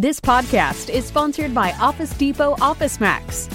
This 0.00 0.20
podcast 0.20 0.90
is 0.90 1.06
sponsored 1.06 1.52
by 1.52 1.72
Office 1.72 2.10
Depot 2.10 2.54
Office 2.60 3.00
Max. 3.00 3.48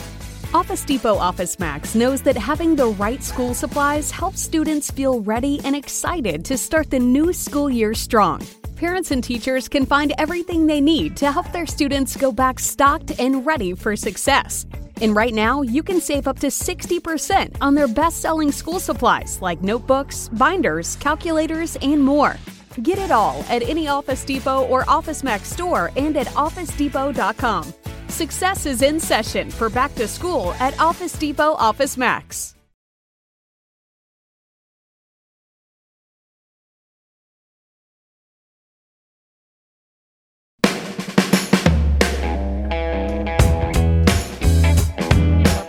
Office 0.54 0.84
Depot 0.84 1.16
Office 1.16 1.58
Max 1.58 1.96
knows 1.96 2.22
that 2.24 2.36
having 2.36 2.76
the 2.76 2.88
right 2.88 3.24
school 3.24 3.54
supplies 3.54 4.12
helps 4.12 4.42
students 4.42 4.92
feel 4.92 5.22
ready 5.22 5.62
and 5.64 5.74
excited 5.74 6.44
to 6.44 6.58
start 6.58 6.90
the 6.90 7.00
new 7.00 7.32
school 7.32 7.70
year 7.70 7.94
strong. 7.94 8.46
Parents 8.76 9.12
and 9.12 9.24
teachers 9.24 9.70
can 9.70 9.86
find 9.86 10.12
everything 10.18 10.68
they 10.68 10.82
need 10.82 11.16
to 11.16 11.32
help 11.32 11.50
their 11.54 11.66
students 11.66 12.18
go 12.18 12.30
back 12.30 12.60
stocked 12.60 13.18
and 13.22 13.46
ready 13.46 13.74
for 13.74 13.96
success. 13.96 14.66
And 15.02 15.16
right 15.16 15.34
now, 15.34 15.62
you 15.62 15.82
can 15.82 16.02
save 16.02 16.28
up 16.28 16.40
to 16.40 16.48
60% 16.48 17.56
on 17.62 17.74
their 17.74 17.88
best 17.88 18.20
selling 18.20 18.52
school 18.52 18.82
supplies 18.82 19.42
like 19.42 19.62
notebooks, 19.62 20.28
binders, 20.34 20.98
calculators, 20.98 21.78
and 21.78 22.04
more. 22.04 22.36
Get 22.82 22.98
it 22.98 23.12
all 23.12 23.44
at 23.50 23.62
any 23.62 23.88
Office 23.88 24.26
Depot 24.26 24.66
or 24.68 24.84
Office 24.90 25.24
Max 25.24 25.50
store 25.50 25.92
and 25.96 26.18
at 26.18 26.28
OfficeDepot.com. 26.28 27.74
Success 28.08 28.66
is 28.66 28.82
in 28.82 29.00
session 29.00 29.52
for 29.52 29.70
back 29.70 29.94
to 29.96 30.08
school 30.08 30.54
at 30.60 30.80
Office 30.80 31.14
Depot 31.14 31.54
Office 31.54 31.98
Max. 31.98 32.56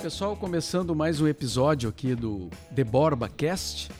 Pessoal, 0.03 0.37
começando 0.37 0.95
mais 0.95 1.21
um 1.21 1.27
episódio 1.27 1.89
aqui 1.89 2.15
do 2.15 2.49
The 2.75 2.85
Borba 2.85 3.29
Cast. 3.29 3.91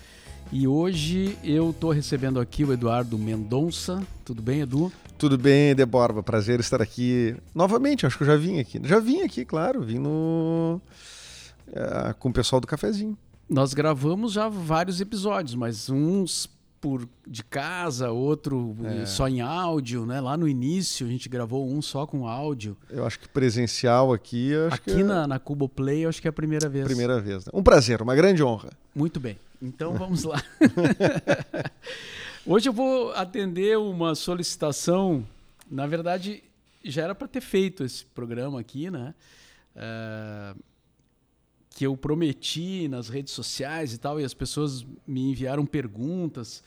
E 0.53 0.69
hoje 0.69 1.37
eu 1.43 1.71
estou 1.71 1.91
recebendo 1.91 2.39
aqui 2.39 2.65
o 2.65 2.73
Eduardo 2.73 3.19
Mendonça. 3.19 4.03
Tudo 4.25 4.41
bem, 4.41 4.61
Edu? 4.61 4.93
Tudo 5.19 5.37
bem, 5.37 5.75
Deborba. 5.75 6.23
Prazer 6.23 6.61
estar 6.61 6.81
aqui 6.81 7.35
novamente. 7.55 8.07
Acho 8.07 8.17
que 8.17 8.23
eu 8.23 8.27
já 8.29 8.37
vim 8.37 8.61
aqui. 8.61 8.81
Já 8.85 9.01
vim 9.01 9.23
aqui, 9.23 9.45
claro. 9.45 9.83
Vim 9.83 9.99
no. 9.99 10.81
é, 11.73 12.13
com 12.19 12.29
o 12.29 12.33
pessoal 12.33 12.61
do 12.61 12.67
cafezinho. 12.67 13.17
Nós 13.49 13.75
gravamos 13.75 14.33
já 14.33 14.49
vários 14.49 15.01
episódios, 15.01 15.55
mas 15.55 15.91
uns 15.91 16.49
por 16.81 17.09
de 17.27 17.43
casa, 17.43 18.11
outro 18.11 18.77
É. 18.85 19.07
só 19.07 19.27
em 19.27 19.41
áudio, 19.41 20.05
né? 20.05 20.21
Lá 20.21 20.37
no 20.37 20.47
início 20.47 21.07
a 21.07 21.11
gente 21.11 21.29
gravou 21.31 21.67
um 21.67 21.81
só 21.81 22.07
com 22.07 22.29
áudio. 22.29 22.77
Eu 22.91 23.07
acho 23.07 23.19
que 23.19 23.27
presencial 23.29 24.13
aqui. 24.13 24.53
Aqui 24.71 24.95
que 24.97 25.01
é 25.01 25.05
na, 25.05 25.27
na 25.27 25.39
Cubo 25.39 25.67
Play 25.69 26.05
acho 26.05 26.21
que 26.21 26.29
é 26.29 26.31
a 26.31 26.33
primeira 26.33 26.69
vez. 26.69 26.85
primeira 26.85 27.19
vez. 27.21 27.47
né? 27.47 27.53
Um 27.55 27.63
prazer, 27.63 28.03
uma 28.03 28.15
grande 28.15 28.43
honra. 28.43 28.71
Muito 28.95 29.19
bem. 29.19 29.39
Então 29.65 29.95
vamos 29.95 30.25
lá. 30.25 30.43
Hoje 32.45 32.69
eu 32.69 32.73
vou 32.73 33.13
atender 33.13 33.79
uma 33.79 34.15
solicitação. 34.15 35.27
Na 35.71 35.87
verdade, 35.87 36.45
já 36.85 37.05
era 37.05 37.15
para 37.15 37.27
ter 37.27 37.41
feito 37.41 37.83
esse 37.83 38.05
programa 38.05 38.61
aqui, 38.61 38.91
né? 38.91 39.15
É, 39.75 40.55
que 41.71 41.87
eu 41.87 41.97
prometi 41.97 42.89
nas 42.89 43.09
redes 43.09 43.33
sociais 43.33 43.95
e 43.95 43.99
tal, 43.99 44.21
e 44.21 44.25
as 44.25 44.35
pessoas 44.35 44.85
me 45.07 45.31
enviaram 45.31 45.65
perguntas 45.65 46.63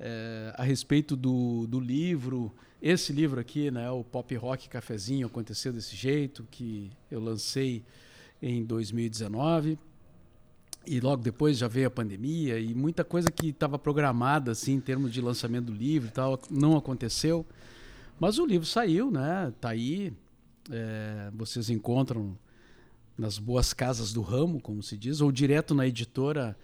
é, 0.00 0.54
a 0.56 0.62
respeito 0.62 1.14
do, 1.14 1.66
do 1.66 1.78
livro. 1.78 2.50
Esse 2.80 3.12
livro 3.12 3.38
aqui, 3.38 3.70
né? 3.70 3.90
O 3.90 4.02
Pop 4.02 4.34
Rock 4.36 4.70
Cafezinho 4.70 5.26
aconteceu 5.26 5.70
desse 5.70 5.94
jeito, 5.94 6.48
que 6.50 6.90
eu 7.10 7.20
lancei 7.20 7.84
em 8.40 8.64
2019 8.64 9.78
e 10.88 11.00
logo 11.00 11.22
depois 11.22 11.58
já 11.58 11.68
veio 11.68 11.88
a 11.88 11.90
pandemia 11.90 12.58
e 12.58 12.74
muita 12.74 13.04
coisa 13.04 13.30
que 13.30 13.48
estava 13.48 13.78
programada 13.78 14.52
assim 14.52 14.74
em 14.74 14.80
termos 14.80 15.12
de 15.12 15.20
lançamento 15.20 15.66
do 15.66 15.74
livro 15.74 16.08
e 16.08 16.12
tal 16.12 16.40
não 16.50 16.76
aconteceu. 16.76 17.44
Mas 18.18 18.38
o 18.38 18.46
livro 18.46 18.66
saiu 18.66 19.10
né? 19.10 19.52
Tá 19.60 19.70
aí. 19.70 20.12
É, 20.70 21.30
vocês 21.34 21.70
encontram 21.70 22.36
nas 23.16 23.38
boas 23.38 23.72
casas 23.72 24.12
do 24.12 24.20
ramo 24.22 24.60
como 24.60 24.82
se 24.82 24.96
diz 24.96 25.20
ou 25.20 25.32
direto 25.32 25.74
na 25.74 25.86
editora 25.86 26.56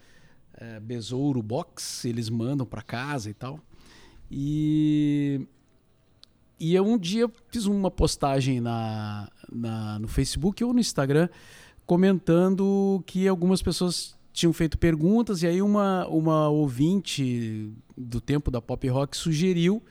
é, 0.55 0.81
Besouro 0.81 1.43
Box. 1.43 2.07
Eles 2.07 2.31
mandam 2.31 2.67
para 2.67 2.83
casa 2.83 3.29
e 3.31 3.35
tal. 3.35 3.61
E 4.31 5.47
e 6.59 6.75
eu 6.75 6.87
um 6.87 6.97
dia 6.97 7.31
fiz 7.49 7.67
uma 7.67 7.91
postagem 7.91 8.61
na, 8.61 9.29
na 9.53 9.99
no 9.99 10.09
Facebook 10.09 10.63
ou 10.65 10.73
no 10.73 10.81
Instagram 10.81 11.29
comentando 11.87 13.03
que 13.07 13.29
algumas 13.29 13.63
pessoas 13.63 14.17
tinham 14.33 14.53
feito 14.53 14.77
perguntas 14.77 15.43
e 15.43 15.47
aí 15.47 15.63
uma, 15.63 16.07
uma 16.09 16.49
ouvinte 16.49 17.73
do 17.97 18.21
tempo 18.21 18.51
da 18.51 18.61
pop 18.61 18.89
rock 18.89 19.17
sugeriu 19.17 19.83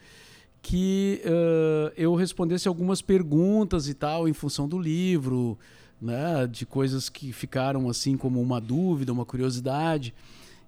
que 0.64 1.20
eh, 1.24 1.92
eu 1.94 2.14
respondesse 2.14 2.66
algumas 2.66 3.02
perguntas 3.02 3.86
e 3.86 3.92
tal 3.92 4.26
em 4.26 4.32
função 4.32 4.66
do 4.66 4.78
livro, 4.78 5.58
né, 6.00 6.46
de 6.46 6.64
coisas 6.64 7.10
que 7.10 7.32
ficaram 7.32 7.88
assim 7.88 8.16
como 8.16 8.40
uma 8.40 8.60
dúvida, 8.62 9.12
uma 9.12 9.26
curiosidade. 9.26 10.14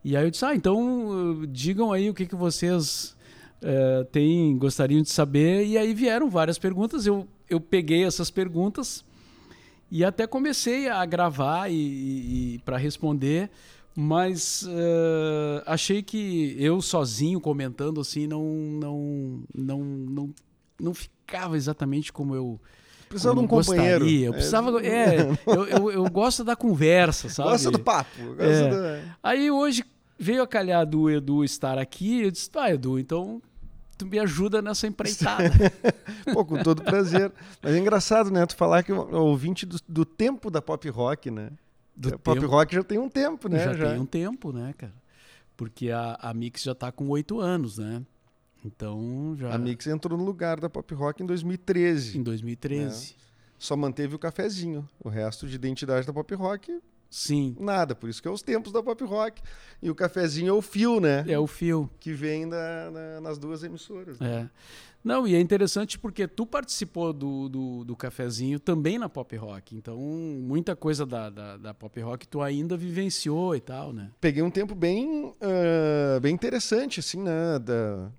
E 0.05 0.15
aí 0.15 0.25
eu 0.25 0.31
disse, 0.31 0.45
ah, 0.45 0.55
então 0.55 1.47
digam 1.49 1.93
aí 1.93 2.11
o 2.11 2.15
que, 2.15 2.27
que 2.27 2.37
vocês 2.37 3.17
eh, 3.63 4.07
têm, 4.13 4.59
gostariam 4.59 5.01
de 5.01 5.09
saber. 5.11 5.67
E 5.67 5.79
aí 5.79 5.95
vieram 5.95 6.29
várias 6.29 6.59
perguntas, 6.59 7.07
eu, 7.07 7.27
eu 7.49 7.59
peguei 7.59 8.05
essas 8.05 8.31
perguntas 8.31 9.03
e 9.91 10.05
até 10.05 10.27
comecei 10.27 10.89
a 10.89 11.05
gravar 11.05 11.71
e, 11.71 11.75
e, 11.75 12.55
e 12.55 12.59
para 12.61 12.77
responder, 12.77 13.51
mas 13.95 14.67
eh, 14.69 15.63
achei 15.67 16.03
que 16.03 16.55
eu 16.59 16.83
sozinho 16.83 17.41
comentando 17.41 18.01
assim 18.01 18.27
não 18.27 18.45
não 18.45 19.43
não 19.55 19.81
não, 19.81 20.35
não 20.81 20.95
ficava 20.95 21.57
exatamente 21.57 22.13
como 22.13 22.35
eu 22.35 22.61
Precisava 23.09 23.37
de 23.37 23.41
um 23.41 23.45
eu 23.45 23.49
companheiro. 23.49 24.01
gostaria. 24.01 24.27
Eu 24.27 24.33
precisava, 24.33 24.85
é, 24.85 25.29
eu, 25.47 25.65
eu, 25.69 25.91
eu 25.93 26.11
gosto 26.11 26.43
da 26.43 26.57
conversa, 26.57 27.29
sabe? 27.29 27.51
Gosta 27.51 27.71
do 27.71 27.79
papo. 27.79 28.21
Gosta 28.35 28.43
É. 28.45 28.69
do- 29.03 29.09
Aí 29.23 29.49
hoje 29.49 29.85
veio 30.19 30.43
a 30.43 30.47
calhar 30.47 30.85
do 30.85 31.09
Edu 31.09 31.45
estar 31.45 31.79
aqui, 31.79 32.23
eu 32.23 32.31
disse, 32.33 32.51
ah, 32.57 32.69
Edu, 32.73 32.99
então 32.99 33.41
tu 33.97 34.07
me 34.07 34.19
ajuda 34.19 34.61
nessa 34.61 34.87
empreitada. 34.87 35.51
Pô, 36.33 36.45
com 36.45 36.63
todo 36.63 36.83
prazer. 36.83 37.33
Mas 37.63 37.75
é 37.75 37.79
engraçado, 37.79 38.31
né? 38.31 38.45
Tu 38.47 38.57
falar 38.57 38.83
que 38.83 38.93
o 38.93 39.11
ouvinte 39.13 39.65
do, 39.65 39.79
do 39.89 40.05
tempo 40.05 40.51
da 40.51 40.61
pop 40.61 40.89
rock, 40.89 41.31
né? 41.31 41.51
Do 41.97 42.15
A 42.15 42.19
pop 42.19 42.45
rock 42.45 42.75
já 42.75 42.83
tem 42.83 42.99
um 42.99 43.09
tempo, 43.09 43.49
né? 43.49 43.75
já, 43.75 43.91
tem 43.91 44.01
um 44.01 44.07
tempo, 44.07 44.53
né, 44.53 44.75
cara? 44.77 44.95
Porque 45.57 45.91
a, 45.91 46.19
a 46.21 46.35
Mix 46.35 46.63
já 46.63 46.75
tá 46.75 46.93
com 46.93 47.09
oito 47.09 47.41
anos, 47.41 47.79
né? 47.79 48.03
Então 48.65 49.35
já. 49.39 49.55
A 49.55 49.59
Mix 49.59 49.87
entrou 49.87 50.19
no 50.19 50.25
lugar 50.25 50.61
da 50.61 50.69
pop 50.69 50.93
rock 50.95 51.23
em 51.23 51.27
2013. 51.27 52.19
Em 52.19 52.23
2013. 52.23 53.15
Só 53.59 53.75
manteve 53.77 54.15
o 54.15 54.19
cafezinho. 54.19 54.87
O 55.03 55.09
resto 55.09 55.47
de 55.47 55.55
identidade 55.55 56.07
da 56.07 56.13
pop 56.13 56.35
rock, 56.35 56.79
Sim. 57.11 57.57
nada. 57.59 57.95
Por 57.95 58.09
isso 58.11 58.21
que 58.21 58.29
é 58.29 58.31
os 58.31 58.43
tempos 58.43 58.73
da 58.73 58.83
pop 58.83 59.03
rock. 59.05 59.41
E 59.83 59.91
o 59.91 59.95
cafezinho 59.95 60.51
é 60.51 60.53
o 60.53 60.63
fio, 60.63 61.01
né? 61.01 61.25
É 61.29 61.39
o 61.39 61.47
fio. 61.47 61.89
Que 62.01 62.13
vem 62.13 62.49
da- 62.49 62.91
na- 62.91 63.21
nas 63.21 63.39
duas 63.39 63.63
emissoras. 63.63 64.19
né? 64.19 64.49
É. 64.53 64.87
Não, 65.05 65.25
e 65.25 65.37
é 65.37 65.41
interessante 65.41 65.97
porque 66.01 66.27
tu 66.27 66.45
participou 66.45 67.13
do, 67.13 67.49
do, 67.49 67.85
do 67.85 67.95
cafezinho 67.95 68.59
também 68.59 68.99
na 68.99 69.09
pop 69.09 69.37
rock. 69.37 69.77
Então, 69.77 69.97
muita 69.97 70.75
coisa 70.75 71.07
da, 71.07 71.31
da, 71.31 71.57
da 71.57 71.73
pop 71.73 72.01
rock 72.01 72.27
tu 72.27 72.43
ainda 72.43 72.77
vivenciou 72.77 73.55
e 73.55 73.61
tal, 73.61 73.93
né? 73.93 74.11
Peguei 74.21 74.43
um 74.43 74.51
tempo 74.51 74.75
bem, 74.75 75.33
ah, 75.41 76.19
bem 76.21 76.35
interessante, 76.35 76.99
assim, 76.99 77.23
né? 77.23 77.59
Da... 77.61 78.11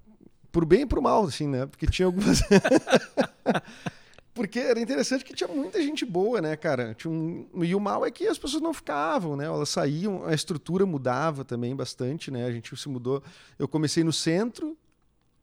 Por 0.50 0.64
bem 0.66 0.84
e 0.84 0.86
por 0.86 1.02
mal, 1.02 1.26
assim, 1.26 1.46
né? 1.48 1.66
Porque 1.66 1.86
tinha 1.88 2.06
algumas. 2.06 2.42
Porque 4.38 4.60
era 4.60 4.80
interessante 4.80 5.26
que 5.26 5.34
tinha 5.34 5.48
muita 5.48 5.82
gente 5.82 6.06
boa, 6.06 6.40
né, 6.40 6.56
cara? 6.56 6.94
Tinha 6.94 7.12
um... 7.12 7.48
E 7.64 7.74
o 7.76 7.80
mal 7.80 8.06
é 8.06 8.12
que 8.12 8.28
as 8.28 8.38
pessoas 8.38 8.62
não 8.62 8.74
ficavam, 8.74 9.36
né? 9.36 9.46
Elas 9.46 9.68
saíam, 9.70 10.24
a 10.26 10.34
estrutura 10.34 10.86
mudava 10.86 11.44
também 11.44 11.76
bastante, 11.76 12.30
né? 12.30 12.46
A 12.46 12.52
gente 12.52 12.76
se 12.78 12.88
mudou. 12.88 13.22
Eu 13.58 13.68
comecei 13.68 14.04
no 14.04 14.14
centro, 14.14 14.78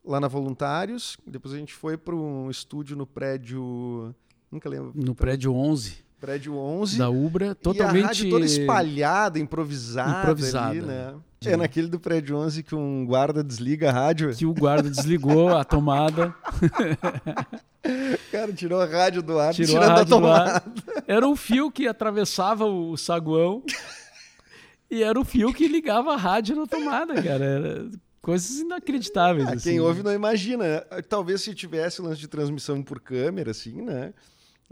lá 0.05 0.21
na 0.21 0.29
Voluntários, 0.29 1.17
depois 1.27 1.53
a 1.53 1.59
gente 1.59 1.75
foi 1.75 1.97
para 1.97 2.15
um 2.15 2.49
estúdio 2.49 2.97
no 2.97 3.07
prédio. 3.07 4.15
Nunca 4.51 4.69
lembro. 4.69 4.93
No 4.95 5.15
prédio 5.15 5.53
11 5.53 6.05
Prédio 6.21 6.57
11. 6.57 6.97
da 6.97 7.11
Ubra, 7.11 7.47
E 7.47 7.49
a 7.51 7.55
totalmente. 7.55 8.05
rádio 8.05 8.31
toda 8.31 8.47
espalhada, 8.47 9.39
improvisada, 9.39 10.21
Improvisada. 10.21 10.71
ali, 10.71 10.81
né? 10.81 11.15
É 11.51 11.57
naquele 11.57 11.89
do 11.89 11.99
prédio 12.01 12.37
11 12.37 12.63
que 12.63 12.75
um 12.75 13.05
guarda 13.07 13.43
desliga 13.43 13.91
a 13.91 13.93
rádio. 13.93 14.35
Que 14.35 14.47
o 14.47 14.55
guarda 14.55 14.89
desligou 14.91 15.49
a 15.57 15.65
tomada, 15.65 16.35
Cara, 18.33 18.53
tirou 18.53 18.81
a 18.81 18.87
rádio 18.87 19.23
do 19.23 19.39
ar, 19.39 19.53
tirou 19.53 19.77
a 19.77 19.87
rádio 19.87 20.05
do 20.07 20.09
tomada. 20.09 20.57
ar. 20.57 20.65
Era 21.07 21.29
um 21.29 21.37
fio 21.37 21.71
que 21.71 21.87
atravessava 21.87 22.65
o 22.65 22.97
saguão 22.97 23.63
e 24.91 25.03
era 25.03 25.21
o 25.21 25.25
fio 25.25 25.53
que 25.53 25.69
ligava 25.69 26.15
a 26.15 26.17
rádio 26.17 26.57
na 26.57 26.67
tomada, 26.67 27.15
cara. 27.23 27.45
Era 27.45 27.91
coisas 28.23 28.59
inacreditáveis. 28.61 29.47
Ah, 29.47 29.53
assim, 29.53 29.71
quem 29.71 29.79
né? 29.79 29.85
ouve 29.85 30.03
não 30.03 30.13
imagina. 30.13 30.81
Talvez 31.09 31.43
se 31.43 31.55
tivesse 31.55 32.01
lance 32.01 32.21
de 32.21 32.27
transmissão 32.29 32.83
por 32.83 33.01
câmera, 33.01 33.51
assim, 33.51 33.83
né? 33.83 34.15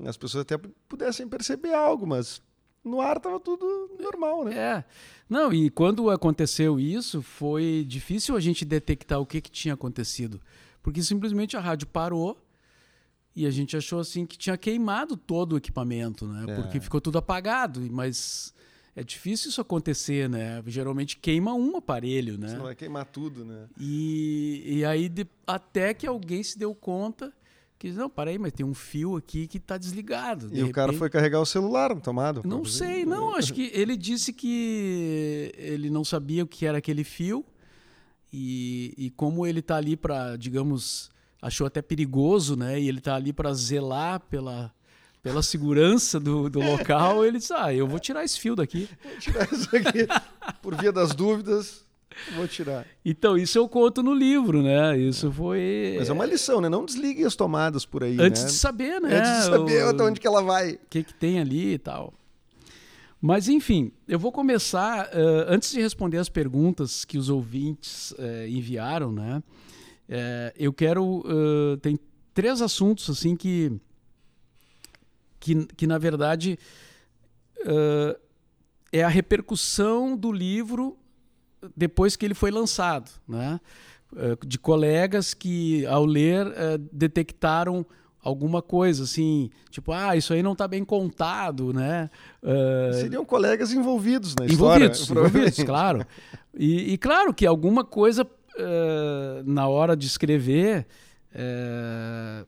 As 0.06 0.16
pessoas 0.16 0.42
até 0.42 0.58
pudessem 0.88 1.28
perceber 1.28 1.74
algo, 1.74 2.06
mas 2.06 2.40
no 2.84 3.00
ar 3.00 3.18
tava 3.20 3.38
tudo 3.40 3.90
normal, 4.00 4.44
né? 4.44 4.56
É. 4.56 4.84
Não, 5.28 5.52
e 5.52 5.70
quando 5.70 6.10
aconteceu 6.10 6.78
isso, 6.78 7.22
foi 7.22 7.84
difícil 7.88 8.36
a 8.36 8.40
gente 8.40 8.64
detectar 8.64 9.18
o 9.20 9.26
que, 9.26 9.40
que 9.40 9.50
tinha 9.50 9.74
acontecido. 9.74 10.40
Porque 10.82 11.02
simplesmente 11.02 11.56
a 11.56 11.60
rádio 11.60 11.86
parou 11.86 12.36
E 13.34 13.46
a 13.46 13.50
gente 13.50 13.74
achou 13.76 13.98
assim 13.98 14.26
que 14.26 14.36
tinha 14.36 14.58
queimado 14.58 15.16
todo 15.16 15.54
o 15.54 15.56
equipamento, 15.56 16.26
né? 16.26 16.44
É. 16.48 16.54
Porque 16.56 16.78
ficou 16.80 17.00
tudo 17.00 17.16
apagado, 17.16 17.80
mas 17.90 18.52
é 18.94 19.02
difícil 19.02 19.48
isso 19.48 19.60
acontecer, 19.60 20.28
né? 20.28 20.62
Geralmente 20.66 21.16
queima 21.16 21.54
um 21.54 21.76
aparelho, 21.78 22.36
né? 22.36 22.48
Senão 22.48 22.64
vai 22.64 22.74
queimar 22.74 23.06
tudo, 23.06 23.42
né? 23.42 23.68
E, 23.80 24.62
e 24.66 24.84
aí 24.84 25.08
de- 25.08 25.26
até 25.46 25.94
que 25.94 26.06
alguém 26.06 26.42
se 26.42 26.58
deu 26.58 26.74
conta 26.74 27.32
que 27.82 27.90
não, 27.92 28.08
para 28.08 28.30
aí, 28.30 28.38
mas 28.38 28.52
tem 28.52 28.64
um 28.64 28.72
fio 28.74 29.16
aqui 29.16 29.46
que 29.46 29.58
tá 29.58 29.76
desligado. 29.76 30.48
De 30.48 30.60
E 30.60 30.62
o 30.62 30.70
cara 30.70 30.86
repente- 30.86 30.98
foi 30.98 31.10
carregar 31.10 31.40
o 31.40 31.46
celular 31.46 31.94
na 31.94 32.00
tomada. 32.00 32.40
Não 32.44 32.58
por 32.62 32.68
sei, 32.68 33.04
não. 33.04 33.34
Acho 33.36 33.52
que 33.52 33.70
ele 33.74 33.96
disse 33.96 34.32
que 34.32 35.52
ele 35.56 35.90
não 35.90 36.04
sabia 36.04 36.44
o 36.44 36.46
que 36.46 36.64
era 36.64 36.78
aquele 36.78 37.02
fio 37.04 37.44
e, 38.32 38.94
e 38.96 39.10
como 39.10 39.46
ele 39.46 39.60
tá 39.60 39.76
ali 39.76 39.96
para, 39.96 40.36
digamos, 40.36 41.10
achou 41.40 41.66
até 41.66 41.82
perigoso, 41.82 42.56
né? 42.56 42.80
E 42.80 42.88
ele 42.88 43.00
tá 43.00 43.14
ali 43.16 43.32
para 43.32 43.52
zelar 43.52 44.20
pela 44.20 44.72
pela 45.22 45.40
segurança 45.40 46.18
do, 46.18 46.50
do 46.50 46.58
local, 46.66 47.24
ele 47.24 47.38
disse: 47.38 47.52
Ah, 47.52 47.72
eu 47.72 47.86
vou 47.86 48.00
tirar 48.00 48.24
esse 48.24 48.40
fio 48.40 48.56
daqui. 48.56 48.88
Vou 49.04 49.18
tirar 49.18 49.52
isso 49.52 49.68
aqui. 49.76 50.06
Por 50.60 50.74
via 50.76 50.90
das 50.90 51.14
dúvidas, 51.14 51.84
vou 52.34 52.46
tirar. 52.48 52.86
Então, 53.04 53.36
isso 53.36 53.58
eu 53.58 53.68
conto 53.68 54.02
no 54.02 54.14
livro, 54.14 54.62
né? 54.62 54.96
Isso 54.98 55.30
foi. 55.32 55.96
Mas 55.98 56.08
é 56.08 56.12
uma 56.12 56.26
lição, 56.26 56.60
né? 56.60 56.68
Não 56.68 56.84
desligue 56.84 57.24
as 57.24 57.34
tomadas 57.36 57.84
por 57.84 58.02
aí, 58.04 58.16
Antes 58.20 58.42
né? 58.42 58.48
de 58.48 58.54
saber, 58.54 59.00
né? 59.00 59.18
Antes 59.18 59.30
de 59.38 59.42
saber 59.50 59.84
o- 59.84 59.88
até 59.90 60.02
onde 60.04 60.20
que 60.20 60.26
ela 60.26 60.42
vai. 60.42 60.72
o 60.74 60.78
que, 60.90 61.02
que 61.02 61.14
tem 61.14 61.38
ali 61.40 61.74
e 61.74 61.78
tal. 61.78 62.12
Mas, 63.20 63.48
enfim, 63.48 63.92
eu 64.08 64.18
vou 64.18 64.32
começar. 64.32 65.08
eh, 65.12 65.44
antes 65.48 65.70
de 65.70 65.80
responder 65.80 66.18
as 66.18 66.28
perguntas 66.28 67.04
que 67.04 67.16
os 67.16 67.28
ouvintes 67.30 68.12
eh, 68.18 68.48
enviaram, 68.48 69.12
né? 69.12 69.42
eh, 70.08 70.52
eu 70.58 70.72
quero. 70.72 71.22
tem 71.80 71.98
três 72.34 72.60
assuntos, 72.60 73.08
assim, 73.10 73.36
que. 73.36 73.72
Que, 75.38 75.66
que 75.76 75.86
na 75.86 75.98
verdade. 75.98 76.58
é 78.92 79.02
a 79.02 79.08
repercussão 79.08 80.16
do 80.16 80.30
livro 80.32 80.96
depois 81.76 82.16
que 82.16 82.24
ele 82.24 82.34
foi 82.34 82.50
lançado, 82.50 83.10
né? 83.28 83.60
Eh, 84.16 84.36
De 84.46 84.58
colegas 84.58 85.34
que, 85.34 85.84
ao 85.86 86.04
ler, 86.04 86.46
eh, 86.56 86.78
detectaram 86.92 87.84
alguma 88.22 88.62
coisa 88.62 89.02
assim, 89.04 89.50
tipo, 89.68 89.90
ah, 89.92 90.14
isso 90.16 90.32
aí 90.32 90.42
não 90.44 90.52
está 90.52 90.68
bem 90.68 90.84
contado, 90.84 91.72
né? 91.72 92.08
Eh, 92.42 92.90
Seriam 93.00 93.24
colegas 93.24 93.72
envolvidos 93.72 94.34
na 94.38 94.46
envolvidos, 94.46 95.00
história. 95.00 95.20
envolvidos, 95.24 95.56
provavelmente. 95.56 95.64
claro. 95.64 96.06
E, 96.56 96.92
e 96.92 96.98
claro 96.98 97.32
que 97.34 97.46
alguma 97.46 97.84
coisa 97.84 98.26
eh, 98.58 99.42
na 99.44 99.66
hora 99.66 99.96
de 99.96 100.06
escrever, 100.06 100.86
eh, 101.34 102.44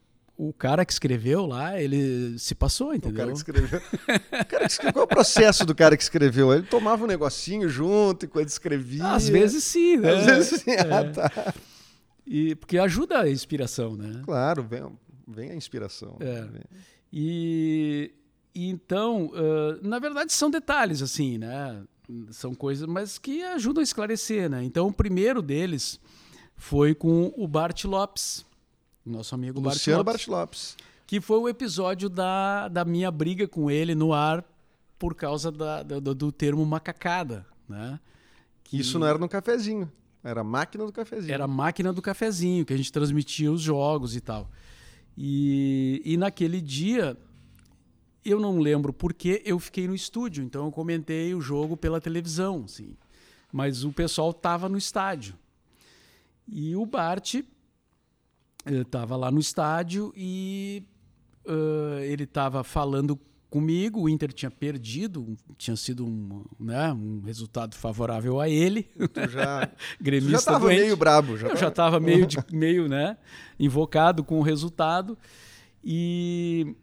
o 0.49 0.53
cara 0.53 0.85
que 0.85 0.93
escreveu 0.93 1.47
lá, 1.47 1.81
ele 1.81 2.39
se 2.39 2.55
passou, 2.55 2.89
O 2.89 2.95
entendeu? 2.95 3.19
cara 3.19 3.31
que 3.33 3.37
escreveu. 3.39 3.81
O 3.81 4.45
cara 4.47 4.65
que 4.67 4.73
escreveu. 4.73 4.93
Qual 4.93 5.03
é 5.03 5.07
o 5.07 5.09
processo 5.09 5.65
do 5.65 5.75
cara 5.75 5.97
que 5.97 6.03
escreveu? 6.03 6.53
Ele 6.53 6.63
tomava 6.65 7.05
um 7.05 7.07
negocinho 7.07 7.69
junto 7.69 8.27
enquanto 8.27 8.49
escrevia. 8.49 9.07
Às 9.07 9.29
vezes 9.29 9.65
sim, 9.65 9.97
né? 9.97 10.11
Às 10.15 10.27
vezes 10.27 10.61
sim. 10.63 10.71
É. 10.71 10.81
Ah, 10.81 11.11
tá. 11.11 11.55
E, 12.27 12.55
porque 12.55 12.79
ajuda 12.79 13.21
a 13.21 13.31
inspiração, 13.31 13.97
né? 13.97 14.23
Claro, 14.25 14.63
vem, 14.63 14.83
vem 15.29 15.51
a 15.51 15.55
inspiração. 15.55 16.17
É. 16.21 16.47
E, 17.13 18.13
e 18.55 18.69
então, 18.69 19.31
ãh, 19.35 19.79
na 19.83 19.99
verdade, 19.99 20.33
são 20.33 20.51
detalhes, 20.51 21.03
assim, 21.03 21.39
né? 21.39 21.83
São 22.31 22.55
coisas, 22.55 22.87
mas 22.87 23.19
que 23.19 23.43
ajudam 23.43 23.81
a 23.81 23.85
esclarecer, 23.85 24.49
né? 24.51 24.63
Então, 24.65 24.89
o 24.89 24.93
primeiro 24.93 25.41
deles 25.41 25.99
foi 26.57 26.95
com 26.95 27.33
o 27.37 27.47
Bart 27.49 27.85
Lopes, 27.85 28.45
nosso 29.05 29.35
amigo 29.35 29.61
Bart 29.61 29.75
Luciano 29.77 29.99
Lopes, 30.03 30.13
Bart 30.27 30.29
Lopes. 30.29 30.77
que 31.07 31.21
foi 31.21 31.39
o 31.39 31.49
episódio 31.49 32.09
da, 32.09 32.69
da 32.69 32.85
minha 32.85 33.11
briga 33.11 33.47
com 33.47 33.71
ele 33.71 33.95
no 33.95 34.13
ar 34.13 34.45
por 34.99 35.15
causa 35.15 35.51
da, 35.53 35.83
da- 35.83 35.99
do, 36.01 36.15
do 36.15 36.33
termo 36.33 36.65
macacada, 36.65 37.47
né? 37.69 38.01
Que 38.63 38.79
Isso 38.79 38.99
não 38.99 39.07
era 39.07 39.19
no 39.19 39.29
cafezinho. 39.29 39.91
Era 40.23 40.41
a 40.41 40.45
máquina 40.45 40.87
do 40.87 40.93
cafezinho. 40.93 41.35
era 41.35 41.45
a 41.45 41.49
máquina 41.49 41.93
do 41.93 42.01
cafezinho, 42.01 42.65
que 42.65 42.73
a 42.73 42.77
gente 42.77 42.91
transmitia 42.91 43.53
os 43.53 43.61
jogos 43.61 44.17
e 44.17 44.21
tal. 44.21 44.51
E, 45.17 46.01
e 46.05 46.17
naquele 46.17 46.61
dia, 46.63 47.17
eu 48.25 48.41
não 48.41 48.59
lembro 48.59 48.91
porque 48.93 49.43
eu 49.45 49.59
fiquei 49.59 49.87
no 49.87 49.95
estúdio, 49.95 50.43
então 50.43 50.65
eu 50.65 50.73
comentei 50.73 51.35
o 51.35 51.41
jogo 51.43 51.77
pela 51.77 52.01
televisão, 52.01 52.63
assim. 52.65 52.97
Mas 53.53 53.85
o 53.85 53.93
pessoal 53.93 54.33
tava 54.33 54.67
no 54.69 54.79
estádio. 54.79 55.35
E 56.49 56.75
o 56.75 56.87
Bart 56.87 57.37
estava 58.67 59.17
lá 59.17 59.31
no 59.31 59.39
estádio 59.39 60.13
e 60.17 60.83
ah, 61.47 61.99
ele 62.03 62.25
estava 62.25 62.63
falando 62.65 63.19
comigo. 63.51 64.01
O 64.03 64.09
Inter 64.09 64.33
tinha 64.33 64.51
perdido, 64.51 65.37
tinha 65.57 65.77
sido 65.77 66.05
um, 66.05 66.45
né, 66.59 66.93
um 66.93 67.21
resultado 67.25 67.75
favorável 67.77 68.41
a 68.41 68.49
ele. 68.49 68.83
Tu 68.83 69.29
já, 69.31 69.71
Gremista 70.01 70.39
já 70.39 70.43
tava 70.45 70.67
doente. 70.67 70.81
meio 70.81 70.97
brabo. 70.97 71.37
Já 71.37 71.49
Eu 71.49 71.57
já 71.57 71.69
estava 71.69 72.01
meio, 72.01 72.27
de- 72.27 72.39
meio 72.53 72.89
né, 72.89 73.17
invocado 73.59 74.25
com 74.25 74.39
o 74.41 74.43
resultado. 74.43 75.17
E, 75.85 76.75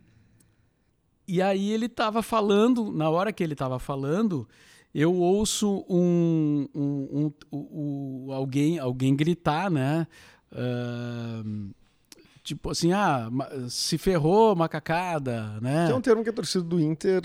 e 1.28 1.42
aí 1.42 1.72
ele 1.72 1.88
estava 1.88 2.22
falando, 2.22 2.92
na 2.92 3.10
hora 3.10 3.34
que 3.34 3.44
ele 3.44 3.54
estava 3.54 3.80
falando, 3.80 4.48
eu 4.94 5.14
ouço 5.16 5.86
um, 5.90 6.68
um- 6.76 7.32
um- 7.52 8.28
o- 8.28 8.32
alguém, 8.34 8.78
alguém 8.80 9.16
gritar, 9.16 9.70
né? 9.72 10.06
Ahn, 10.54 11.70
tipo 12.44 12.70
assim, 12.72 12.92
ah, 12.92 13.30
se 13.70 13.98
ferrou, 13.98 14.56
macacada, 14.56 15.60
né? 15.62 15.86
Que 15.88 15.92
é 15.94 15.96
um 15.96 16.02
termo 16.02 16.24
que 16.24 16.30
a 16.30 16.34
torcida 16.34 16.64
do 16.64 16.80
Inter 16.80 17.22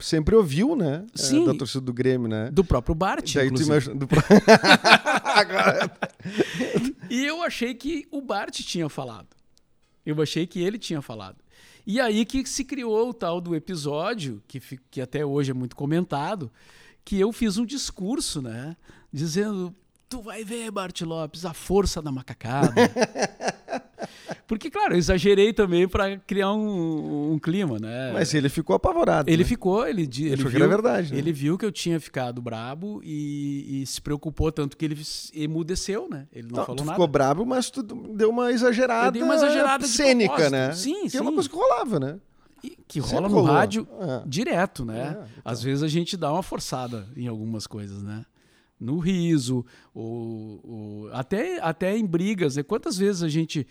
sempre 0.00 0.34
ouviu, 0.34 0.74
né? 0.76 1.04
É, 1.14 1.18
Sim. 1.18 1.44
da 1.44 1.54
torcida 1.54 1.80
do 1.80 1.92
Grêmio, 1.92 2.28
né? 2.28 2.50
Do 2.50 2.64
próprio 2.64 2.94
Bart, 2.94 3.32
Daí 3.34 3.50
tu 3.50 3.62
imagina. 3.62 3.94
do- 3.94 4.08
Agora, 5.24 5.90
E 7.10 7.24
eu 7.24 7.42
achei 7.42 7.74
que 7.74 8.06
o 8.10 8.20
Bart 8.20 8.60
tinha 8.60 8.88
falado. 8.88 9.28
Eu 10.04 10.20
achei 10.22 10.46
que 10.46 10.60
ele 10.62 10.78
tinha 10.78 11.02
falado. 11.02 11.36
E 11.86 12.00
aí 12.00 12.24
que 12.24 12.44
se 12.46 12.64
criou 12.64 13.10
o 13.10 13.14
tal 13.14 13.40
do 13.40 13.54
episódio, 13.54 14.42
que, 14.48 14.60
que 14.90 15.00
até 15.00 15.24
hoje 15.24 15.50
é 15.52 15.54
muito 15.54 15.76
comentado, 15.76 16.50
que 17.04 17.18
eu 17.20 17.32
fiz 17.32 17.56
um 17.58 17.64
discurso, 17.64 18.42
né? 18.42 18.76
Dizendo, 19.12 19.72
tu 20.08 20.20
vai 20.20 20.44
ver, 20.44 20.70
Bart 20.70 21.00
Lopes, 21.02 21.44
a 21.44 21.52
força 21.52 22.00
da 22.02 22.10
macacada. 22.12 22.72
Porque, 24.46 24.70
claro, 24.70 24.94
eu 24.94 24.98
exagerei 24.98 25.52
também 25.52 25.88
para 25.88 26.18
criar 26.18 26.52
um, 26.52 27.32
um 27.32 27.38
clima, 27.38 27.78
né? 27.80 28.12
mas 28.12 28.32
ele 28.32 28.48
ficou 28.48 28.76
apavorado. 28.76 29.28
Ele 29.28 29.42
né? 29.42 29.48
ficou, 29.48 29.86
ele, 29.86 30.06
di- 30.06 30.26
ele 30.26 30.34
achou 30.34 30.46
que 30.46 30.56
viu, 30.56 30.64
era 30.64 30.68
verdade, 30.68 31.12
né? 31.12 31.18
Ele 31.18 31.32
viu 31.32 31.58
que 31.58 31.64
eu 31.64 31.72
tinha 31.72 31.98
ficado 31.98 32.40
brabo 32.40 33.00
e, 33.02 33.82
e 33.82 33.86
se 33.86 34.00
preocupou 34.00 34.52
tanto 34.52 34.76
que 34.76 34.84
ele 34.84 34.96
emudeceu, 35.34 36.08
né? 36.08 36.28
Ele 36.32 36.48
não 36.48 36.56
falou 36.64 36.76
tu 36.76 36.84
nada. 36.84 36.92
ficou 36.92 37.08
brabo, 37.08 37.44
mas 37.44 37.70
tu 37.70 37.82
deu 37.82 38.30
uma 38.30 38.52
exagerada, 38.52 39.08
Eu 39.08 39.12
dei 39.12 39.22
uma 39.22 39.34
exagerada 39.34 39.86
cênica, 39.86 40.48
né? 40.48 40.72
Sim, 40.72 41.08
que 41.08 41.16
é 41.16 41.20
uma 41.20 41.30
sim. 41.30 41.34
coisa 41.34 41.48
que 41.48 41.56
rolava, 41.56 41.98
né? 42.00 42.18
E 42.62 42.70
que 42.86 43.00
Sempre 43.00 43.16
rola 43.16 43.28
no 43.28 43.34
rolou. 43.34 43.52
rádio 43.52 43.88
É. 44.00 44.22
direto, 44.26 44.84
né? 44.84 45.00
É, 45.00 45.10
então. 45.10 45.26
Às 45.44 45.62
vezes 45.62 45.82
a 45.82 45.88
gente 45.88 46.16
dá 46.16 46.32
uma 46.32 46.42
forçada 46.42 47.06
em 47.16 47.26
algumas 47.26 47.66
coisas, 47.66 48.02
né? 48.02 48.24
No 48.78 48.98
riso, 48.98 49.64
ou, 49.94 50.60
ou- 50.62 51.10
até, 51.12 51.58
até 51.60 51.96
em 51.96 52.04
brigas. 52.04 52.56
Né? 52.56 52.62
Quantas 52.62 52.98
vezes 52.98 53.22
a 53.22 53.28
gente 53.28 53.66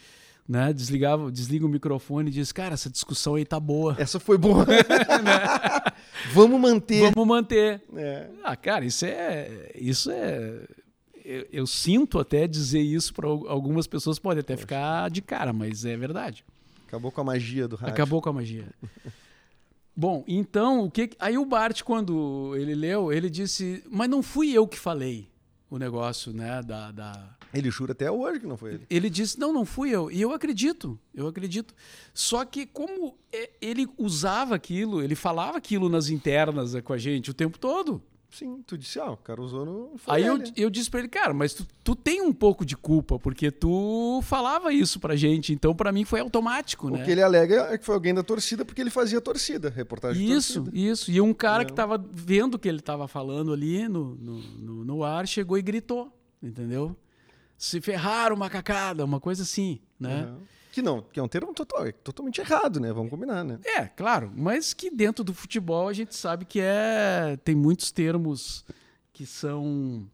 né, 0.47 0.71
desligava, 0.74 1.31
desliga 1.31 1.65
o 1.65 1.69
microfone 1.69 2.29
e 2.29 2.33
diz, 2.33 2.51
cara, 2.51 2.74
essa 2.74 2.89
discussão 2.89 3.35
aí 3.35 3.45
tá 3.45 3.59
boa. 3.59 3.95
Essa 4.00 4.19
foi 4.19 4.38
boa. 4.38 4.65
Vamos 6.33 6.59
manter. 6.59 7.12
Vamos 7.12 7.27
manter. 7.27 7.81
É. 7.95 8.29
Ah, 8.43 8.55
cara, 8.55 8.85
isso 8.85 9.05
é. 9.05 9.71
Isso 9.75 10.12
é. 10.12 10.62
Eu, 11.24 11.47
eu 11.51 11.67
sinto 11.67 12.19
até 12.19 12.47
dizer 12.47 12.81
isso 12.81 13.13
para 13.13 13.27
algumas 13.27 13.88
pessoas, 13.88 14.19
pode 14.19 14.39
até 14.39 14.55
ficar 14.55 15.09
de 15.09 15.21
cara, 15.21 15.51
mas 15.51 15.83
é 15.83 15.97
verdade. 15.97 16.45
Acabou 16.88 17.12
com 17.12 17.21
a 17.21 17.24
magia 17.24 17.67
do 17.67 17.75
rádio. 17.75 17.93
Acabou 17.93 18.21
com 18.21 18.29
a 18.29 18.33
magia. 18.33 18.65
Bom, 19.95 20.23
então, 20.27 20.85
o 20.85 20.91
que. 20.91 21.11
Aí 21.19 21.37
o 21.37 21.45
Bart, 21.45 21.81
quando 21.83 22.53
ele 22.57 22.75
leu, 22.75 23.13
ele 23.13 23.29
disse: 23.29 23.83
Mas 23.89 24.09
não 24.09 24.21
fui 24.21 24.51
eu 24.51 24.67
que 24.67 24.77
falei 24.77 25.29
o 25.69 25.77
negócio, 25.77 26.33
né? 26.33 26.61
Da, 26.61 26.91
da... 26.91 27.35
Ele 27.53 27.71
jura 27.71 27.93
até 27.93 28.11
hoje 28.11 28.41
que 28.41 28.47
não 28.47 28.57
foi 28.57 28.73
ele. 28.73 28.87
Ele 28.89 29.09
disse: 29.09 29.39
Não, 29.39 29.53
não 29.53 29.65
fui 29.65 29.89
eu. 29.89 30.11
E 30.11 30.21
eu 30.21 30.33
acredito, 30.33 30.99
eu 31.13 31.27
acredito. 31.27 31.73
Só 32.13 32.43
que, 32.43 32.65
como 32.65 33.17
é, 33.31 33.51
ele 33.61 33.87
usava 33.97 34.55
aquilo, 34.55 35.01
ele 35.01 35.15
falava 35.15 35.57
aquilo 35.57 35.87
nas 35.87 36.09
internas 36.09 36.75
é, 36.75 36.81
com 36.81 36.91
a 36.91 36.97
gente 36.97 37.31
o 37.31 37.33
tempo 37.33 37.57
todo. 37.57 38.03
Sim, 38.37 38.61
tu 38.67 38.77
disse, 38.77 38.99
ah, 38.99 39.11
o 39.11 39.17
cara 39.17 39.41
usou 39.41 39.65
no. 39.65 39.97
Foi 39.97 40.15
Aí 40.15 40.25
eu, 40.25 40.37
eu 40.57 40.69
disse 40.69 40.89
pra 40.91 40.99
ele, 40.99 41.07
cara, 41.07 41.33
mas 41.33 41.53
tu, 41.53 41.65
tu 41.83 41.95
tem 41.95 42.21
um 42.21 42.33
pouco 42.33 42.65
de 42.65 42.75
culpa, 42.75 43.17
porque 43.17 43.49
tu 43.49 44.19
falava 44.23 44.73
isso 44.73 44.99
pra 44.99 45.15
gente, 45.15 45.53
então 45.53 45.73
pra 45.73 45.91
mim 45.91 46.03
foi 46.03 46.19
automático, 46.19 46.89
né? 46.89 47.01
O 47.01 47.05
que 47.05 47.11
ele 47.11 47.21
alega 47.23 47.67
é 47.71 47.77
que 47.77 47.85
foi 47.85 47.95
alguém 47.95 48.13
da 48.13 48.23
torcida 48.23 48.65
porque 48.65 48.81
ele 48.81 48.89
fazia 48.89 49.21
torcida, 49.21 49.69
reportagem 49.69 50.25
de 50.25 50.33
Isso, 50.33 50.63
torcida. 50.63 50.77
isso. 50.77 51.11
E 51.11 51.21
um 51.21 51.33
cara 51.33 51.63
É. 51.63 51.65
que 51.65 51.71
tava 51.73 51.97
vendo 52.11 52.55
o 52.55 52.59
que 52.59 52.67
ele 52.67 52.81
tava 52.81 53.07
falando 53.07 53.53
ali 53.53 53.87
no, 53.87 54.15
no, 54.15 54.37
no, 54.39 54.85
no 54.85 55.03
ar 55.03 55.25
chegou 55.27 55.57
e 55.57 55.61
gritou, 55.61 56.11
entendeu? 56.43 56.95
Se 57.57 57.79
ferraram, 57.79 58.35
macacada, 58.35 59.05
uma 59.05 59.19
coisa 59.21 59.43
assim, 59.43 59.79
né? 59.97 60.25
Uhum. 60.25 60.37
Que 60.75 60.82
não, 60.82 61.01
que 61.01 61.17
é 61.22 61.24
um 61.24 61.27
termo 61.29 61.53
total, 61.53 61.88
é 61.88 61.94
totalmente 61.94 62.41
errado, 62.41 62.82
né? 62.82 62.91
Vamos 62.91 63.10
combinar, 63.10 63.46
né? 63.46 63.58
É, 63.63 63.86
claro, 63.86 64.29
mas 64.36 64.74
que 64.74 64.91
dentro 64.91 65.24
do 65.24 65.34
futebol 65.34 65.88
a 65.88 65.94
gente 65.94 66.13
sabe 66.13 66.44
que 66.44 66.60
é 66.60 67.39
tem 67.46 67.55
muitos 67.55 67.94
termos 67.94 68.65
que 69.13 69.25
são 69.25 70.05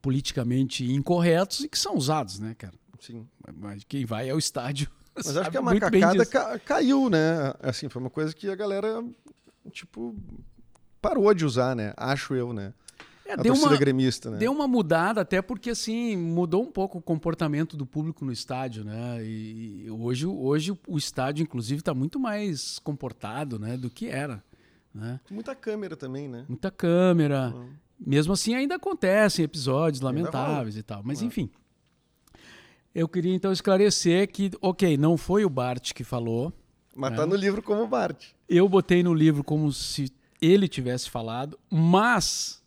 politicamente 0.00 0.84
incorretos 0.92 1.64
e 1.64 1.68
que 1.68 1.76
são 1.76 1.96
usados, 1.96 2.38
né, 2.38 2.54
cara? 2.56 2.74
Sim. 3.00 3.26
Mas 3.56 3.82
quem 3.82 4.06
vai 4.06 4.30
ao 4.30 4.38
estádio. 4.38 4.88
Mas 5.12 5.26
acho 5.36 5.50
que 5.50 5.58
a 5.58 5.60
macacada 5.60 6.24
ca 6.24 6.56
caiu, 6.60 7.10
né? 7.10 7.52
Assim, 7.60 7.88
foi 7.88 8.00
uma 8.00 8.10
coisa 8.10 8.32
que 8.32 8.48
a 8.48 8.54
galera, 8.54 9.04
tipo, 9.72 10.14
parou 11.02 11.34
de 11.34 11.44
usar, 11.44 11.74
né? 11.74 11.92
Acho 11.96 12.32
eu, 12.32 12.52
né? 12.52 12.72
É, 13.28 13.34
a 13.34 13.36
deu 13.36 13.52
torcida 13.52 13.70
uma, 13.72 13.76
gremista, 13.76 14.30
né? 14.30 14.38
Deu 14.38 14.50
uma 14.50 14.66
mudada, 14.66 15.20
até 15.20 15.42
porque 15.42 15.68
assim, 15.68 16.16
mudou 16.16 16.62
um 16.62 16.72
pouco 16.72 16.96
o 16.96 17.02
comportamento 17.02 17.76
do 17.76 17.84
público 17.84 18.24
no 18.24 18.32
estádio, 18.32 18.84
né? 18.84 19.22
E 19.22 19.86
hoje, 19.90 20.26
hoje 20.26 20.72
o 20.86 20.96
estádio, 20.96 21.42
inclusive, 21.42 21.80
está 21.80 21.92
muito 21.92 22.18
mais 22.18 22.78
comportado 22.78 23.58
né, 23.58 23.76
do 23.76 23.90
que 23.90 24.08
era. 24.08 24.42
Né? 24.94 25.20
Muita 25.30 25.54
câmera 25.54 25.94
também, 25.94 26.26
né? 26.26 26.46
Muita 26.48 26.70
câmera. 26.70 27.52
Uhum. 27.54 27.68
Mesmo 28.00 28.32
assim, 28.32 28.54
ainda 28.54 28.76
acontecem 28.76 29.44
episódios 29.44 30.00
lamentáveis 30.00 30.78
e 30.78 30.82
tal. 30.82 31.02
Mas, 31.04 31.20
enfim. 31.20 31.50
Eu 32.94 33.06
queria 33.06 33.34
então 33.34 33.52
esclarecer 33.52 34.32
que, 34.32 34.50
ok, 34.62 34.96
não 34.96 35.18
foi 35.18 35.44
o 35.44 35.50
Bart 35.50 35.92
que 35.92 36.02
falou. 36.02 36.50
Mas 36.96 37.10
né? 37.10 37.16
tá 37.18 37.26
no 37.26 37.36
livro 37.36 37.62
como 37.62 37.86
Bart. 37.86 38.28
Eu 38.48 38.66
botei 38.68 39.02
no 39.02 39.12
livro 39.12 39.44
como 39.44 39.70
se 39.70 40.10
ele 40.40 40.66
tivesse 40.66 41.10
falado, 41.10 41.58
mas 41.70 42.57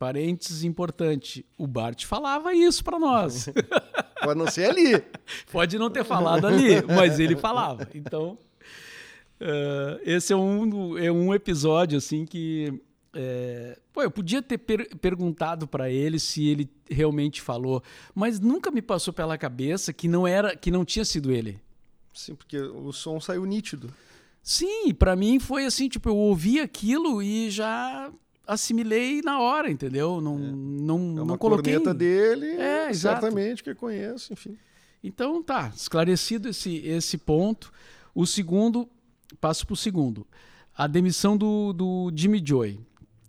Parênteses 0.00 0.64
importante, 0.64 1.44
o 1.58 1.66
Bart 1.66 2.06
falava 2.06 2.54
isso 2.54 2.82
para 2.82 2.98
nós. 2.98 3.50
Pode 4.24 4.38
não 4.38 4.50
ser 4.50 4.70
ali. 4.70 5.04
Pode 5.52 5.78
não 5.78 5.90
ter 5.90 6.04
falado 6.04 6.46
ali, 6.46 6.82
mas 6.86 7.20
ele 7.20 7.36
falava. 7.36 7.86
Então, 7.94 8.38
uh, 9.42 10.00
esse 10.02 10.32
é 10.32 10.36
um, 10.36 10.96
é 10.96 11.12
um 11.12 11.34
episódio 11.34 11.98
assim 11.98 12.24
que 12.24 12.80
é, 13.12 13.78
pô, 13.92 14.02
eu 14.02 14.10
podia 14.10 14.40
ter 14.40 14.56
per 14.56 14.88
perguntado 14.96 15.68
para 15.68 15.90
ele 15.90 16.18
se 16.18 16.48
ele 16.48 16.70
realmente 16.88 17.42
falou, 17.42 17.82
mas 18.14 18.40
nunca 18.40 18.70
me 18.70 18.80
passou 18.80 19.12
pela 19.12 19.36
cabeça 19.36 19.92
que 19.92 20.08
não 20.08 20.26
era, 20.26 20.56
que 20.56 20.70
não 20.70 20.82
tinha 20.82 21.04
sido 21.04 21.30
ele. 21.30 21.60
Sim, 22.14 22.34
porque 22.36 22.56
o 22.56 22.90
som 22.90 23.20
saiu 23.20 23.44
nítido. 23.44 23.92
Sim, 24.42 24.94
para 24.94 25.14
mim 25.14 25.38
foi 25.38 25.66
assim, 25.66 25.90
tipo, 25.90 26.08
eu 26.08 26.16
ouvi 26.16 26.58
aquilo 26.58 27.22
e 27.22 27.50
já 27.50 28.10
assimilei 28.46 29.22
na 29.22 29.40
hora, 29.40 29.70
entendeu? 29.70 30.20
Não, 30.20 30.36
é. 30.36 30.52
não, 30.52 31.22
é 31.22 31.24
não 31.24 31.38
coloquei. 31.38 31.74
corneta 31.74 31.94
dele, 31.94 32.46
é, 32.46 32.92
certamente 32.92 33.62
que 33.62 33.70
eu 33.70 33.76
conheço, 33.76 34.32
enfim. 34.32 34.56
Então 35.02 35.42
tá, 35.42 35.72
esclarecido 35.74 36.48
esse, 36.48 36.76
esse 36.78 37.16
ponto. 37.16 37.72
O 38.14 38.26
segundo, 38.26 38.88
passo 39.40 39.66
para 39.66 39.74
o 39.74 39.76
segundo. 39.76 40.26
A 40.76 40.86
demissão 40.86 41.36
do, 41.36 41.72
do 41.72 42.12
Jimmy 42.14 42.42
Joy, 42.44 42.80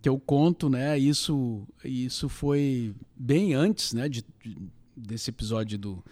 que 0.02 0.10
eu 0.10 0.20
conto, 0.20 0.70
né? 0.70 0.98
Isso, 0.98 1.68
isso 1.84 2.28
foi 2.28 2.94
bem 3.16 3.54
antes, 3.54 3.94
né? 3.94 4.10
De, 4.10 4.26
de 4.44 4.58
desse 4.96 5.30
episódio 5.30 5.78
do 5.78 6.04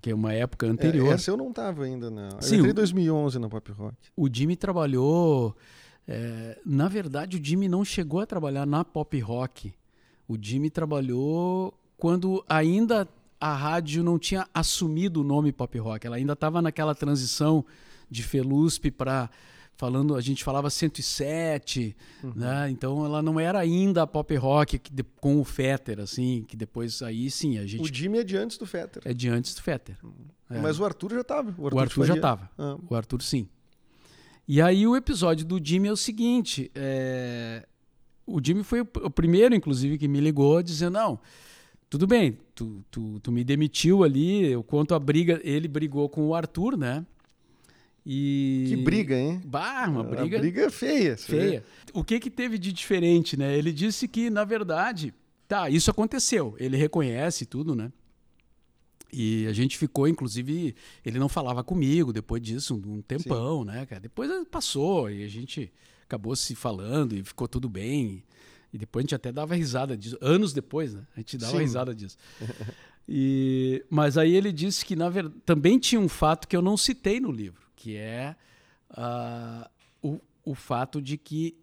que 0.00 0.10
é 0.10 0.14
uma 0.14 0.32
época 0.32 0.66
anterior. 0.66 1.08
É, 1.08 1.14
essa 1.14 1.30
eu 1.30 1.36
não 1.36 1.50
estava 1.50 1.84
ainda, 1.84 2.10
né? 2.10 2.30
Eu 2.32 2.42
Sim, 2.42 2.56
entrei 2.56 2.70
em 2.70 2.74
2011 2.74 3.38
na 3.38 3.48
Pop 3.48 3.70
Rock. 3.72 3.96
O 4.16 4.28
Jimmy 4.32 4.56
trabalhou 4.56 5.54
é, 6.12 6.58
na 6.66 6.88
verdade, 6.88 7.36
o 7.36 7.44
Jimmy 7.44 7.68
não 7.68 7.84
chegou 7.84 8.18
a 8.18 8.26
trabalhar 8.26 8.66
na 8.66 8.84
pop 8.84 9.16
rock. 9.20 9.72
O 10.26 10.36
Jimmy 10.40 10.68
trabalhou 10.68 11.72
quando 11.96 12.44
ainda 12.48 13.06
a 13.40 13.54
rádio 13.54 14.02
não 14.02 14.18
tinha 14.18 14.44
assumido 14.52 15.20
o 15.20 15.24
nome 15.24 15.52
pop 15.52 15.78
rock. 15.78 16.04
Ela 16.04 16.16
ainda 16.16 16.32
estava 16.32 16.60
naquela 16.60 16.96
transição 16.96 17.64
de 18.10 18.24
Felusp 18.24 18.90
para 18.90 19.30
falando, 19.76 20.16
a 20.16 20.20
gente 20.20 20.42
falava 20.42 20.68
107, 20.68 21.96
uhum. 22.24 22.32
né? 22.34 22.68
Então 22.70 23.04
ela 23.04 23.22
não 23.22 23.38
era 23.38 23.60
ainda 23.60 24.02
a 24.02 24.06
pop 24.06 24.34
rock 24.34 24.80
que, 24.80 25.02
com 25.20 25.40
o 25.40 25.44
Fetter, 25.44 26.00
assim, 26.00 26.44
que 26.46 26.56
depois 26.56 27.00
aí 27.02 27.30
sim 27.30 27.56
a 27.56 27.64
gente. 27.64 27.88
O 27.88 27.94
Jimmy 27.94 28.18
é 28.18 28.24
de 28.24 28.36
antes 28.36 28.58
do 28.58 28.66
Fetter. 28.66 29.00
É 29.06 29.14
de 29.14 29.28
antes 29.28 29.54
do 29.54 29.62
Fetter. 29.62 29.96
Uhum. 30.02 30.12
É. 30.50 30.58
Mas 30.58 30.80
o 30.80 30.84
Arthur 30.84 31.14
já 31.14 31.20
estava. 31.20 31.54
O 31.56 31.66
Arthur, 31.66 31.76
o 31.76 31.78
Arthur 31.78 32.04
já 32.04 32.14
estava. 32.14 32.50
Ah. 32.58 32.76
O 32.90 32.94
Arthur 32.96 33.22
sim. 33.22 33.48
E 34.46 34.60
aí 34.60 34.86
o 34.86 34.96
episódio 34.96 35.46
do 35.46 35.60
Jimmy 35.62 35.88
é 35.88 35.92
o 35.92 35.96
seguinte: 35.96 36.70
é... 36.74 37.66
o 38.26 38.40
Jimmy 38.42 38.64
foi 38.64 38.80
o 38.80 39.10
primeiro, 39.10 39.54
inclusive, 39.54 39.98
que 39.98 40.08
me 40.08 40.20
ligou 40.20 40.62
dizendo: 40.62 40.94
não, 40.94 41.20
tudo 41.88 42.06
bem, 42.06 42.38
tu, 42.54 42.84
tu, 42.90 43.18
tu 43.20 43.32
me 43.32 43.42
demitiu 43.42 44.04
ali, 44.04 44.46
eu 44.50 44.62
conto 44.62 44.94
a 44.94 44.98
briga. 44.98 45.40
Ele 45.42 45.66
brigou 45.66 46.08
com 46.08 46.26
o 46.28 46.34
Arthur, 46.34 46.76
né? 46.76 47.04
E... 48.04 48.66
Que 48.68 48.76
briga, 48.76 49.16
hein? 49.16 49.40
Bah, 49.44 49.86
uma 49.88 50.02
briga. 50.02 50.38
Briga 50.38 50.70
feia. 50.70 51.16
Feia. 51.16 51.64
O 51.92 52.02
que 52.02 52.18
que 52.18 52.30
teve 52.30 52.58
de 52.58 52.72
diferente, 52.72 53.36
né? 53.36 53.56
Ele 53.56 53.72
disse 53.72 54.08
que, 54.08 54.30
na 54.30 54.44
verdade, 54.44 55.12
tá, 55.46 55.68
isso 55.68 55.90
aconteceu. 55.90 56.54
Ele 56.58 56.76
reconhece 56.76 57.44
tudo, 57.44 57.74
né? 57.74 57.92
E 59.22 59.46
a 59.46 59.52
gente 59.52 59.76
ficou, 59.76 60.08
inclusive, 60.08 60.74
ele 61.04 61.18
não 61.18 61.28
falava 61.28 61.62
comigo 61.62 62.10
depois 62.10 62.40
disso, 62.40 62.74
um 62.74 63.02
tempão, 63.02 63.60
Sim. 63.60 63.66
né, 63.66 63.84
cara? 63.84 64.00
Depois 64.00 64.30
passou 64.50 65.10
e 65.10 65.22
a 65.22 65.28
gente 65.28 65.70
acabou 66.04 66.34
se 66.34 66.54
falando 66.54 67.14
e 67.14 67.22
ficou 67.22 67.46
tudo 67.46 67.68
bem. 67.68 68.24
E 68.72 68.78
depois 68.78 69.02
a 69.02 69.04
gente 69.04 69.14
até 69.14 69.30
dava 69.30 69.54
risada 69.54 69.94
disso. 69.94 70.16
Anos 70.22 70.54
depois, 70.54 70.94
né? 70.94 71.06
A 71.14 71.20
gente 71.20 71.36
dava 71.36 71.52
Sim. 71.52 71.58
risada 71.58 71.94
disso. 71.94 72.16
E, 73.12 73.84
mas 73.90 74.16
aí 74.16 74.36
ele 74.36 74.52
disse 74.52 74.84
que, 74.84 74.94
na 74.94 75.08
verdade, 75.08 75.34
também 75.44 75.80
tinha 75.80 76.00
um 76.00 76.08
fato 76.08 76.46
que 76.46 76.56
eu 76.56 76.62
não 76.62 76.76
citei 76.76 77.18
no 77.18 77.32
livro, 77.32 77.60
que 77.74 77.96
é 77.96 78.36
uh, 78.92 79.68
o, 80.00 80.20
o 80.44 80.54
fato 80.54 81.02
de 81.02 81.18
que 81.18 81.56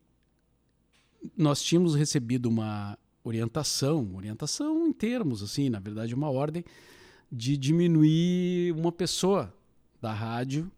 nós 1.38 1.62
tínhamos 1.62 1.96
recebido 1.96 2.50
uma 2.50 2.98
orientação, 3.24 4.14
orientação 4.14 4.88
em 4.88 4.92
termos, 4.92 5.42
assim, 5.42 5.70
na 5.70 5.80
verdade, 5.80 6.14
uma 6.14 6.30
ordem 6.30 6.66
de 7.32 7.58
diminuir 7.58 8.74
uma 8.74 8.92
pessoa 8.92 9.54
da 10.02 10.14
rádio 10.14 10.72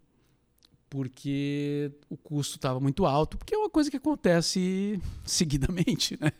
porque 0.90 1.92
o 2.08 2.16
custo 2.16 2.56
estava 2.56 2.80
muito 2.80 3.06
alto, 3.06 3.38
porque 3.38 3.54
é 3.54 3.58
uma 3.58 3.70
coisa 3.70 3.88
que 3.88 3.96
acontece 3.96 5.00
seguidamente, 5.24 6.18
né? 6.20 6.32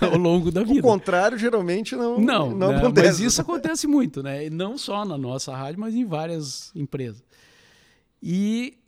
Ao 0.00 0.16
longo 0.16 0.50
da 0.50 0.62
vida. 0.64 0.80
O 0.80 0.82
contrário, 0.82 1.36
geralmente, 1.36 1.94
não, 1.94 2.18
não, 2.18 2.50
não 2.50 2.68
né? 2.70 2.78
acontece. 2.78 3.08
Mas 3.08 3.20
isso 3.20 3.40
acontece 3.42 3.86
muito, 3.86 4.22
né? 4.22 4.46
E 4.46 4.50
não 4.50 4.78
só 4.78 5.04
na 5.04 5.18
nossa 5.18 5.54
rádio, 5.54 5.78
mas 5.78 5.94
em 5.94 6.06
várias 6.06 6.74
empresas. 6.74 7.22
E 8.22 8.78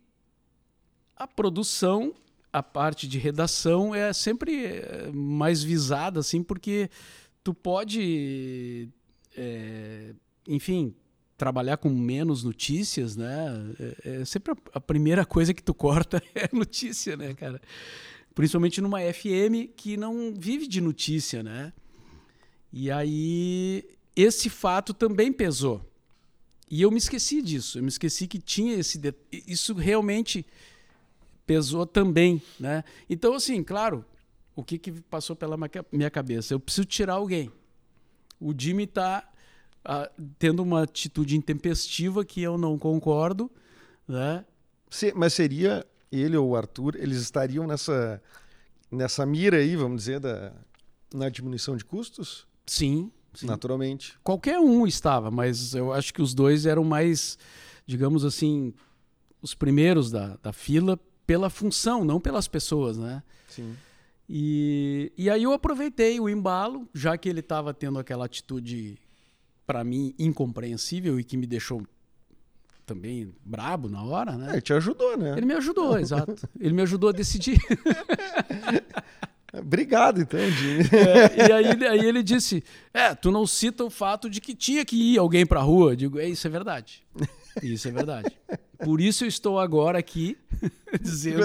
a 1.15 1.27
produção, 1.27 2.13
a 2.51 2.63
parte 2.63 3.07
de 3.07 3.19
redação 3.19 3.93
é 3.93 4.11
sempre 4.11 4.65
eh, 4.65 5.11
mais 5.13 5.61
visada, 5.61 6.19
assim, 6.19 6.41
porque 6.41 6.89
tu 7.43 7.53
pode 7.53 8.89
é, 9.37 10.13
enfim, 10.47 10.95
trabalhar 11.37 11.77
com 11.77 11.89
menos 11.89 12.43
notícias, 12.43 13.15
né? 13.15 13.49
É, 14.05 14.21
é 14.21 14.25
sempre 14.25 14.53
a, 14.53 14.55
a, 14.73 14.79
primeira 14.79 15.25
coisa 15.25 15.53
que 15.53 15.63
tu 15.63 15.73
corta 15.73 16.21
é 16.35 16.47
notícia, 16.53 17.17
né, 17.17 17.33
cara? 17.33 17.59
Principalmente 18.35 18.79
numa 18.79 18.99
FM 19.01 19.73
que 19.75 19.97
não 19.97 20.33
vive 20.35 20.67
de 20.67 20.79
notícia, 20.79 21.41
né? 21.41 21.73
E 22.71 22.91
aí 22.91 23.83
esse 24.15 24.49
fato 24.49 24.93
também 24.93 25.33
pesou. 25.33 25.81
E 26.69 26.81
eu 26.81 26.91
me 26.91 26.97
esqueci 26.97 27.41
disso. 27.41 27.79
Eu 27.79 27.83
me 27.83 27.89
esqueci 27.89 28.27
que 28.27 28.37
tinha 28.37 28.75
esse 28.75 28.99
isso 29.31 29.73
realmente 29.73 30.45
pesou 31.45 31.85
também, 31.85 32.41
né? 32.59 32.83
Então 33.09 33.33
assim, 33.33 33.63
claro, 33.63 34.05
o 34.55 34.63
que, 34.63 34.77
que 34.77 34.91
passou 34.91 35.35
pela 35.35 35.57
minha 35.91 36.09
cabeça? 36.09 36.53
Eu 36.53 36.59
preciso 36.59 36.85
tirar 36.85 37.13
alguém. 37.13 37.51
O 38.39 38.53
Jimmy 38.57 38.87
está 39.81 40.09
tendo 40.37 40.61
uma 40.61 40.83
atitude 40.83 41.35
intempestiva 41.35 42.23
que 42.23 42.41
eu 42.41 42.57
não 42.57 42.77
concordo, 42.77 43.51
né? 44.07 44.45
Se, 44.89 45.11
mas 45.15 45.33
seria 45.33 45.85
ele 46.11 46.37
ou 46.37 46.49
o 46.49 46.55
Arthur, 46.55 46.95
eles 46.95 47.17
estariam 47.17 47.65
nessa 47.65 48.21
nessa 48.91 49.25
mira 49.25 49.57
aí, 49.57 49.75
vamos 49.75 50.01
dizer, 50.01 50.19
da 50.19 50.53
na 51.13 51.29
diminuição 51.29 51.75
de 51.75 51.83
custos? 51.83 52.47
Sim, 52.65 53.11
sim. 53.33 53.45
naturalmente. 53.45 54.17
Qualquer 54.23 54.59
um 54.59 54.87
estava, 54.87 55.29
mas 55.29 55.73
eu 55.73 55.91
acho 55.91 56.13
que 56.13 56.21
os 56.21 56.33
dois 56.33 56.65
eram 56.65 56.83
mais, 56.83 57.37
digamos 57.85 58.23
assim, 58.23 58.73
os 59.41 59.53
primeiros 59.53 60.09
da, 60.09 60.37
da 60.41 60.53
fila 60.53 60.97
pela 61.25 61.49
função, 61.49 62.05
não 62.05 62.19
pelas 62.19 62.47
pessoas, 62.47 62.97
né? 62.97 63.23
Sim. 63.47 63.75
E, 64.29 65.11
e 65.17 65.29
aí 65.29 65.43
eu 65.43 65.51
aproveitei 65.51 66.19
o 66.19 66.29
embalo, 66.29 66.87
já 66.93 67.17
que 67.17 67.27
ele 67.27 67.41
estava 67.41 67.73
tendo 67.73 67.99
aquela 67.99 68.25
atitude 68.25 68.97
para 69.71 69.85
mim 69.85 70.13
incompreensível 70.19 71.17
e 71.17 71.23
que 71.23 71.37
me 71.37 71.47
deixou 71.47 71.87
também 72.85 73.33
brabo 73.45 73.87
na 73.87 74.03
hora, 74.03 74.33
né? 74.33 74.47
É, 74.49 74.51
ele 74.51 74.61
te 74.61 74.73
ajudou, 74.73 75.17
né? 75.17 75.31
Ele 75.37 75.45
me 75.45 75.53
ajudou, 75.53 75.95
exato. 75.97 76.35
Ele 76.59 76.73
me 76.73 76.81
ajudou 76.81 77.07
a 77.07 77.13
decidir. 77.13 77.57
Obrigado, 79.57 80.19
então, 80.19 80.39
Jimmy. 80.51 80.83
É, 80.91 81.47
e 81.47 81.51
aí, 81.53 81.87
aí, 81.87 82.05
ele 82.05 82.21
disse: 82.21 82.61
É, 82.93 83.15
tu 83.15 83.31
não 83.31 83.47
cita 83.47 83.85
o 83.85 83.89
fato 83.89 84.29
de 84.29 84.41
que 84.41 84.53
tinha 84.53 84.83
que 84.83 85.13
ir 85.13 85.17
alguém 85.17 85.45
pra 85.45 85.61
rua. 85.61 85.93
Eu 85.93 85.95
digo, 85.95 86.19
é, 86.19 86.27
isso 86.27 86.45
é 86.45 86.49
verdade. 86.49 87.01
Isso 87.63 87.87
é 87.87 87.91
verdade. 87.91 88.29
Por 88.83 88.99
isso 88.99 89.23
eu 89.23 89.27
estou 89.29 89.57
agora 89.57 89.97
aqui 89.97 90.37
dizendo. 91.01 91.43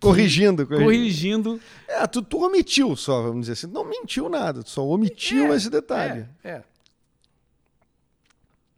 Corrigindo, 0.00 0.66
corrigindo. 0.66 0.84
Corrigindo. 0.84 1.60
É, 1.88 2.06
tu, 2.06 2.22
tu, 2.22 2.44
omitiu 2.44 2.96
só, 2.96 3.22
vamos 3.22 3.42
dizer 3.42 3.52
assim. 3.52 3.66
Não 3.66 3.84
mentiu 3.84 4.28
nada, 4.28 4.62
tu 4.62 4.70
só 4.70 4.86
omitiu 4.86 5.52
é, 5.52 5.56
esse 5.56 5.70
detalhe. 5.70 6.26
É, 6.42 6.50
é. 6.50 6.64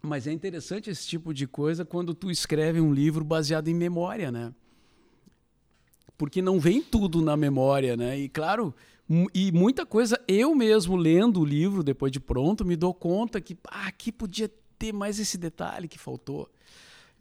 Mas 0.03 0.27
é 0.27 0.33
interessante 0.33 0.91
esse 0.91 1.07
tipo 1.07 1.33
de 1.33 1.47
coisa 1.47 1.85
quando 1.85 2.15
tu 2.15 2.31
escreve 2.31 2.81
um 2.81 2.93
livro 2.93 3.25
baseado 3.25 3.69
em 3.69 3.75
memória, 3.75 4.31
né? 4.31 4.53
Porque 6.17 6.43
não 6.43 6.61
vem 6.61 6.83
tudo 6.83 7.23
na 7.23 7.37
memória, 7.37 7.97
né? 7.97 8.19
E 8.19 8.29
claro, 8.29 8.75
e 9.35 9.51
muita 9.51 9.85
coisa 9.87 10.21
eu 10.29 10.55
mesmo 10.55 10.97
lendo 10.97 11.41
o 11.41 11.45
livro 11.45 11.83
depois 11.83 12.13
de 12.13 12.21
pronto 12.21 12.65
me 12.65 12.77
dou 12.77 12.95
conta 12.95 13.41
que 13.41 13.57
ah, 13.69 13.89
aqui 13.89 14.13
podia 14.13 14.51
ter 14.79 14.93
mais 14.93 15.19
esse 15.19 15.39
detalhe 15.39 15.89
que 15.89 15.99
faltou. 15.99 16.51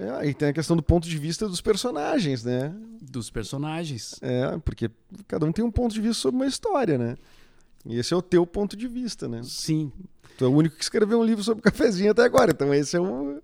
É, 0.04 0.28
e 0.28 0.34
tem 0.34 0.50
a 0.50 0.54
questão 0.54 0.76
do 0.76 0.84
ponto 0.84 1.08
de 1.08 1.18
vista 1.18 1.48
dos 1.48 1.62
personagens, 1.62 2.44
né? 2.44 2.74
Dos 3.02 3.30
personagens. 3.30 4.20
É, 4.22 4.58
porque 4.60 4.90
cada 5.28 5.46
um 5.46 5.52
tem 5.52 5.64
um 5.64 5.72
ponto 5.72 5.94
de 5.94 6.02
vista 6.02 6.22
sobre 6.22 6.42
uma 6.42 6.48
história, 6.48 6.98
né? 6.98 7.16
E 7.86 7.98
esse 7.98 8.14
é 8.14 8.18
o 8.18 8.22
teu 8.22 8.46
ponto 8.46 8.76
de 8.76 8.88
vista, 8.88 9.28
né? 9.28 9.42
Sim. 9.44 9.92
Tu 10.38 10.46
é 10.46 10.48
o 10.48 10.52
único 10.52 10.76
que 10.76 10.84
escreveu 10.84 11.20
um 11.20 11.24
livro 11.24 11.44
sobre 11.44 11.62
cafezinho 11.62 12.12
até 12.12 12.24
agora, 12.24 12.52
então 12.52 12.74
esse 12.74 12.96
é 12.96 13.00
o, 13.00 13.42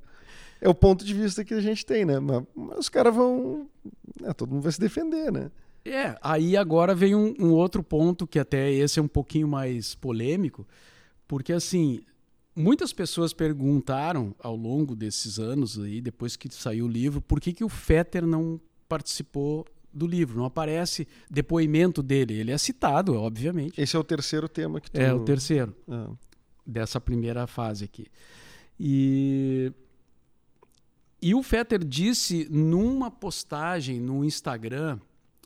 é 0.60 0.68
o 0.68 0.74
ponto 0.74 1.06
de 1.06 1.14
vista 1.14 1.44
que 1.44 1.54
a 1.54 1.62
gente 1.62 1.86
tem, 1.86 2.06
né? 2.06 2.20
Mas, 2.20 2.44
mas 2.56 2.80
os 2.80 2.90
caras 2.90 3.14
vão. 3.14 3.68
É, 4.24 4.34
todo 4.34 4.52
mundo 4.52 4.64
vai 4.64 4.72
se 4.72 4.80
defender, 4.80 5.32
né? 5.32 5.52
É, 5.86 6.18
aí 6.22 6.58
agora 6.58 6.94
vem 6.94 7.16
um, 7.16 7.34
um 7.40 7.52
outro 7.52 7.82
ponto 7.82 8.28
que 8.28 8.38
até 8.38 8.72
esse 8.72 9.00
é 9.00 9.02
um 9.02 9.08
pouquinho 9.08 9.48
mais 9.48 9.96
polêmico, 9.96 10.68
porque 11.28 11.54
assim, 11.54 12.02
muitas 12.60 12.92
pessoas 12.92 13.34
perguntaram 13.34 14.36
ao 14.40 14.56
longo 14.56 14.96
desses 14.96 15.40
anos 15.40 15.80
aí, 15.80 16.02
depois 16.02 16.36
que 16.36 16.54
saiu 16.54 16.86
o 16.86 16.90
livro, 16.90 17.22
por 17.22 17.40
que, 17.40 17.54
que 17.54 17.64
o 17.64 17.70
Fetter 17.70 18.26
não 18.26 18.60
participou 18.88 19.66
do 19.94 20.06
livro, 20.06 20.38
não 20.38 20.46
aparece 20.46 21.08
depoimento 21.30 22.04
dele. 22.04 22.36
Ele 22.36 22.52
é 22.52 22.58
citado, 22.58 23.16
obviamente. 23.16 23.80
Esse 23.80 23.96
é 23.96 24.00
o 24.00 24.04
terceiro 24.04 24.48
tema 24.48 24.80
que 24.80 24.92
tu... 24.92 24.98
É 24.98 25.14
o 25.14 25.24
terceiro 25.24 25.76
ah. 25.88 26.12
dessa 26.66 27.00
primeira 27.00 27.48
fase 27.48 27.86
aqui. 27.86 28.06
E 28.80 29.72
e 31.22 31.36
o 31.36 31.44
Fetter 31.44 31.84
disse 31.84 32.48
numa 32.50 33.12
postagem 33.12 34.00
no 34.00 34.24
Instagram, 34.24 34.98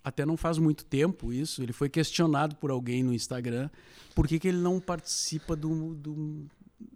até 0.03 0.24
não 0.24 0.38
faz 0.38 0.60
muito 0.60 0.86
tempo 0.86 1.34
isso, 1.34 1.63
ele 1.63 1.74
foi 1.74 1.89
questionado 1.89 2.55
por 2.58 2.70
alguém 2.70 3.01
no 3.01 3.12
Instagram 3.12 3.70
por 4.13 4.27
que, 4.27 4.38
que 4.38 4.48
ele 4.48 4.60
não 4.60 4.79
participa 4.79 5.55
do, 5.55 5.96
do, 5.96 6.46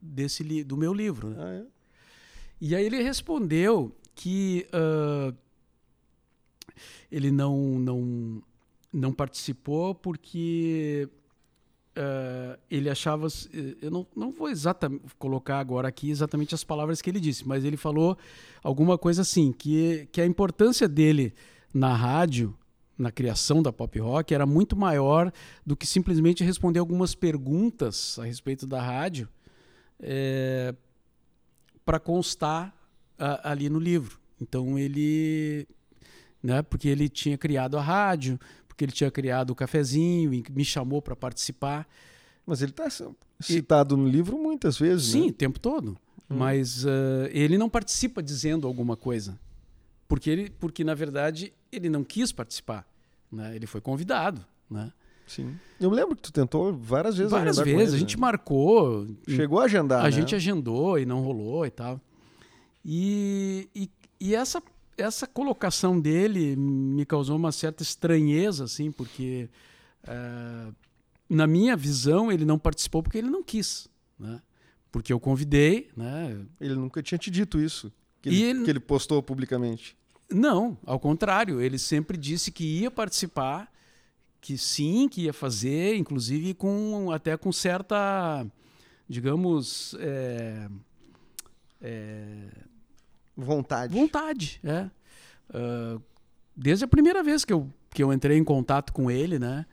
desse 0.01 0.63
do 0.63 0.77
meu 0.77 0.94
livro. 0.94 1.29
Né? 1.29 1.36
Ah, 1.39 1.53
é? 1.53 1.65
E 2.60 2.75
aí 2.75 2.86
ele 2.86 3.01
respondeu 3.01 3.96
que 4.15 4.67
uh, 4.74 5.36
ele 7.12 7.32
não, 7.32 7.79
não, 7.79 8.44
não 8.91 9.13
participou 9.13 9.94
porque 9.94 11.08
uh, 11.98 12.60
ele 12.70 12.89
achava. 12.89 13.27
Eu 13.82 13.91
não, 13.91 14.08
não 14.15 14.32
vou 14.32 14.50
exatamente 14.50 15.03
colocar 15.20 15.60
agora 15.60 15.88
aqui 15.88 16.10
exatamente 16.10 16.56
as 16.56 16.63
palavras 16.63 17.01
que 17.01 17.10
ele 17.10 17.20
disse, 17.20 17.48
mas 17.48 17.63
ele 17.63 17.77
falou 17.77 18.17
alguma 18.63 18.98
coisa 18.98 19.22
assim: 19.22 19.51
que, 19.51 20.08
que 20.12 20.20
a 20.20 20.25
importância 20.25 20.88
dele 20.88 21.34
na 21.74 21.94
rádio 21.94 22.58
na 22.98 23.12
criação 23.12 23.62
da 23.62 23.72
pop 23.72 24.00
rock 24.00 24.34
era 24.34 24.46
muito 24.46 24.75
maior 24.75 25.32
do 25.63 25.75
que 25.75 25.86
simplesmente 25.86 26.44
responder 26.44 26.79
algumas 26.79 27.13
perguntas 27.13 28.17
a 28.17 28.25
respeito 28.25 28.65
da 28.65 28.82
rádio 28.82 29.29
é, 30.00 30.74
para 31.86 32.00
constar 32.00 32.75
a, 33.18 33.51
ali 33.51 33.70
no 33.70 33.80
livro. 33.80 34.20
Então 34.42 34.77
ele, 34.77 35.68
né, 36.42 36.62
porque 36.62 36.88
ele 36.88 37.10
tinha 37.10 37.38
criado 37.38 37.78
a 37.78 37.82
rádio, 37.82 38.39
porque 38.67 38.86
ele 38.86 38.91
tinha 38.91 39.10
criado 39.10 39.52
o 39.52 39.56
cafezinho 39.56 40.34
e 40.34 40.43
me 40.52 40.63
chamou 40.63 41.02
para 41.02 41.15
participar. 41.15 41.88
Mas 42.45 42.62
ele 42.62 42.71
está 42.71 42.88
citado 43.39 43.95
e, 43.95 43.98
no 43.98 44.08
livro 44.08 44.38
muitas 44.38 44.78
vezes. 44.78 45.12
Sim, 45.12 45.26
né? 45.26 45.28
o 45.30 45.34
tempo 45.34 45.60
todo. 45.60 45.98
Hum. 46.30 46.38
Mas 46.38 46.86
uh, 46.86 47.28
ele 47.32 47.58
não 47.58 47.69
participa 47.69 48.21
dizendo 48.21 48.67
alguma 48.67 48.95
coisa. 48.95 49.39
Porque, 50.08 50.30
ele, 50.30 50.50
porque, 50.50 50.84
na 50.84 50.93
verdade, 50.93 51.54
ele 51.71 51.89
não 51.89 52.04
quis 52.04 52.32
participar. 52.32 52.88
Né? 53.32 53.56
Ele 53.56 53.67
foi 53.67 53.82
convidado. 53.82 54.45
Né? 54.69 54.91
Sim. 55.28 55.60
Eu 55.80 55.90
lembro 55.92 56.16
que 56.16 56.22
tu 56.22 56.32
tentou 56.32 56.74
várias 56.74 57.18
vezes 57.18 57.32
Várias 57.32 57.58
vezes, 57.60 57.94
a 57.94 57.98
gente 57.98 58.16
né? 58.16 58.22
marcou. 58.22 59.06
Chegou 59.28 59.60
a 59.60 59.66
agendar. 59.66 60.02
A 60.02 60.04
né? 60.06 60.12
gente 60.12 60.34
agendou 60.34 60.98
e 60.98 61.06
não 61.06 61.22
rolou 61.22 61.66
e 61.66 61.70
tal. 61.70 62.02
E, 62.84 63.70
e, 63.76 63.90
e, 64.20 64.34
essa, 64.34 64.63
essa 64.98 65.28
colocação 65.28 66.00
dele 66.00 66.56
me 66.56 67.06
causou 67.06 67.36
uma 67.36 67.52
certa 67.52 67.84
estranheza, 67.84 68.63
assim, 68.63 68.92
porque 68.92 69.50
é, 70.08 70.68
na 71.30 71.46
minha 71.46 71.76
visão 71.76 72.32
ele 72.32 72.46
não 72.46 72.58
participou 72.58 73.04
porque 73.04 73.18
ele 73.18 73.30
não 73.30 73.44
quis, 73.44 73.90
né? 74.18 74.42
Porque 74.90 75.12
eu 75.12 75.20
convidei, 75.20 75.90
né? 75.98 76.40
Ele 76.62 76.76
nunca 76.76 77.04
tinha 77.04 77.18
te 77.18 77.30
dito 77.30 77.60
isso, 77.60 77.92
que 78.22 78.30
ele, 78.30 78.42
ele... 78.42 78.63
que 78.63 78.70
ele 78.70 78.80
postou 78.80 79.22
publicamente. 79.22 79.98
Não, 80.30 80.78
ao 80.86 81.00
contrário, 81.00 81.62
ele 81.62 81.78
sempre 81.78 82.18
disse 82.18 82.52
que 82.52 82.82
ia 82.82 82.90
participar 82.90 83.70
que 84.41 84.58
sim, 84.58 85.08
que 85.10 85.23
ia 85.23 85.34
fazer, 85.34 85.95
inclusive 85.95 86.54
com 86.54 87.12
até 87.12 87.36
com 87.36 87.52
certa, 87.52 88.45
digamos, 89.08 89.95
é, 90.00 90.67
é, 91.82 92.47
vontade. 93.36 93.93
Vontade, 93.93 94.60
é. 94.63 94.89
Uh, 95.50 96.02
desde 96.56 96.86
a 96.86 96.88
primeira 96.88 97.23
vez 97.23 97.45
que 97.45 97.54
eu, 97.54 97.71
que 97.91 98.04
eu 98.04 98.12
entrei 98.12 98.38
em 98.38 98.43
contato 98.43 98.91
com 98.91 99.10
ele, 99.10 99.39
né? 99.39 99.65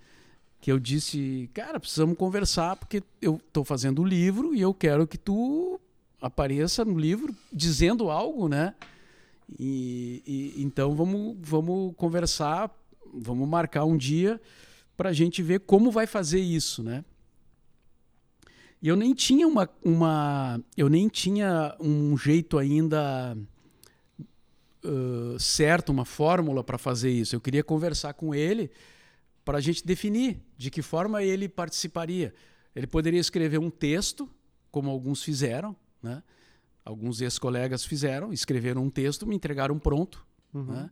Que 0.61 0.71
eu 0.71 0.79
disse, 0.79 1.51
cara, 1.53 1.81
precisamos 1.81 2.17
conversar 2.17 2.77
porque 2.77 3.03
eu 3.21 3.37
estou 3.37 3.65
fazendo 3.65 4.03
o 4.03 4.05
livro 4.05 4.55
e 4.55 4.61
eu 4.61 4.73
quero 4.73 5.07
que 5.07 5.19
tu 5.19 5.81
apareça 6.21 6.85
no 6.85 6.99
livro 6.99 7.35
dizendo 7.53 8.11
algo, 8.11 8.49
né? 8.49 8.75
E, 9.59 10.23
e 10.27 10.63
então 10.63 10.95
vamos, 10.95 11.37
vamos 11.41 11.95
conversar 11.97 12.71
vamos 13.15 13.49
marcar 13.49 13.85
um 13.85 13.97
dia 13.97 14.41
para 14.97 15.11
a 15.11 15.13
gente 15.13 15.43
ver 15.43 15.61
como 15.61 15.91
vai 15.91 16.07
fazer 16.07 16.41
isso, 16.41 16.83
né? 16.83 17.05
E 18.81 18.89
eu 18.89 18.97
nem 18.97 19.15
tinha 19.15 19.49
uma, 19.49 19.69
uma 19.83 20.61
eu 20.77 20.89
nem 20.89 21.09
tinha 21.09 21.75
um 21.81 22.17
jeito 22.19 22.59
ainda 22.59 23.37
uh, 24.85 25.39
certo, 25.41 25.91
uma 25.91 26.05
fórmula 26.05 26.63
para 26.63 26.77
fazer 26.77 27.11
isso. 27.11 27.35
Eu 27.35 27.41
queria 27.41 27.65
conversar 27.65 28.13
com 28.15 28.35
ele 28.35 28.71
para 29.45 29.59
a 29.59 29.61
gente 29.61 29.87
definir 29.87 30.41
de 30.57 30.71
que 30.71 30.83
forma 30.83 31.23
ele 31.23 31.49
participaria. 31.49 32.35
Ele 32.75 32.87
poderia 32.87 33.21
escrever 33.21 33.59
um 33.59 33.71
texto, 33.71 34.29
como 34.71 34.91
alguns 34.91 35.23
fizeram, 35.23 35.75
né? 36.03 36.23
Alguns 36.85 37.23
ex-colegas 37.23 37.85
fizeram, 37.85 38.33
escreveram 38.33 38.83
um 38.83 38.91
texto, 38.91 39.27
me 39.27 39.35
entregaram 39.35 39.79
pronto, 39.79 40.27
uhum. 40.53 40.65
né? 40.65 40.91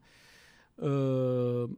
Uh, 0.78 1.76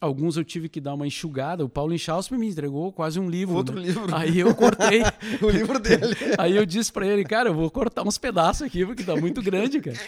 Alguns 0.00 0.38
eu 0.38 0.44
tive 0.44 0.66
que 0.66 0.80
dar 0.80 0.94
uma 0.94 1.06
enxugada. 1.06 1.62
O 1.62 1.68
Paulo 1.68 1.92
Inchauspe 1.92 2.34
me 2.34 2.48
entregou 2.48 2.90
quase 2.90 3.20
um 3.20 3.28
livro. 3.28 3.54
Outro 3.54 3.76
né? 3.76 3.82
livro. 3.82 4.16
Aí 4.16 4.38
eu 4.38 4.54
cortei. 4.54 5.02
o 5.42 5.50
livro 5.50 5.78
dele. 5.78 6.16
Aí 6.38 6.56
eu 6.56 6.64
disse 6.64 6.90
para 6.90 7.06
ele, 7.06 7.22
cara, 7.22 7.50
eu 7.50 7.54
vou 7.54 7.70
cortar 7.70 8.02
uns 8.02 8.16
pedaços 8.16 8.62
aqui, 8.62 8.86
porque 8.86 9.04
tá 9.04 9.14
muito 9.14 9.42
grande, 9.42 9.78
cara. 9.78 9.98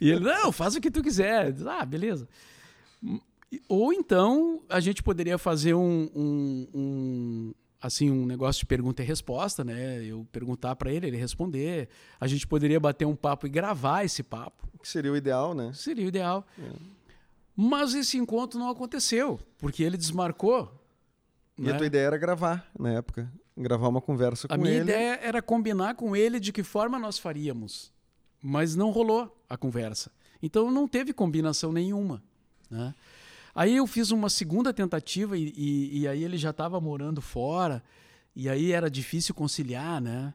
E 0.00 0.10
ele, 0.10 0.20
não, 0.20 0.52
faz 0.52 0.76
o 0.76 0.80
que 0.80 0.88
tu 0.88 1.02
quiser. 1.02 1.52
Ah, 1.66 1.84
beleza. 1.84 2.28
Ou 3.68 3.92
então 3.92 4.62
a 4.68 4.78
gente 4.78 5.02
poderia 5.02 5.36
fazer 5.36 5.74
um, 5.74 6.08
um, 6.14 6.68
um 6.72 7.54
assim 7.82 8.08
um 8.08 8.24
negócio 8.24 8.60
de 8.60 8.66
pergunta 8.66 9.02
e 9.02 9.04
resposta, 9.04 9.64
né? 9.64 10.04
Eu 10.04 10.24
perguntar 10.30 10.76
para 10.76 10.92
ele, 10.92 11.08
ele 11.08 11.16
responder. 11.16 11.88
A 12.20 12.28
gente 12.28 12.46
poderia 12.46 12.78
bater 12.78 13.04
um 13.04 13.16
papo 13.16 13.48
e 13.48 13.50
gravar 13.50 14.04
esse 14.04 14.22
papo. 14.22 14.68
Que 14.80 14.88
seria 14.88 15.10
o 15.10 15.16
ideal, 15.16 15.54
né? 15.54 15.72
Seria 15.74 16.04
o 16.04 16.08
ideal. 16.08 16.46
É. 16.56 16.99
Mas 17.56 17.94
esse 17.94 18.16
encontro 18.16 18.58
não 18.58 18.70
aconteceu, 18.70 19.38
porque 19.58 19.82
ele 19.82 19.96
desmarcou. 19.96 20.72
E 21.58 21.62
né? 21.62 21.72
a 21.72 21.76
tua 21.76 21.86
ideia 21.86 22.06
era 22.06 22.18
gravar 22.18 22.70
na 22.78 22.92
época, 22.92 23.30
gravar 23.56 23.88
uma 23.88 24.00
conversa 24.00 24.48
com 24.48 24.54
ele. 24.54 24.62
A 24.62 24.64
minha 24.64 24.82
ideia 24.82 25.18
era 25.22 25.42
combinar 25.42 25.94
com 25.94 26.16
ele 26.16 26.40
de 26.40 26.52
que 26.52 26.62
forma 26.62 26.98
nós 26.98 27.18
faríamos, 27.18 27.92
mas 28.42 28.74
não 28.74 28.90
rolou 28.90 29.36
a 29.48 29.56
conversa. 29.56 30.10
Então 30.42 30.70
não 30.70 30.88
teve 30.88 31.12
combinação 31.12 31.72
nenhuma. 31.72 32.22
Né? 32.70 32.94
Aí 33.54 33.76
eu 33.76 33.86
fiz 33.86 34.10
uma 34.10 34.30
segunda 34.30 34.72
tentativa 34.72 35.36
e, 35.36 35.52
e, 35.56 36.00
e 36.00 36.08
aí 36.08 36.24
ele 36.24 36.38
já 36.38 36.50
estava 36.50 36.80
morando 36.80 37.20
fora 37.20 37.82
e 38.34 38.48
aí 38.48 38.72
era 38.72 38.90
difícil 38.90 39.34
conciliar, 39.34 40.00
né? 40.00 40.32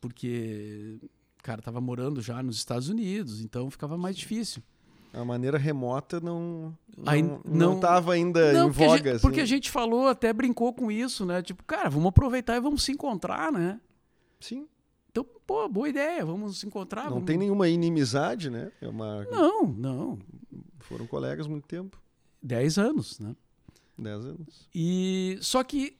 Porque 0.00 0.98
o 1.38 1.42
cara 1.42 1.60
estava 1.60 1.80
morando 1.80 2.20
já 2.20 2.42
nos 2.42 2.56
Estados 2.56 2.88
Unidos, 2.88 3.40
então 3.40 3.70
ficava 3.70 3.96
mais 3.96 4.16
difícil. 4.16 4.62
A 5.12 5.24
maneira 5.24 5.56
remota 5.58 6.20
não 6.20 6.76
não, 6.96 7.12
não- 7.22 7.40
não 7.44 7.74
estava 7.76 8.12
ainda 8.12 8.52
Não, 8.52 8.68
em 8.68 8.72
porque, 8.72 8.84
a 8.84 8.88
voga. 8.88 9.12
gente, 9.12 9.20
porque 9.22 9.40
a 9.40 9.42
assim. 9.44 9.50
gente 9.50 9.70
falou, 9.70 10.08
até 10.08 10.32
brincou 10.32 10.72
com 10.72 10.90
isso, 10.90 11.24
né? 11.24 11.42
Tipo, 11.42 11.64
cara, 11.64 11.88
vamos 11.88 12.08
aproveitar 12.08 12.56
e 12.56 12.60
vamos 12.60 12.82
se 12.82 12.92
encontrar, 12.92 13.50
né? 13.52 13.80
Sim, 14.40 14.66
Então, 15.10 15.24
pô, 15.46 15.68
boa 15.68 15.88
ideia, 15.88 16.24
vamos 16.24 16.60
se 16.60 16.66
encontrar. 16.66 17.04
não 17.04 17.10
vamos... 17.14 17.24
tem 17.26 17.36
nenhuma 17.38 17.68
inimizade, 17.68 18.50
né? 18.50 18.70
É 18.80 18.88
uma... 18.88 19.24
Não, 19.24 19.66
não. 19.66 20.18
Foram 20.80 21.06
colegas 21.06 21.46
muito 21.46 21.66
tempo, 21.66 22.00
10 22.42 22.78
anos, 22.78 23.18
né? 23.18 23.34
10 23.98 24.24
anos. 24.26 24.68
E 24.74 25.36
só 25.40 25.64
que 25.64 25.97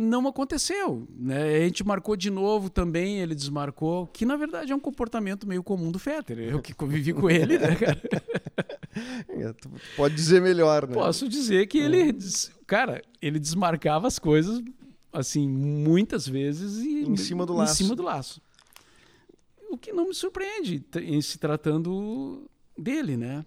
não 0.00 0.26
aconteceu, 0.26 1.06
né? 1.16 1.56
A 1.56 1.60
gente 1.60 1.84
marcou 1.84 2.16
de 2.16 2.30
novo 2.30 2.70
também, 2.70 3.20
ele 3.20 3.34
desmarcou, 3.34 4.06
que 4.06 4.24
na 4.24 4.36
verdade 4.36 4.72
é 4.72 4.74
um 4.74 4.80
comportamento 4.80 5.46
meio 5.46 5.62
comum 5.62 5.92
do 5.92 5.98
Fetter. 5.98 6.38
Eu 6.38 6.60
que 6.62 6.72
convivi 6.74 7.12
com 7.12 7.28
ele, 7.28 7.58
né, 7.58 7.76
cara? 7.76 8.00
É, 9.28 9.52
tu 9.52 9.70
pode 9.96 10.16
dizer 10.16 10.42
melhor, 10.42 10.88
né? 10.88 10.94
Posso 10.94 11.28
dizer 11.28 11.68
que 11.68 11.78
ele, 11.78 12.10
des- 12.12 12.50
cara, 12.66 13.00
ele 13.22 13.38
desmarcava 13.38 14.08
as 14.08 14.18
coisas 14.18 14.60
assim 15.12 15.48
muitas 15.48 16.26
vezes 16.26 16.78
e 16.84 17.04
Em 17.04 17.16
cima 17.16 17.46
do 17.46 17.52
laço. 17.54 17.72
Em 17.74 17.76
cima 17.84 17.94
do 17.94 18.02
laço. 18.02 18.42
O 19.70 19.78
que 19.78 19.92
não 19.92 20.08
me 20.08 20.14
surpreende 20.14 20.84
em 21.02 21.22
se 21.22 21.38
tratando 21.38 22.50
dele, 22.76 23.16
né? 23.16 23.44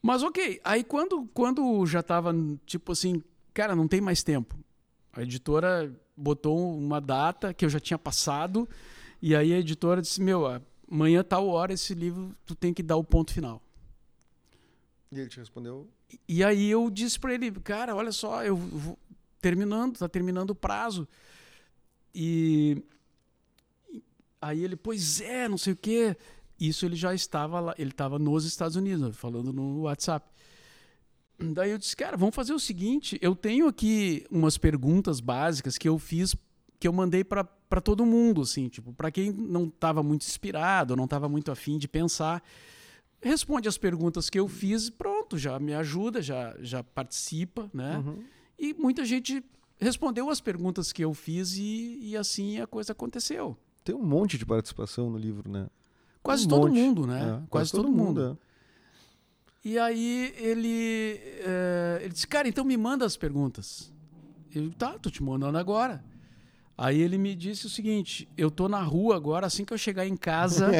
Mas 0.00 0.22
ok, 0.22 0.60
aí 0.62 0.84
quando, 0.84 1.28
quando 1.34 1.84
já 1.84 2.00
tava 2.00 2.32
tipo 2.64 2.92
assim, 2.92 3.20
cara, 3.52 3.74
não 3.74 3.88
tem 3.88 4.00
mais 4.00 4.22
tempo. 4.22 4.56
A 5.16 5.22
editora 5.22 5.92
botou 6.16 6.76
uma 6.76 7.00
data 7.00 7.54
que 7.54 7.64
eu 7.64 7.68
já 7.70 7.80
tinha 7.80 7.98
passado 7.98 8.68
e 9.20 9.34
aí 9.34 9.52
a 9.52 9.58
editora 9.58 10.02
disse: 10.02 10.20
"Meu, 10.20 10.44
amanhã 10.90 11.24
tal 11.24 11.48
hora 11.48 11.72
esse 11.72 11.94
livro 11.94 12.36
tu 12.44 12.54
tem 12.54 12.74
que 12.74 12.82
dar 12.82 12.96
o 12.96 13.04
ponto 13.04 13.32
final". 13.32 13.62
E 15.10 15.18
ele 15.18 15.28
te 15.28 15.38
respondeu, 15.38 15.88
E 16.28 16.44
aí 16.44 16.68
eu 16.70 16.90
disse 16.90 17.18
pra 17.18 17.32
ele, 17.32 17.50
cara, 17.52 17.94
olha 17.96 18.12
só, 18.12 18.44
eu 18.44 18.56
vou 18.56 18.98
terminando, 19.40 19.98
tá 19.98 20.08
terminando 20.08 20.50
o 20.50 20.54
prazo. 20.54 21.08
E 22.14 22.82
e 23.90 24.02
aí 24.40 24.62
ele, 24.62 24.76
pois 24.76 25.20
é, 25.20 25.48
não 25.48 25.58
sei 25.58 25.72
o 25.72 25.76
quê. 25.76 26.16
Isso 26.60 26.84
ele 26.86 26.96
já 26.96 27.14
estava 27.14 27.60
lá, 27.60 27.74
ele 27.78 27.90
estava 27.90 28.18
nos 28.18 28.44
Estados 28.44 28.76
Unidos, 28.76 29.16
falando 29.16 29.52
no 29.52 29.82
WhatsApp. 29.82 30.26
Daí 31.38 31.70
eu 31.70 31.78
disse, 31.78 31.94
cara, 31.94 32.16
vamos 32.16 32.34
fazer 32.34 32.54
o 32.54 32.58
seguinte, 32.58 33.18
eu 33.20 33.34
tenho 33.34 33.68
aqui 33.68 34.24
umas 34.30 34.56
perguntas 34.56 35.20
básicas 35.20 35.76
que 35.76 35.88
eu 35.88 35.98
fiz, 35.98 36.34
que 36.80 36.88
eu 36.88 36.92
mandei 36.92 37.22
para 37.22 37.44
todo 37.82 38.06
mundo, 38.06 38.40
assim, 38.42 38.68
tipo, 38.68 38.92
para 38.92 39.10
quem 39.10 39.30
não 39.32 39.64
estava 39.64 40.02
muito 40.02 40.22
inspirado, 40.22 40.96
não 40.96 41.04
estava 41.04 41.28
muito 41.28 41.50
afim 41.50 41.76
de 41.76 41.86
pensar, 41.88 42.42
responde 43.20 43.68
as 43.68 43.76
perguntas 43.76 44.30
que 44.30 44.38
eu 44.40 44.48
fiz 44.48 44.86
e 44.88 44.92
pronto, 44.92 45.36
já 45.36 45.58
me 45.58 45.74
ajuda, 45.74 46.22
já, 46.22 46.54
já 46.60 46.82
participa, 46.82 47.68
né? 47.72 47.98
Uhum. 47.98 48.22
E 48.58 48.72
muita 48.74 49.04
gente 49.04 49.44
respondeu 49.78 50.30
as 50.30 50.40
perguntas 50.40 50.90
que 50.92 51.04
eu 51.04 51.12
fiz 51.12 51.56
e, 51.56 51.98
e 52.00 52.16
assim 52.16 52.60
a 52.60 52.66
coisa 52.66 52.92
aconteceu. 52.92 53.56
tem 53.84 53.94
um 53.94 54.02
monte 54.02 54.38
de 54.38 54.46
participação 54.46 55.10
no 55.10 55.18
livro, 55.18 55.50
né? 55.50 55.68
Quase 56.22 56.46
Um 56.46 56.48
todo 56.48 56.68
monte. 56.68 56.78
mundo, 56.80 57.06
né? 57.06 57.40
É, 57.42 57.46
quase, 57.48 57.70
todo, 57.70 57.90
mundo. 57.90 58.20
é. 58.42 58.45
E 59.66 59.80
aí 59.80 60.32
ele, 60.38 61.20
eh, 61.40 61.98
ele 62.02 62.12
disse, 62.12 62.24
cara, 62.24 62.46
então 62.46 62.64
me 62.64 62.76
manda 62.76 63.04
as 63.04 63.16
perguntas. 63.16 63.92
Eu, 64.54 64.70
tá, 64.70 64.96
tô 64.96 65.10
te 65.10 65.20
mandando 65.20 65.58
agora. 65.58 66.04
Aí 66.78 67.00
ele 67.00 67.18
me 67.18 67.34
disse 67.34 67.66
o 67.66 67.68
seguinte, 67.68 68.28
eu 68.36 68.48
tô 68.48 68.68
na 68.68 68.80
rua 68.80 69.16
agora, 69.16 69.44
assim 69.44 69.64
que 69.64 69.72
eu 69.72 69.78
chegar 69.78 70.06
em 70.06 70.16
casa, 70.16 70.70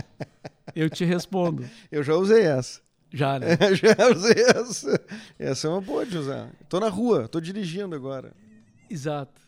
eu 0.74 0.88
te 0.88 1.04
respondo. 1.04 1.68
Eu 1.92 2.02
já 2.02 2.14
usei 2.14 2.44
essa. 2.44 2.80
Já, 3.12 3.38
né? 3.38 3.58
já 3.76 4.08
usei 4.10 4.42
essa. 4.42 5.04
Essa 5.38 5.66
é 5.66 5.70
uma 5.70 5.82
boa 5.82 6.06
de 6.06 6.16
usar. 6.16 6.50
Tô 6.66 6.80
na 6.80 6.88
rua, 6.88 7.28
tô 7.28 7.38
dirigindo 7.42 7.94
agora. 7.94 8.32
Exato. 8.88 9.42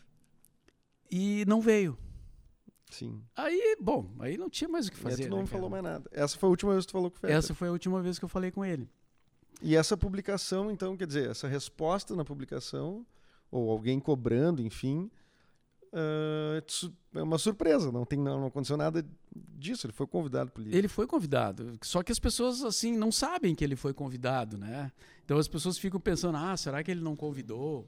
E 1.09 1.43
não 1.47 1.61
veio. 1.61 1.97
Sim. 2.89 3.21
Aí, 3.35 3.75
bom, 3.81 4.09
aí 4.19 4.37
não 4.37 4.49
tinha 4.49 4.69
mais 4.69 4.87
o 4.87 4.91
que 4.91 4.97
E 4.97 5.01
fazer. 5.01 5.23
tu 5.25 5.29
não 5.29 5.39
né, 5.41 5.45
falou 5.45 5.69
cara? 5.69 5.81
mais 5.81 5.93
nada. 5.95 6.09
Essa 6.13 6.37
foi 6.37 6.47
a 6.47 6.49
última 6.49 6.71
vez 6.73 6.85
que 6.85 6.89
tu 6.89 6.93
falou 6.93 7.11
com 7.11 7.17
o 7.17 7.19
Fetter. 7.19 7.35
Essa 7.35 7.53
foi 7.53 7.67
a 7.67 7.71
última 7.71 8.01
vez 8.01 8.17
que 8.17 8.25
eu 8.25 8.29
falei 8.29 8.49
com 8.51 8.63
ele. 8.63 8.89
E 9.61 9.75
essa 9.75 9.97
publicação, 9.97 10.69
então, 10.71 10.95
quer 10.95 11.07
dizer, 11.07 11.29
essa 11.29 11.47
resposta 11.47 12.15
na 12.15 12.23
publicação, 12.23 13.05
ou 13.51 13.69
alguém 13.71 13.99
cobrando, 13.99 14.61
enfim, 14.61 15.09
su- 16.67 16.93
é 17.13 17.21
uma 17.21 17.37
surpresa. 17.37 17.91
Não, 17.91 18.05
tem, 18.05 18.19
não 18.19 18.45
aconteceu 18.45 18.77
nada 18.77 19.05
disso. 19.35 19.85
Ele 19.87 19.93
foi 19.93 20.07
convidado 20.07 20.51
para 20.51 20.63
livro. 20.63 20.77
Ele 20.77 20.87
foi 20.87 21.07
convidado, 21.07 21.77
só 21.81 22.03
que 22.03 22.11
as 22.11 22.19
pessoas 22.19 22.63
assim 22.63 22.95
não 22.95 23.11
sabem 23.11 23.55
que 23.55 23.63
ele 23.63 23.75
foi 23.75 23.93
convidado, 23.93 24.57
né? 24.57 24.91
Então 25.25 25.37
as 25.37 25.47
pessoas 25.47 25.77
ficam 25.77 25.99
pensando: 25.99 26.37
ah, 26.37 26.55
será 26.55 26.83
que 26.83 26.91
ele 26.91 27.01
não 27.01 27.15
convidou? 27.15 27.87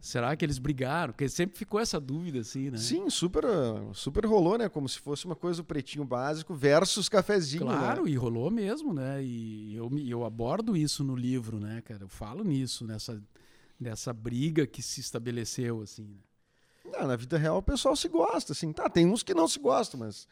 Será 0.00 0.34
que 0.34 0.44
eles 0.44 0.58
brigaram? 0.58 1.12
Porque 1.12 1.28
sempre 1.28 1.58
ficou 1.58 1.78
essa 1.78 2.00
dúvida 2.00 2.40
assim, 2.40 2.70
né? 2.70 2.78
Sim, 2.78 3.10
super, 3.10 3.44
ah, 3.44 3.92
super 3.92 4.24
rolou, 4.24 4.56
né? 4.56 4.66
Como 4.68 4.88
se 4.88 4.98
fosse 4.98 5.26
uma 5.26 5.36
coisa 5.36 5.60
o 5.60 5.64
pretinho 5.64 6.04
básico 6.04 6.54
versus 6.54 7.06
cafezinho. 7.06 7.64
Claro, 7.64 8.04
né? 8.04 8.10
e 8.10 8.16
rolou 8.16 8.50
mesmo, 8.50 8.94
né? 8.94 9.22
E 9.22 9.74
eu, 9.74 9.90
eu 9.98 10.24
abordo 10.24 10.74
isso 10.74 11.04
no 11.04 11.14
livro, 11.14 11.60
né, 11.60 11.82
cara? 11.82 12.04
Eu 12.04 12.08
falo 12.08 12.42
nisso, 12.42 12.86
nessa, 12.86 13.20
briga 14.14 14.66
que 14.66 14.82
se 14.82 15.00
estabeleceu, 15.00 15.82
assim. 15.82 16.04
né? 16.04 16.98
Não, 16.98 17.06
na 17.06 17.16
vida 17.16 17.36
real 17.36 17.58
o 17.58 17.62
pessoal 17.62 17.94
se 17.94 18.08
gosta, 18.08 18.52
assim. 18.52 18.72
Tá, 18.72 18.88
tem 18.88 19.06
uns 19.06 19.22
que 19.22 19.34
não 19.34 19.46
se 19.46 19.58
gostam, 19.58 20.00
mas 20.00 20.26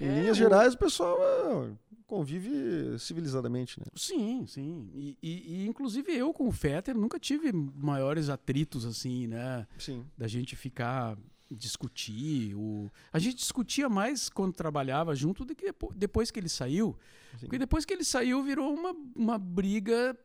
em 0.00 0.08
É, 0.08 0.20
linhas 0.20 0.36
gerais 0.36 0.74
o 0.74 0.78
pessoal 0.78 1.16
ah, 1.20 1.70
convive 2.06 2.98
civilizadamente, 2.98 3.78
né? 3.78 3.86
Sim, 3.94 4.44
sim. 4.46 4.90
E, 4.94 5.16
e- 5.22 5.62
e, 5.62 5.66
inclusive 5.66 6.12
eu 6.12 6.32
com 6.32 6.48
o 6.48 6.52
Fetter 6.52 6.96
nunca 6.96 7.18
tive 7.20 7.52
maiores 7.52 8.28
atritos, 8.28 8.84
assim, 8.84 9.26
né? 9.28 9.66
Sim. 9.78 10.04
da 10.18 10.26
gente 10.26 10.56
ficar 10.56 11.16
discutir. 11.52 12.54
O... 12.54 12.90
A 13.12 13.18
gente 13.18 13.36
discutia 13.36 13.88
mais 13.88 14.28
quando 14.28 14.52
trabalhava 14.54 15.14
junto 15.14 15.44
do 15.44 15.54
que 15.54 15.66
depo- 15.66 15.92
depois 15.96 16.30
que 16.30 16.38
ele 16.40 16.48
saiu. 16.48 16.96
Sim. 17.32 17.46
Porque 17.46 17.58
depois 17.58 17.84
que 17.84 17.92
ele 17.92 18.04
saiu 18.04 18.42
virou 18.42 18.72
uma, 18.72 18.94
uma 19.16 19.38
briga 19.38 20.16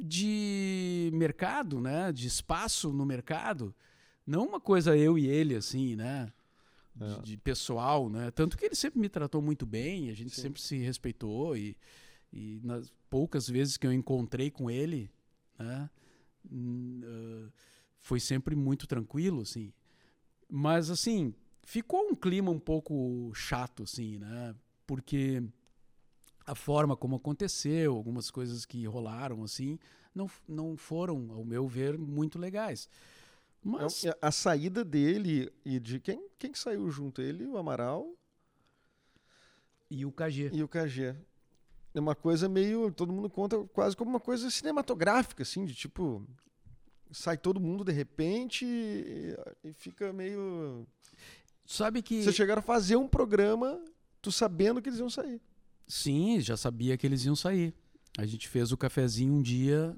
de 0.00 1.10
mercado, 1.12 1.80
né? 1.80 2.12
De 2.12 2.26
espaço 2.26 2.92
no 2.92 3.04
mercado. 3.04 3.74
Não 4.26 4.46
uma 4.46 4.60
coisa 4.60 4.96
eu 4.96 5.18
e 5.18 5.26
ele, 5.26 5.54
assim, 5.54 5.96
né? 5.96 6.32
De, 6.98 7.04
É. 7.14 7.22
de 7.22 7.36
pessoal, 7.36 8.10
né? 8.10 8.30
Tanto 8.32 8.56
que 8.58 8.64
ele 8.64 8.74
sempre 8.74 8.98
me 8.98 9.08
tratou 9.08 9.40
muito 9.40 9.64
bem, 9.64 10.10
a 10.10 10.14
gente 10.14 10.34
Sim. 10.34 10.42
sempre 10.42 10.60
se 10.60 10.76
respeitou 10.78 11.56
e, 11.56 11.76
e 12.32 12.60
nas 12.64 12.92
poucas 13.08 13.48
vezes 13.48 13.76
que 13.76 13.86
eu 13.86 13.92
encontrei 13.92 14.50
com 14.50 14.68
ele, 14.70 15.08
né? 15.58 15.88
hum, 16.50 17.00
ah, 17.04 17.52
foi 18.00 18.18
sempre 18.20 18.56
muito 18.56 18.86
tranquilo, 18.86 19.42
assim. 19.42 19.72
Mas, 20.48 20.90
assim, 20.90 21.34
ficou 21.62 22.00
um 22.08 22.14
clima 22.14 22.50
um 22.50 22.58
pouco 22.58 23.30
chato, 23.34 23.82
assim, 23.82 24.18
né? 24.18 24.54
Porque 24.86 25.42
a 26.46 26.54
forma 26.54 26.96
como 26.96 27.16
aconteceu, 27.16 27.94
algumas 27.94 28.30
coisas 28.30 28.64
que 28.64 28.86
rolaram, 28.86 29.44
assim, 29.44 29.78
não, 30.14 30.30
não 30.48 30.76
foram, 30.76 31.30
ao 31.32 31.44
meu 31.44 31.68
ver, 31.68 31.98
muito 31.98 32.38
legais. 32.38 32.88
Mas, 33.62 34.04
É, 34.04 34.16
A 34.20 34.30
saída 34.30 34.84
dele 34.84 35.52
e 35.64 35.78
de 35.78 36.00
quem, 36.00 36.28
quem 36.38 36.52
que 36.52 36.58
saiu 36.58 36.90
junto? 36.90 37.20
Ele, 37.20 37.46
o 37.46 37.56
Amaral 37.56 38.14
e 39.90 40.04
o 40.04 40.12
KG? 40.12 40.50
e 40.52 40.62
o 40.62 40.68
KG. 40.68 41.14
É 41.94 42.00
uma 42.00 42.14
coisa 42.14 42.48
meio. 42.48 42.92
Todo 42.92 43.12
mundo 43.12 43.28
conta 43.28 43.58
quase 43.72 43.96
como 43.96 44.10
uma 44.10 44.20
coisa 44.20 44.50
cinematográfica, 44.50 45.42
assim, 45.42 45.64
de 45.64 45.74
tipo. 45.74 46.26
Sai 47.10 47.38
todo 47.38 47.58
mundo 47.58 47.82
de 47.84 47.92
repente 47.92 48.64
e, 48.66 49.34
e 49.64 49.72
fica 49.72 50.12
meio. 50.12 50.86
Sabe 51.64 52.02
que... 52.02 52.22
Vocês 52.22 52.36
chegaram 52.36 52.60
a 52.60 52.62
fazer 52.62 52.96
um 52.96 53.08
programa, 53.08 53.82
tu 54.22 54.30
sabendo 54.30 54.80
que 54.80 54.88
eles 54.88 54.98
iam 54.98 55.10
sair. 55.10 55.40
Sim, 55.86 56.38
já 56.40 56.56
sabia 56.56 56.96
que 56.96 57.06
eles 57.06 57.24
iam 57.24 57.34
sair. 57.34 57.74
A 58.16 58.26
gente 58.26 58.46
fez 58.48 58.72
o 58.72 58.76
cafezinho 58.76 59.32
um 59.34 59.42
dia, 59.42 59.96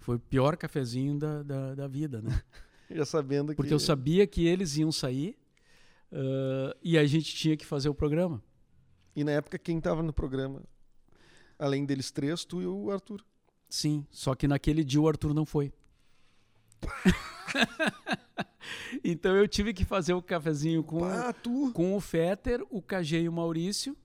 foi 0.00 0.16
o 0.16 0.20
pior 0.20 0.56
cafezinho 0.56 1.18
da, 1.18 1.42
da, 1.42 1.74
da 1.74 1.88
vida, 1.88 2.22
né? 2.22 2.30
Já 2.90 3.04
sabendo 3.04 3.50
que. 3.50 3.56
Porque 3.56 3.74
eu 3.74 3.78
sabia 3.78 4.26
que 4.26 4.46
eles 4.46 4.76
iam 4.76 4.90
sair 4.90 5.36
ah, 6.12 6.76
e 6.82 6.98
a 6.98 7.06
gente 7.06 7.34
tinha 7.34 7.56
que 7.56 7.66
fazer 7.66 7.88
o 7.88 7.94
programa. 7.94 8.42
E 9.14 9.22
na 9.24 9.32
época, 9.32 9.58
quem 9.58 9.80
tava 9.80 10.02
no 10.02 10.12
programa? 10.12 10.62
Além 11.58 11.84
deles 11.84 12.10
três, 12.10 12.44
tu 12.44 12.62
e 12.62 12.66
o 12.66 12.90
Arthur. 12.90 13.24
Sim, 13.68 14.06
só 14.10 14.34
que 14.34 14.48
naquele 14.48 14.82
dia 14.84 15.00
o 15.00 15.08
Arthur 15.08 15.34
não 15.34 15.44
foi. 15.44 15.72
então 19.02 19.36
eu 19.36 19.48
tive 19.48 19.74
que 19.74 19.84
fazer 19.84 20.14
o 20.14 20.22
cafezinho 20.22 20.84
com, 20.84 21.00
com 21.74 21.96
o 21.96 22.00
Fetter, 22.00 22.64
o 22.70 22.80
KG 22.80 23.22
e 23.22 23.28
o 23.28 23.32
Maurício, 23.32 23.96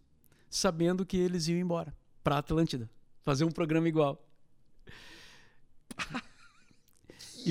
sabendo 0.50 1.06
que 1.06 1.16
eles 1.16 1.48
iam 1.48 1.60
embora 1.60 1.96
pra 2.24 2.40
Atlântida. 2.40 2.90
Fazer 3.22 3.46
um 3.46 3.52
programa 3.52 3.88
igual. 3.88 4.28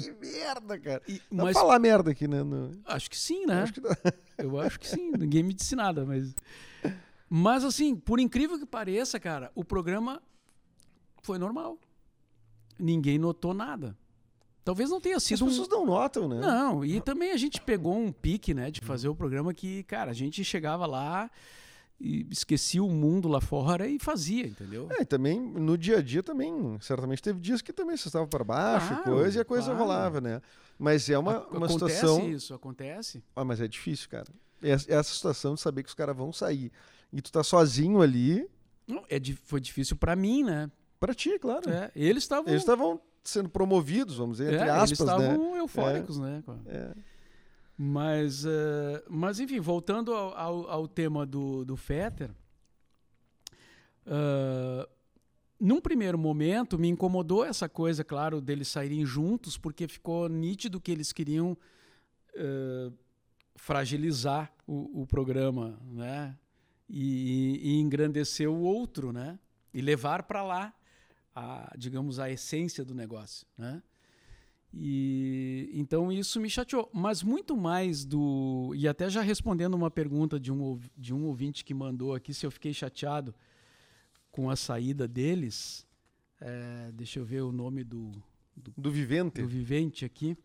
Que 0.00 0.10
merda, 0.12 0.78
cara. 0.78 1.02
E- 1.08 1.20
Dá 1.30 1.44
mas 1.44 1.56
falar 1.56 1.78
merda 1.78 2.10
aqui, 2.10 2.26
né? 2.26 2.42
no- 2.42 2.70
acho 2.86 3.10
que 3.10 3.18
sim, 3.18 3.46
né? 3.46 3.62
Acho 3.62 3.74
que. 3.74 3.80
Eu 4.38 4.58
acho 4.60 4.80
que 4.80 4.88
sim. 4.88 5.10
Ninguém 5.12 5.42
me 5.42 5.52
disse 5.52 5.76
nada, 5.76 6.04
mas. 6.04 6.34
Mas 7.28 7.64
assim, 7.64 7.94
por 7.96 8.20
incrível 8.20 8.58
que 8.58 8.66
pareça, 8.66 9.18
cara, 9.18 9.50
o 9.54 9.64
programa 9.64 10.22
foi 11.22 11.38
normal. 11.38 11.78
Ninguém 12.78 13.18
notou 13.18 13.54
nada. 13.54 13.96
Talvez 14.64 14.90
não 14.90 15.00
tenha 15.00 15.18
sido. 15.18 15.44
As 15.44 15.50
pessoas 15.50 15.68
um... 15.68 15.70
não 15.70 15.86
notam, 15.86 16.28
né? 16.28 16.40
Não, 16.40 16.84
e 16.84 17.00
também 17.00 17.32
a 17.32 17.36
gente 17.36 17.60
pegou 17.60 17.96
um 17.96 18.12
pique, 18.12 18.54
né, 18.54 18.70
de 18.70 18.80
fazer 18.80 19.08
o 19.08 19.14
programa 19.14 19.52
que, 19.52 19.82
cara, 19.84 20.10
a 20.10 20.14
gente 20.14 20.44
chegava 20.44 20.86
lá 20.86 21.30
e 22.02 22.26
esquecia 22.30 22.82
o 22.82 22.90
mundo 22.90 23.28
lá 23.28 23.40
fora 23.40 23.86
e 23.86 23.98
fazia, 23.98 24.46
entendeu? 24.46 24.88
É, 24.90 25.02
e 25.02 25.04
também 25.04 25.40
no 25.40 25.78
dia 25.78 25.98
a 25.98 26.02
dia 26.02 26.22
também, 26.22 26.76
certamente 26.80 27.22
teve 27.22 27.38
dias 27.38 27.62
que 27.62 27.72
também 27.72 27.96
você 27.96 28.08
estava 28.08 28.26
para 28.26 28.42
baixo, 28.42 28.88
Claro, 28.88 29.02
coisa, 29.04 29.38
e 29.38 29.40
a 29.40 29.44
coisa 29.44 29.66
claro. 29.66 29.78
rolava, 29.78 30.20
né? 30.20 30.42
Mas 30.78 31.08
é 31.08 31.16
uma, 31.16 31.46
uma 31.46 31.66
acontece 31.66 31.94
situação. 31.94 32.28
isso, 32.28 32.52
acontece. 32.52 33.22
Ah, 33.36 33.44
mas 33.44 33.60
é 33.60 33.68
difícil, 33.68 34.08
cara. 34.08 34.26
Essa, 34.60 34.92
essa 34.92 35.14
situação 35.14 35.54
de 35.54 35.60
saber 35.60 35.84
que 35.84 35.88
os 35.88 35.94
caras 35.94 36.16
vão 36.16 36.32
sair 36.32 36.72
e 37.12 37.22
tu 37.22 37.30
tá 37.30 37.44
sozinho 37.44 38.02
ali, 38.02 38.48
Não, 38.86 39.04
é, 39.08 39.20
foi 39.44 39.60
difícil 39.60 39.96
pra 39.96 40.16
mim, 40.16 40.42
né? 40.42 40.70
pra 40.98 41.14
ti, 41.14 41.36
claro. 41.38 41.68
É, 41.68 41.90
eles 41.96 42.22
estavam 42.22 42.48
Eles 42.48 42.62
estavam 42.62 43.00
sendo 43.24 43.48
promovidos, 43.48 44.16
vamos 44.16 44.38
dizer, 44.38 44.54
entre 44.54 44.68
é, 44.68 44.70
aspas, 44.70 45.00
eles 45.00 45.00
né? 45.00 45.04
estavam 45.28 45.56
eufóricos, 45.56 46.18
né? 46.18 46.42
É. 46.66 46.92
Mas, 47.76 48.44
eh, 48.44 49.04
mas 49.08 49.40
enfim, 49.40 49.58
voltando 49.60 50.12
ao, 50.14 50.36
ao, 50.36 50.70
ao 50.70 50.88
tema 50.88 51.26
do, 51.26 51.64
do 51.64 51.76
Fetter, 51.76 52.30
ah, 54.06 54.88
num 55.58 55.80
primeiro 55.80 56.18
momento 56.18 56.78
me 56.78 56.88
incomodou 56.88 57.44
essa 57.44 57.68
coisa, 57.68 58.02
claro, 58.02 58.40
deles 58.40 58.68
saírem 58.68 59.06
juntos, 59.06 59.56
porque 59.56 59.86
ficou 59.86 60.28
nítido 60.28 60.80
que 60.80 60.90
eles 60.90 61.12
queriam 61.12 61.56
eh, 62.34 62.90
fragilizar 63.54 64.52
o, 64.66 65.02
o 65.02 65.06
programa, 65.06 65.78
né? 65.84 66.36
E, 66.88 67.60
e 67.62 67.80
engrandecer 67.80 68.50
o 68.50 68.60
outro, 68.60 69.12
né? 69.12 69.38
E 69.72 69.80
levar 69.80 70.24
para 70.24 70.42
lá, 70.42 70.74
a, 71.34 71.72
digamos, 71.78 72.18
a 72.18 72.28
essência 72.28 72.84
do 72.84 72.94
negócio, 72.94 73.46
né? 73.56 73.82
E 74.74 75.68
então 75.74 76.10
isso 76.10 76.40
me 76.40 76.48
chateou. 76.48 76.88
Mas 76.92 77.22
muito 77.22 77.56
mais 77.56 78.04
do. 78.04 78.72
E 78.74 78.88
até 78.88 79.08
já 79.10 79.20
respondendo 79.20 79.74
uma 79.74 79.90
pergunta 79.90 80.40
de 80.40 80.50
um, 80.50 80.80
de 80.96 81.12
um 81.12 81.24
ouvinte 81.26 81.64
que 81.64 81.74
mandou 81.74 82.14
aqui 82.14 82.32
se 82.32 82.46
eu 82.46 82.50
fiquei 82.50 82.72
chateado 82.72 83.34
com 84.30 84.48
a 84.50 84.56
saída 84.56 85.06
deles. 85.06 85.86
É, 86.40 86.90
deixa 86.92 87.18
eu 87.20 87.24
ver 87.24 87.42
o 87.42 87.52
nome 87.52 87.84
do, 87.84 88.10
Do 88.76 88.90
vivente. 88.90 89.42
do 89.42 89.46
vivente 89.48 90.04
aqui. 90.04 90.36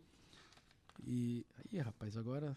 E. 1.06 1.46
Aí, 1.72 1.80
rapaz, 1.80 2.18
agora. 2.18 2.56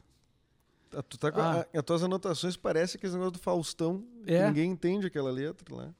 Ah, 0.92 1.02
Tu 1.02 1.16
tá 1.18 1.30
com 1.30 1.40
Ah. 1.40 1.60
a- 1.72 1.78
as 1.78 1.84
tuas 1.84 2.02
anotações 2.02 2.56
parece 2.56 2.96
aquele 2.96 3.12
negócio 3.12 3.32
do 3.32 3.38
Faustão. 3.38 4.04
que 4.24 4.32
É. 4.34 4.46
ninguém 4.48 4.72
entende 4.72 5.06
aquela 5.06 5.30
letra 5.30 5.72
lá. 5.74 5.94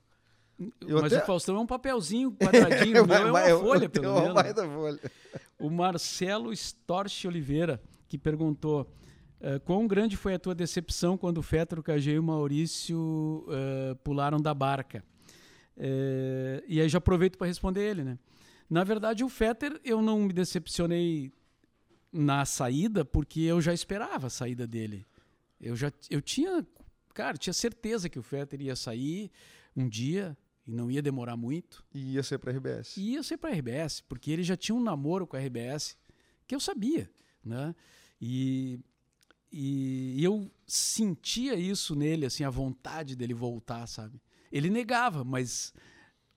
Eu 0.87 1.01
Mas 1.01 1.13
até- 1.13 1.23
o 1.23 1.27
Faustão 1.27 1.57
é 1.57 1.59
um 1.61 1.67
papelzinho 1.67 2.33
quadradinho, 2.39 3.07
meu 3.07 3.17
é 3.17 3.21
uma 3.25 3.33
Vai- 3.33 3.51
folha, 3.59 3.87
o 3.87 3.91
pelo 3.91 4.19
é 4.19 4.21
menos. 4.23 4.55
da 4.55 4.69
folha. 4.69 5.01
O 5.59 5.71
Marcelo 5.71 6.53
Storch 6.53 7.27
Oliveira, 7.27 7.81
que 8.09 8.19
perguntou: 8.19 8.91
eh, 9.41 9.59
quão 9.61 9.87
grande 9.87 10.17
foi 10.17 10.35
a 10.35 10.39
tua 10.39 10.55
decepção 10.55 11.17
quando 11.17 11.39
o 11.39 11.43
Fetter, 11.43 11.79
o 11.79 11.83
KG 11.83 12.13
e 12.13 12.19
o 12.19 12.23
Maurício 12.23 13.47
eh, 13.49 13.95
pularam 14.05 14.39
da 14.41 14.53
barca? 14.53 15.03
Eh, 15.77 16.63
e 16.69 16.81
aí 16.81 16.89
já 16.89 16.99
aproveito 16.99 17.39
para 17.39 17.47
responder 17.47 17.81
ele, 17.89 18.05
né? 18.05 18.19
Na 18.69 18.85
verdade, 18.85 19.25
o 19.25 19.29
Fetter 19.29 19.81
eu 19.85 20.01
não 20.03 20.21
me 20.21 20.33
decepcionei 20.33 21.33
na 22.13 22.45
saída, 22.45 23.05
porque 23.05 23.41
eu 23.41 23.61
já 23.61 23.73
esperava 23.73 24.27
a 24.27 24.31
saída 24.31 24.67
dele. 24.67 25.07
Eu 25.61 25.75
já 25.75 25.91
eu 26.11 26.21
tinha, 26.21 26.67
cara, 27.15 27.37
tinha 27.37 27.53
certeza 27.53 28.09
que 28.09 28.19
o 28.19 28.23
Fetter 28.23 28.61
ia 28.61 28.77
sair 28.77 29.31
um 29.77 29.89
dia 29.89 30.37
e 30.71 30.73
não 30.73 30.89
ia 30.89 31.03
demorar 31.03 31.37
muito. 31.37 31.85
E 31.93 32.15
ia 32.15 32.23
ser 32.23 32.39
pra 32.39 32.53
RBS. 32.53 32.97
E 32.97 33.15
ia 33.15 33.23
ser 33.25 33.37
para 33.37 33.51
a 33.51 33.53
RBS, 33.53 34.03
porque 34.03 34.31
ele 34.31 34.45
já 34.45 34.57
tinha 34.57 34.75
um 34.75 34.83
namoro 34.83 35.27
com 35.27 35.37
a 35.37 35.41
RBS, 35.41 35.99
que 36.47 36.55
eu 36.55 36.61
sabia, 36.61 37.11
né? 37.45 37.75
E, 38.21 38.79
e 39.51 40.23
eu 40.23 40.49
sentia 40.69 41.57
isso 41.57 41.97
nele, 41.97 42.25
assim, 42.25 42.45
a 42.45 42.51
vontade 42.51 43.17
dele 43.17 43.35
voltar, 43.35 43.85
sabe? 43.89 44.23
Ele 44.53 44.71
negava, 44.71 45.25
mas, 45.25 45.75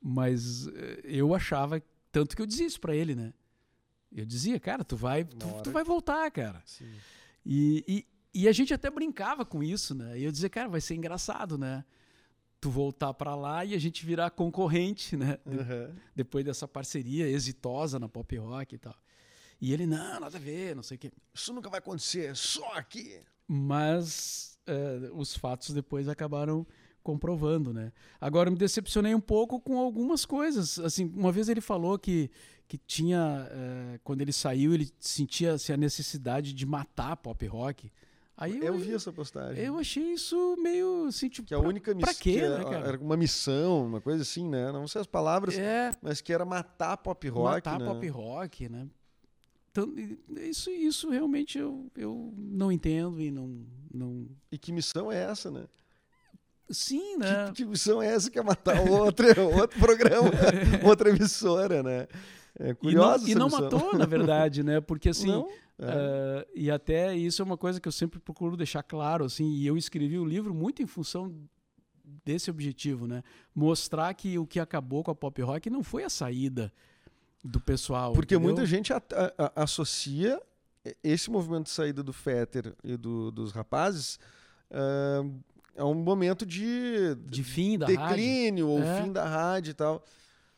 mas 0.02 0.68
eh, 0.68 1.02
eu 1.04 1.36
achava, 1.36 1.80
tanto 2.12 2.36
que 2.36 2.42
eu 2.42 2.48
dizia 2.48 2.66
isso 2.66 2.82
para 2.82 2.96
ele, 2.96 3.14
né? 3.14 3.36
Eu 4.12 4.26
dizia, 4.26 4.60
cara, 4.60 4.84
tu 4.84 4.98
vai, 4.98 5.26
tu, 5.26 5.48
tu 5.64 5.70
vai 5.70 5.84
voltar, 5.84 6.32
cara. 6.32 6.60
Sim. 6.66 6.92
E, 7.46 7.84
e, 7.88 8.42
e 8.42 8.48
a 8.48 8.52
gente 8.52 8.74
até 8.74 8.90
brincava 8.90 9.46
com 9.46 9.62
isso, 9.62 9.94
né? 9.94 10.18
E 10.18 10.24
eu 10.24 10.32
dizia, 10.32 10.50
cara, 10.50 10.70
vai 10.70 10.82
ser 10.82 10.96
engraçado, 10.96 11.56
né? 11.56 11.86
Tu 12.64 12.70
voltar 12.70 13.14
para 13.14 13.36
lá 13.36 13.66
e 13.66 13.76
a 13.76 13.78
gente 13.78 14.06
virar 14.06 14.30
concorrente, 14.30 15.18
né? 15.18 15.38
Aham. 15.46 15.94
depois 16.16 16.46
dessa 16.46 16.66
parceria 16.66 17.28
exitosa 17.28 18.00
na 18.00 18.08
pop 18.08 18.38
rock 18.38 18.76
e 18.76 18.78
tal. 18.78 18.96
E 19.60 19.74
ele, 19.74 19.86
não, 19.86 20.22
nada 20.22 20.38
a 20.38 20.40
ver, 20.40 20.74
não 20.74 20.82
sei 20.82 20.96
o 20.96 21.00
quê. 21.02 21.12
Isso 21.34 21.54
nunca 21.54 21.70
vai 21.70 21.80
acontecer, 21.80 22.34
só 22.38 22.74
aqui. 22.76 23.20
Mas 23.46 24.58
eh, 24.66 25.10
os 25.14 25.36
fatos 25.36 25.72
depois 25.72 26.08
acabaram 26.08 26.66
comprovando, 27.04 27.74
né? 27.74 27.92
Agora, 28.22 28.48
eu 28.48 28.54
me 28.54 28.58
decepcionei 28.58 29.14
um 29.14 29.20
pouco 29.20 29.60
com 29.60 29.78
algumas 29.78 30.26
coisas. 30.26 30.80
Assim, 30.80 31.12
uma 31.14 31.34
vez 31.34 31.50
ele 31.50 31.60
falou 31.60 32.00
que, 32.00 32.32
que 32.66 32.78
tinha, 32.78 33.46
eh, 33.52 34.00
quando 34.06 34.22
ele 34.22 34.32
saiu, 34.32 34.74
ele 34.74 34.90
sentia 35.02 35.56
assim, 35.56 35.74
a 35.74 35.78
necessidade 35.78 36.54
de 36.54 36.66
matar 36.66 37.18
pop 37.18 37.46
rock. 37.46 37.92
Aí 38.36 38.58
eu, 38.58 38.64
Eu 38.64 38.78
vi 38.78 38.94
essa 38.96 39.12
postagem. 39.14 39.64
eu 39.64 39.78
achei 39.78 40.14
isso 40.14 40.56
meio 40.58 41.06
assim, 41.06 41.30
tipo, 41.30 41.48
Que 41.48 41.54
a 41.54 41.60
pra- 41.60 41.68
única 41.68 41.92
pra 41.96 42.08
missão. 42.08 42.14
quê, 42.24 42.34
que 42.34 42.42
né, 42.42 42.46
era- 42.48 42.64
cara? 42.64 42.88
Era 42.88 42.98
uma 43.00 43.16
missão, 43.16 43.86
uma 43.86 44.02
coisa 44.02 44.24
assim, 44.24 44.50
né? 44.50 44.72
Não 44.72 44.88
sei 44.88 45.02
as 45.02 45.08
palavras, 45.08 45.56
é, 45.58 45.92
mas 46.02 46.20
que 46.20 46.34
era 46.34 46.44
matar 46.44 46.98
pop 46.98 47.28
rock. 47.30 47.54
matar 47.68 47.80
né? 47.80 47.86
pop 47.86 48.08
rock, 48.10 48.68
né? 48.70 48.88
Então, 49.72 49.92
isso, 50.42 50.70
isso 50.72 51.10
realmente 51.10 51.58
eu, 51.60 51.92
eu 51.96 52.34
não 52.38 52.72
entendo 52.72 53.20
e 53.22 53.30
não, 53.32 53.66
não... 53.94 54.28
E 54.52 54.58
que 54.58 54.72
missão 54.72 55.12
é 55.12 55.24
essa, 55.24 55.50
né? 55.52 55.66
Sim, 56.70 57.18
né? 57.18 57.48
Que, 57.48 57.54
que 57.54 57.66
missão 57.66 58.02
é 58.02 58.08
essa 58.08 58.32
que 58.32 58.40
é 58.40 58.44
matar 58.44 58.80
outro, 58.90 59.26
outro 59.54 59.80
programa, 59.80 60.30
outra 60.88 61.10
emissora, 61.10 61.84
né? 61.84 62.08
É 62.60 62.76
e 62.84 62.94
não, 62.96 63.28
e 63.28 63.36
não 63.36 63.50
matou, 63.50 63.98
na 63.98 64.06
verdade, 64.06 64.62
né? 64.64 64.80
Porque 64.80 65.10
assim, 65.10 65.28
Não? 65.28 65.48
É. 65.80 65.86
ah, 65.86 66.48
e 66.54 66.70
até 66.72 67.16
isso 67.16 67.42
é 67.42 67.46
uma 67.46 67.58
coisa 67.58 67.80
que 67.80 67.88
eu 67.88 67.92
sempre 67.92 68.20
procuro 68.20 68.56
deixar 68.56 68.84
claro, 68.84 69.26
assim, 69.26 69.50
e 69.54 69.66
eu 69.66 69.76
escrevi 69.78 70.18
o 70.20 70.26
livro 70.26 70.54
muito 70.54 70.82
em 70.82 70.86
função 70.88 71.34
desse 72.26 72.50
objetivo, 72.52 73.08
né? 73.08 73.24
Mostrar 73.56 74.14
que 74.14 74.38
o 74.38 74.46
que 74.46 74.60
acabou 74.60 75.04
com 75.04 75.12
a 75.12 75.16
pop 75.16 75.42
rock 75.42 75.70
não 75.70 75.84
foi 75.84 76.04
a 76.04 76.10
saída 76.10 76.72
do 77.44 77.60
pessoal. 77.60 78.14
Porque 78.14 78.36
entendeu? 78.36 78.54
muita 78.54 78.66
gente 78.66 78.94
a- 78.94 79.02
a- 79.12 79.34
a- 79.46 79.64
associa 79.64 80.42
esse 81.04 81.30
movimento 81.32 81.64
de 81.66 81.72
saída 81.72 82.04
do 82.04 82.14
Fetter 82.14 82.74
e 82.84 82.96
do- 82.96 83.32
dos 83.32 83.52
rapazes 83.52 84.20
ah, 84.72 85.24
a 85.78 85.86
um 85.86 85.96
momento 85.96 86.46
de 86.46 87.16
de 87.26 87.44
fim 87.44 87.78
da 87.78 87.88
rádio. 87.88 88.02
declínio 88.08 88.68
ou 88.70 88.82
É. 88.82 89.02
fim 89.02 89.12
da 89.12 89.26
rádio 89.28 89.72
e 89.72 89.74
tal. 89.74 90.04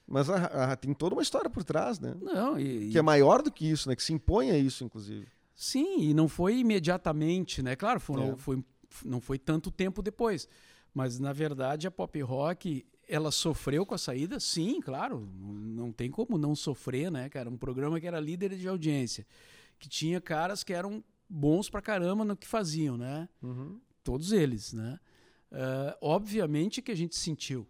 Mas 0.07 0.29
a- 0.29 0.71
a- 0.71 0.75
tem 0.75 0.93
toda 0.93 1.15
uma 1.15 1.21
história 1.23 1.49
por 1.49 1.63
trás, 1.63 1.99
né? 1.99 2.15
Não, 2.21 2.59
e, 2.59 2.91
Que 2.91 2.97
é 2.97 3.01
maior 3.01 3.41
do 3.41 3.51
que 3.51 3.69
isso, 3.69 3.89
né? 3.89 3.95
Que 3.95 4.03
se 4.03 4.13
impõe 4.13 4.51
a 4.51 4.57
isso, 4.57 4.83
inclusive. 4.83 5.27
Sim, 5.55 6.01
e 6.01 6.13
não 6.13 6.27
foi 6.27 6.57
imediatamente, 6.59 7.63
né? 7.63 7.75
Claro, 7.75 7.99
foram, 7.99 8.33
É. 8.33 8.37
foi, 8.37 8.63
não 9.03 9.19
foi 9.19 9.39
tanto 9.39 9.71
tempo 9.71 10.01
depois. 10.01 10.47
Mas, 10.93 11.17
na 11.19 11.33
verdade, 11.33 11.87
a 11.87 11.91
pop 11.91 12.21
rock, 12.21 12.85
ela 13.07 13.31
sofreu 13.31 13.85
com 13.85 13.95
a 13.95 13.97
saída? 13.97 14.39
Sim, 14.39 14.79
claro. 14.79 15.27
Não 15.41 15.91
tem 15.91 16.09
como 16.11 16.37
não 16.37 16.55
sofrer, 16.55 17.11
né, 17.11 17.27
cara? 17.29 17.49
Um 17.49 17.57
programa 17.57 17.99
que 17.99 18.07
era 18.07 18.19
líder 18.19 18.55
de 18.55 18.67
audiência, 18.67 19.25
que 19.79 19.89
tinha 19.89 20.21
caras 20.21 20.63
que 20.63 20.73
eram 20.73 21.03
bons 21.27 21.69
pra 21.69 21.81
caramba 21.81 22.23
no 22.23 22.35
que 22.37 22.47
faziam, 22.47 22.95
né? 22.97 23.27
Uhum. 23.41 23.79
Todos 24.03 24.31
eles, 24.31 24.71
né? 24.73 24.99
Ah, 25.51 25.97
obviamente 26.01 26.81
que 26.81 26.91
a 26.91 26.95
gente 26.95 27.15
sentiu, 27.15 27.67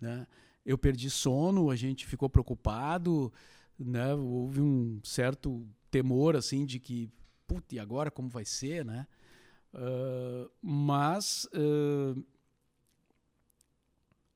né? 0.00 0.26
Eu 0.64 0.78
perdi 0.78 1.10
sono, 1.10 1.70
a 1.70 1.76
gente 1.76 2.06
ficou 2.06 2.28
preocupado, 2.28 3.32
né? 3.78 4.14
Houve 4.14 4.60
um 4.60 5.00
certo 5.04 5.66
temor, 5.90 6.36
assim, 6.36 6.64
de 6.64 6.78
que, 6.80 7.10
puta, 7.46 7.74
e 7.74 7.78
agora 7.78 8.10
como 8.10 8.28
vai 8.28 8.44
ser, 8.44 8.84
né? 8.84 9.06
Ah, 9.74 10.48
mas 10.62 11.48
ah, 11.52 12.14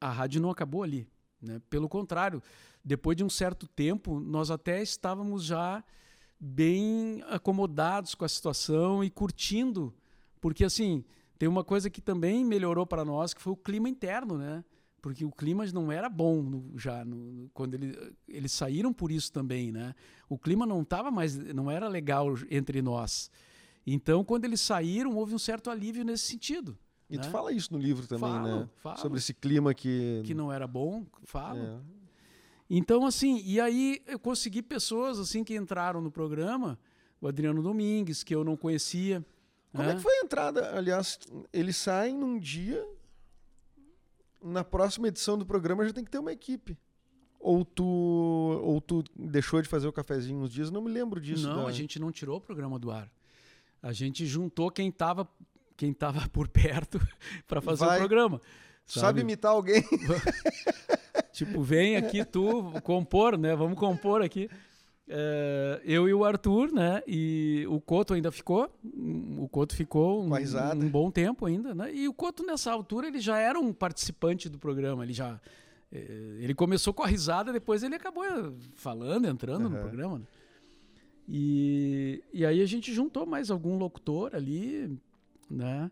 a 0.00 0.10
rádio 0.10 0.40
não 0.40 0.50
acabou 0.50 0.82
ali, 0.82 1.08
né? 1.40 1.60
Pelo 1.70 1.88
contrário, 1.88 2.42
depois 2.84 3.16
de 3.16 3.24
um 3.24 3.30
certo 3.30 3.66
tempo, 3.68 4.20
nós 4.20 4.50
até 4.50 4.82
estávamos 4.82 5.44
já 5.44 5.84
bem 6.40 7.22
acomodados 7.28 8.14
com 8.14 8.24
a 8.24 8.28
situação 8.28 9.02
e 9.02 9.10
curtindo, 9.10 9.94
porque 10.40 10.64
assim, 10.64 11.04
tem 11.38 11.48
uma 11.48 11.64
coisa 11.64 11.90
que 11.90 12.00
também 12.00 12.44
melhorou 12.44 12.86
para 12.86 13.04
nós, 13.04 13.34
que 13.34 13.42
foi 13.42 13.52
o 13.52 13.56
clima 13.56 13.88
interno, 13.88 14.36
né? 14.38 14.64
Porque 15.00 15.24
o 15.24 15.30
clima 15.30 15.64
não 15.66 15.92
era 15.92 16.08
bom 16.08 16.42
no- 16.42 16.76
já 16.76 17.04
no- 17.04 17.48
quando 17.54 17.74
ele, 17.74 17.96
eles 18.26 18.50
saíram 18.52 18.92
por 18.92 19.12
isso 19.12 19.32
também, 19.32 19.70
né? 19.70 19.94
O 20.28 20.36
clima 20.36 20.66
não 20.66 20.84
tava 20.84 21.10
mais, 21.10 21.36
não 21.54 21.70
era 21.70 21.86
legal 21.88 22.34
entre 22.50 22.82
nós. 22.82 23.30
Então, 23.86 24.24
quando 24.24 24.44
eles 24.44 24.60
saíram, 24.60 25.16
houve 25.16 25.34
um 25.34 25.38
certo 25.38 25.70
alívio 25.70 26.04
nesse 26.04 26.24
sentido, 26.24 26.76
E 27.08 27.16
né? 27.16 27.22
tu 27.22 27.30
fala 27.30 27.52
isso 27.52 27.72
no 27.72 27.78
livro 27.78 28.06
também, 28.06 28.28
Falo, 28.28 28.60
né? 28.60 28.68
falo. 28.82 28.98
Sobre 28.98 29.18
esse 29.18 29.32
clima 29.32 29.72
que. 29.72 30.20
Que 30.26 30.34
não 30.34 30.52
era 30.52 30.66
bom, 30.66 31.06
falo. 31.24 31.58
É. 31.60 31.78
Então, 32.68 33.06
assim, 33.06 33.40
e 33.44 33.58
aí 33.60 34.02
eu 34.06 34.18
consegui 34.18 34.60
pessoas 34.62 35.18
assim 35.18 35.42
que 35.42 35.56
entraram 35.56 36.02
no 36.02 36.10
programa, 36.10 36.78
o 37.20 37.26
Adriano 37.28 37.62
Domingues, 37.62 38.22
que 38.22 38.34
eu 38.34 38.44
não 38.44 38.56
conhecia. 38.56 39.24
Como 39.72 39.84
né? 39.84 39.92
é 39.92 39.96
que 39.96 40.02
foi 40.02 40.12
a 40.18 40.24
entrada? 40.24 40.76
Aliás, 40.76 41.18
eles 41.52 41.76
saem 41.76 42.16
num 42.16 42.38
dia. 42.38 42.84
Na 44.42 44.62
próxima 44.64 45.08
edição 45.08 45.36
do 45.36 45.44
programa 45.44 45.84
já 45.86 45.92
tem 45.92 46.04
que 46.04 46.10
ter 46.10 46.18
uma 46.18 46.32
equipe. 46.32 46.78
Ou 47.40 47.64
tu, 47.64 47.84
ou 47.84 48.80
tu 48.80 49.04
deixou 49.16 49.62
de 49.62 49.68
fazer 49.68 49.86
o 49.86 49.92
cafezinho 49.92 50.40
uns 50.40 50.50
dias? 50.50 50.70
Não 50.70 50.82
me 50.82 50.90
lembro 50.90 51.20
disso. 51.20 51.48
Não, 51.48 51.62
da- 51.64 51.68
a 51.68 51.72
gente 51.72 51.98
não 51.98 52.10
tirou 52.10 52.36
o 52.38 52.40
programa 52.40 52.78
do 52.78 52.90
ar. 52.90 53.10
A 53.82 53.92
gente 53.92 54.26
juntou 54.26 54.70
quem 54.70 54.88
estava 54.88 55.28
quem 55.76 55.92
tava 55.92 56.26
por 56.30 56.48
perto 56.48 57.00
para 57.46 57.60
fazer 57.60 57.84
Vai. 57.86 57.96
o 57.96 58.00
programa. 58.00 58.40
Sabe 58.86 59.20
imitar 59.20 59.52
alguém? 59.52 59.82
Tipo, 61.32 61.62
vem 61.62 61.94
aqui 61.96 62.24
tu 62.24 62.72
compor, 62.82 63.38
né? 63.38 63.54
Vamos 63.54 63.78
compor 63.78 64.22
aqui. 64.22 64.50
É, 65.10 65.80
eu 65.84 66.06
e 66.08 66.12
o 66.12 66.22
Arthur, 66.24 66.70
né? 66.72 67.02
E 67.06 67.64
o 67.68 67.80
Coto 67.80 68.12
ainda 68.14 68.30
ficou. 68.30 68.70
O 69.38 69.48
Coto 69.48 69.74
ficou 69.74 70.22
um, 70.22 70.30
um 70.84 70.88
bom 70.90 71.10
tempo 71.10 71.46
ainda, 71.46 71.74
né? 71.74 71.94
E 71.94 72.06
o 72.06 72.12
Coto, 72.12 72.44
nessa 72.44 72.70
altura, 72.70 73.08
ele 73.08 73.18
já 73.20 73.38
era 73.38 73.58
um 73.58 73.72
participante 73.72 74.48
do 74.50 74.58
programa. 74.58 75.02
Ele 75.04 75.14
já. 75.14 75.40
eh, 75.90 76.36
Ele 76.40 76.54
começou 76.54 76.92
com 76.92 77.02
a 77.02 77.06
risada, 77.06 77.52
depois 77.52 77.82
ele 77.82 77.94
acabou 77.94 78.22
eh, 78.24 78.52
falando, 78.74 79.26
entrando 79.26 79.68
no 79.68 79.76
Aham. 79.76 79.80
programa. 79.80 80.18
né? 80.18 80.24
E, 81.26 82.22
e 82.32 82.44
aí 82.46 82.62
a 82.62 82.66
gente 82.66 82.92
juntou 82.92 83.26
mais 83.26 83.50
algum 83.50 83.76
locutor 83.76 84.34
ali, 84.34 84.98
né? 85.50 85.90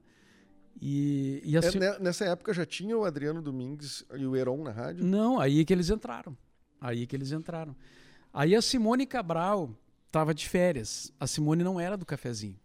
E, 0.80 1.40
e 1.44 1.56
É, 1.56 1.58
assim, 1.58 1.78
né, 1.78 1.98
nessa 1.98 2.24
época 2.26 2.52
já 2.52 2.64
tinha 2.66 2.96
o 2.96 3.04
Adriano 3.04 3.40
Domingues 3.42 4.04
e 4.14 4.26
o 4.26 4.36
Heron 4.36 4.62
na 4.62 4.70
rádio? 4.70 5.04
não, 5.04 5.38
aí 5.40 5.64
que 5.64 5.72
eles 5.72 5.88
entraram. 5.90 6.36
Aí 6.80 7.06
que 7.06 7.16
eles 7.16 7.32
entraram. 7.32 7.74
Aí 8.36 8.54
a 8.54 8.60
Simone 8.60 9.06
Cabral 9.06 9.70
estava 10.08 10.34
de 10.34 10.46
férias. 10.46 11.10
A 11.18 11.26
Simone 11.26 11.64
não 11.64 11.80
era 11.80 11.96
do 11.96 12.04
cafezinho. 12.04 12.60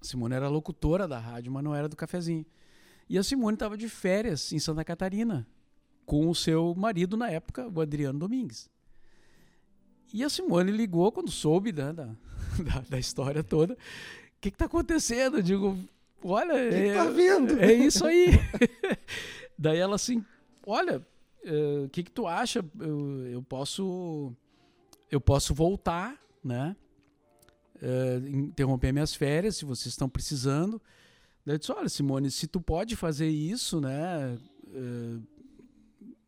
A 0.00 0.04
Simone 0.04 0.36
era 0.36 0.48
locutora 0.48 1.08
da 1.08 1.18
rádio, 1.18 1.50
mas 1.50 1.64
não 1.64 1.74
era 1.74 1.88
do 1.88 1.96
cafezinho. 1.96 2.46
E 3.08 3.18
a 3.18 3.24
Simone 3.24 3.56
estava 3.56 3.76
de 3.76 3.88
férias 3.88 4.52
em 4.52 4.60
Santa 4.60 4.84
Catarina 4.84 5.44
com 6.04 6.30
o 6.30 6.34
seu 6.34 6.72
marido 6.76 7.16
na 7.16 7.28
época, 7.28 7.68
o 7.68 7.80
Adriano 7.80 8.20
Domingues. 8.20 8.70
E 10.14 10.22
a 10.22 10.30
Simone 10.30 10.70
ligou 10.70 11.10
quando 11.10 11.32
soube 11.32 11.72
né, 11.72 11.92
da, 11.92 12.04
da, 12.62 12.80
da 12.88 12.98
história 13.00 13.42
toda. 13.42 13.74
O 13.74 13.76
que 14.40 14.50
está 14.50 14.66
acontecendo? 14.66 15.38
Eu 15.38 15.42
digo, 15.42 15.76
olha, 16.22 16.70
que 16.70 16.76
é, 16.76 16.94
tá 16.94 17.06
vendo? 17.06 17.58
é 17.58 17.72
isso 17.72 18.06
aí. 18.06 18.28
Daí 19.58 19.78
ela 19.78 19.96
assim, 19.96 20.24
olha, 20.64 21.04
eh, 21.44 21.82
o 21.84 21.88
que 21.88 22.04
que 22.04 22.12
tu 22.12 22.28
acha? 22.28 22.64
Eu, 22.78 23.26
eu 23.26 23.42
posso 23.42 24.32
eu 25.10 25.20
posso 25.20 25.54
voltar, 25.54 26.16
né? 26.42 26.76
Eh, 27.82 28.20
interromper 28.28 28.92
minhas 28.92 29.14
férias, 29.14 29.56
se 29.56 29.64
vocês 29.64 29.92
estão 29.92 30.08
precisando. 30.08 30.80
Daí 31.44 31.54
eu 31.54 31.58
disse, 31.58 31.72
olha, 31.72 31.88
Simone, 31.88 32.30
se 32.30 32.46
tu 32.46 32.60
pode 32.60 32.96
fazer 32.96 33.28
isso, 33.28 33.80
né? 33.80 34.38
eh, 34.74 35.18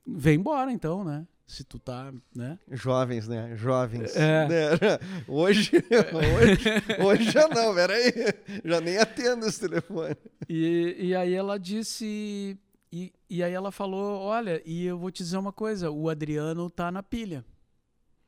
vem 0.06 0.36
embora 0.36 0.72
então, 0.72 1.04
né? 1.04 1.26
Se 1.46 1.64
tu 1.64 1.78
tá, 1.78 2.12
né? 2.34 2.58
Jovens, 2.70 3.26
né? 3.26 3.56
Jovens. 3.56 4.14
É. 4.14 4.46
Né? 4.46 4.68
Hoje, 5.26 5.72
hoje, 6.12 7.02
hoje 7.02 7.30
já 7.30 7.48
não, 7.48 7.74
peraí. 7.74 8.12
Já 8.62 8.82
nem 8.82 8.98
atendo 8.98 9.46
esse 9.46 9.58
telefone. 9.58 10.14
E, 10.46 10.94
e 10.98 11.14
aí 11.14 11.32
ela 11.32 11.58
disse. 11.58 12.58
E, 12.92 13.12
e 13.30 13.42
aí 13.42 13.54
ela 13.54 13.72
falou: 13.72 14.20
Olha, 14.20 14.60
e 14.66 14.84
eu 14.84 14.98
vou 14.98 15.10
te 15.10 15.22
dizer 15.22 15.38
uma 15.38 15.52
coisa: 15.52 15.90
o 15.90 16.10
Adriano 16.10 16.68
tá 16.68 16.92
na 16.92 17.02
pilha. 17.02 17.42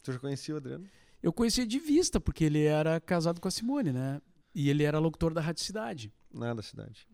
Tu 0.02 0.12
já 0.12 0.18
conhecia 0.18 0.54
o 0.54 0.58
Adriano? 0.58 0.86
Eu 1.22 1.32
conhecia 1.32 1.66
de 1.66 1.78
vista, 1.78 2.18
porque 2.18 2.44
ele 2.44 2.64
era 2.64 2.98
casado 3.00 3.40
com 3.40 3.48
a 3.48 3.50
Simone, 3.50 3.92
né? 3.92 4.20
E 4.54 4.70
ele 4.70 4.84
era 4.84 4.98
locutor 4.98 5.34
da 5.34 5.40
Rádio 5.40 5.62
Cidade. 5.62 6.12
Nada, 6.32 6.62
cidade. 6.62 7.06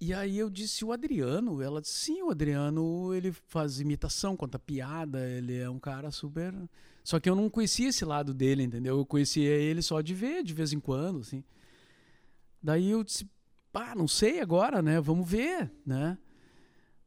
E 0.00 0.12
aí 0.12 0.36
eu 0.36 0.50
disse, 0.50 0.84
o 0.84 0.90
Adriano? 0.90 1.62
Ela 1.62 1.80
disse, 1.80 1.94
sim, 1.94 2.22
o 2.22 2.30
Adriano, 2.30 3.14
ele 3.14 3.30
faz 3.30 3.78
imitação, 3.78 4.36
conta 4.36 4.58
piada, 4.58 5.24
ele 5.28 5.56
é 5.56 5.70
um 5.70 5.78
cara 5.78 6.10
super... 6.10 6.52
Só 7.04 7.20
que 7.20 7.30
eu 7.30 7.36
não 7.36 7.48
conhecia 7.48 7.88
esse 7.88 8.04
lado 8.04 8.34
dele, 8.34 8.64
entendeu? 8.64 8.98
Eu 8.98 9.06
conhecia 9.06 9.50
ele 9.50 9.80
só 9.80 10.00
de 10.00 10.12
ver, 10.12 10.42
de 10.42 10.52
vez 10.52 10.72
em 10.72 10.80
quando, 10.80 11.20
assim. 11.20 11.44
Daí 12.60 12.90
eu 12.90 13.04
disse, 13.04 13.28
pá, 13.72 13.94
não 13.94 14.08
sei 14.08 14.40
agora, 14.40 14.82
né? 14.82 15.00
Vamos 15.00 15.28
ver, 15.28 15.70
né? 15.86 16.18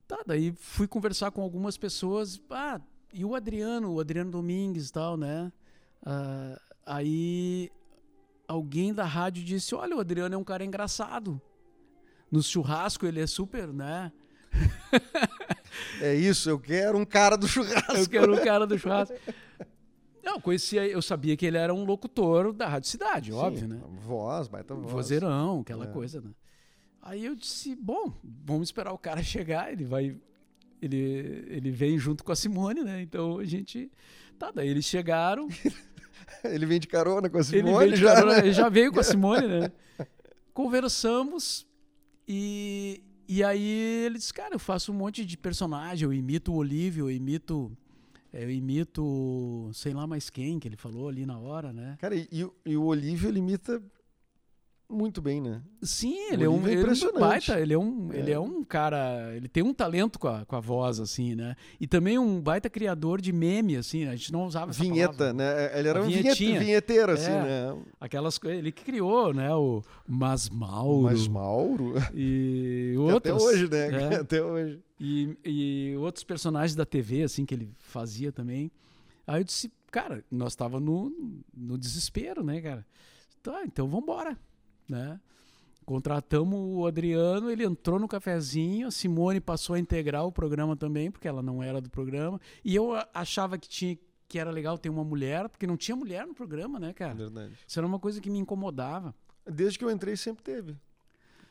Tá, 0.07 0.21
daí 0.25 0.53
fui 0.57 0.87
conversar 0.87 1.31
com 1.31 1.41
algumas 1.41 1.77
pessoas, 1.77 2.37
pá, 2.37 2.81
e 3.15 3.25
o 3.25 3.33
Adriano, 3.35 3.93
o 3.93 3.99
Adriano 3.99 4.29
Domingues 4.31 4.89
e 4.89 4.91
tal, 4.91 5.15
né? 5.17 5.51
Ah, 6.05 6.59
aí 6.85 7.71
alguém 8.47 8.93
da 8.93 9.05
rádio 9.05 9.43
disse, 9.43 9.73
olha, 9.73 9.95
o 9.95 9.99
Adriano 9.99 10.35
é 10.35 10.37
um 10.37 10.43
cara 10.43 10.63
engraçado 10.65 11.41
no 12.31 12.41
churrasco 12.43 13.05
ele 13.05 13.21
é 13.21 13.27
super, 13.27 13.71
né? 13.73 14.11
É 16.01 16.13
isso, 16.15 16.49
eu 16.49 16.57
quero 16.59 16.97
um 16.97 17.05
cara 17.05 17.35
do 17.37 17.47
churrasco. 17.47 17.93
Eu 17.97 18.07
quero 18.09 18.33
o 18.35 18.43
cara 18.43 18.65
do 18.65 18.77
churrasco. 18.77 19.13
Não, 20.23 20.39
conhecia, 20.39 20.87
eu 20.87 21.01
sabia 21.01 21.35
que 21.35 21.45
ele 21.45 21.57
era 21.57 21.73
um 21.73 21.83
locutor 21.83 22.53
da 22.53 22.67
Rádio 22.67 22.89
Cidade, 22.89 23.31
óbvio, 23.33 23.61
Sim, 23.61 23.67
né? 23.67 23.81
Voz, 23.99 24.47
baita 24.47 24.73
voz. 24.73 24.91
Vozeirão, 24.91 25.59
aquela 25.59 25.85
É. 25.85 25.87
coisa, 25.87 26.21
né? 26.21 26.31
Aí 27.01 27.25
eu 27.25 27.35
disse, 27.35 27.75
bom, 27.75 28.13
vamos 28.23 28.69
esperar 28.69 28.93
o 28.93 28.97
cara 28.97 29.21
chegar, 29.23 29.71
ele 29.71 29.83
vai 29.83 30.17
ele 30.85 31.45
ele 31.49 31.71
vem 31.71 31.97
junto 31.97 32.23
com 32.23 32.31
a 32.31 32.35
Simone, 32.35 32.83
né? 32.83 33.01
Então 33.01 33.39
a 33.39 33.45
gente 33.45 33.91
tá, 34.39 34.51
daí 34.51 34.67
eles 34.69 34.85
chegaram, 34.85 35.47
Ele 36.43 36.65
vem 36.65 36.79
de 36.79 36.87
carona 36.87 37.29
com 37.29 37.37
a 37.37 37.41
ele 37.41 37.45
Simone 37.47 37.89
de 37.91 37.97
já, 37.97 38.13
carona, 38.15 38.33
né? 38.33 38.39
ele 38.39 38.53
já 38.53 38.67
veio 38.69 38.91
com 38.91 38.99
a 38.99 39.03
Simone, 39.03 39.47
né? 39.47 39.71
Conversamos 40.53 41.67
e, 42.27 43.03
e 43.27 43.43
aí 43.43 43.61
ele 44.05 44.17
disse, 44.17 44.33
cara, 44.33 44.55
eu 44.55 44.59
faço 44.59 44.91
um 44.91 44.95
monte 44.95 45.25
de 45.25 45.37
personagem, 45.37 46.05
eu 46.05 46.13
imito 46.13 46.51
o 46.53 46.55
Olívio, 46.55 47.05
eu 47.09 47.11
imito, 47.11 47.71
eu 48.33 48.49
imito 48.49 49.69
sei 49.73 49.93
lá 49.93 50.07
mais 50.07 50.29
quem 50.29 50.57
que 50.57 50.67
ele 50.67 50.77
falou 50.77 51.09
ali 51.09 51.25
na 51.25 51.37
hora, 51.37 51.73
né? 51.73 51.97
Cara, 51.99 52.15
e, 52.15 52.43
o- 52.43 52.53
e 52.65 52.77
o 52.77 52.83
Olívio, 52.85 53.29
ele 53.29 53.39
imita 53.39 53.81
muito 54.89 55.21
bem, 55.21 55.41
né? 55.41 55.61
Sim, 55.81 56.31
ele 56.31 56.43
é 56.43 56.49
um, 56.49 56.55
é 56.65 56.71
ele 56.71 56.73
é 56.73 56.77
um 56.77 56.81
impressionante. 56.81 57.19
baita, 57.19 57.59
ele 57.59 57.73
é 57.73 57.77
um, 57.77 58.13
ele 58.13 58.31
É. 58.31 58.33
é 58.35 58.39
um 58.39 58.63
cara, 58.63 59.33
ele 59.35 59.47
tem 59.47 59.63
um 59.63 59.73
talento 59.73 60.19
com 60.19 60.27
a, 60.27 60.45
com 60.45 60.55
a 60.55 60.59
voz, 60.59 60.99
assim, 60.99 61.33
né? 61.35 61.55
E 61.79 61.87
também 61.87 62.19
um 62.19 62.39
baita 62.39 62.69
criador 62.69 63.19
de 63.19 63.33
meme, 63.33 63.75
assim, 63.77 64.05
a 64.07 64.15
gente 64.15 64.31
não 64.31 64.45
usava 64.45 64.71
essa 64.71 64.83
Vinheta, 64.83 65.13
palavra. 65.13 65.33
né? 65.33 65.79
Ele 65.79 65.87
era 65.87 65.99
A 65.99 66.03
um 66.03 66.05
vinhet, 66.05 66.21
vinhetinha. 66.23 66.59
vinheteiro, 66.59 67.11
assim, 67.11 67.31
É. 67.31 67.41
né? 67.73 67.77
Aquelas 67.99 68.37
coisas, 68.37 68.59
ele 68.59 68.71
que 68.71 68.83
criou, 68.83 69.33
né? 69.33 69.53
O 69.55 69.81
Mas 70.07 70.49
Mauro. 70.49 71.01
Mas 71.03 71.27
Mauro, 71.27 71.93
E 72.13 72.93
outros. 72.99 73.15
até 73.17 73.33
hoje, 73.33 73.69
né? 73.69 74.13
É. 74.13 74.15
Até 74.21 74.41
hoje. 74.43 74.79
E, 74.99 75.37
e 75.43 75.95
outros 75.97 76.23
personagens 76.23 76.75
da 76.75 76.85
TV, 76.85 77.23
assim, 77.23 77.45
que 77.45 77.53
ele 77.53 77.69
fazia 77.79 78.31
também. 78.31 78.71
Aí 79.27 79.41
eu 79.41 79.43
disse, 79.43 79.71
cara, 79.91 80.23
nós 80.31 80.55
tava 80.55 80.79
no, 80.79 81.11
no 81.53 81.77
desespero, 81.77 82.43
né, 82.43 82.61
cara? 82.61 82.85
Tá, 83.43 83.61
então 83.65 83.87
vambora, 83.87 84.35
né? 84.87 85.19
Contratamos 85.85 86.59
o 86.59 86.87
Adriano, 86.87 87.51
ele 87.51 87.63
entrou 87.63 87.99
no 87.99 88.07
cafezinho, 88.07 88.87
a 88.87 88.91
Simone 88.91 89.39
passou 89.39 89.75
a 89.75 89.79
integrar 89.79 90.25
o 90.25 90.31
programa 90.31 90.75
também, 90.75 91.11
porque 91.11 91.27
ela 91.27 91.43
não 91.43 91.61
era 91.61 91.79
do 91.79 91.89
programa. 91.91 92.41
E 92.63 92.73
eu 92.75 92.93
a- 92.95 93.07
achava 93.13 93.57
que 93.57 93.69
tinha 93.69 93.97
que 94.27 94.39
era 94.39 94.49
legal 94.49 94.75
ter 94.79 94.89
uma 94.89 95.03
mulher, 95.03 95.47
porque 95.47 95.67
não 95.67 95.77
tinha 95.77 95.95
mulher 95.95 96.25
no 96.25 96.33
programa, 96.33 96.79
né, 96.79 96.91
cara? 96.93 97.13
verdade. 97.13 97.53
Isso 97.67 97.79
era 97.79 97.85
uma 97.85 97.99
coisa 97.99 98.19
que 98.19 98.31
me 98.31 98.39
incomodava. 98.39 99.13
Desde 99.45 99.77
que 99.77 99.85
eu 99.85 99.91
entrei, 99.91 100.17
sempre 100.17 100.43
teve. 100.43 100.75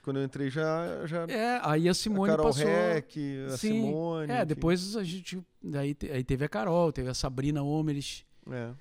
Quando 0.03 0.19
eu 0.19 0.25
entrei, 0.25 0.51
já. 0.51 1.07
já 1.07 1.23
É, 1.29 1.61
aí 1.63 1.87
a 1.89 1.93
a 1.93 1.95
Simone 1.95 2.31
Carol 2.33 2.47
passou. 2.47 2.67
A 2.67 3.57
Sim. 3.57 3.71
Simone. 3.71 4.33
É, 4.33 4.39
enfim. 4.39 4.47
depois 4.47 4.97
a 4.97 5.05
gente. 5.05 5.41
Daí 5.63 5.95
te- 5.95 6.11
aí 6.11 6.25
teve 6.25 6.45
a 6.45 6.49
Carol, 6.49 6.93
teve 6.93 7.09
a 7.09 7.15
Sabrina 7.15 7.63
Omerich. 7.63 8.27
É. 8.51 8.73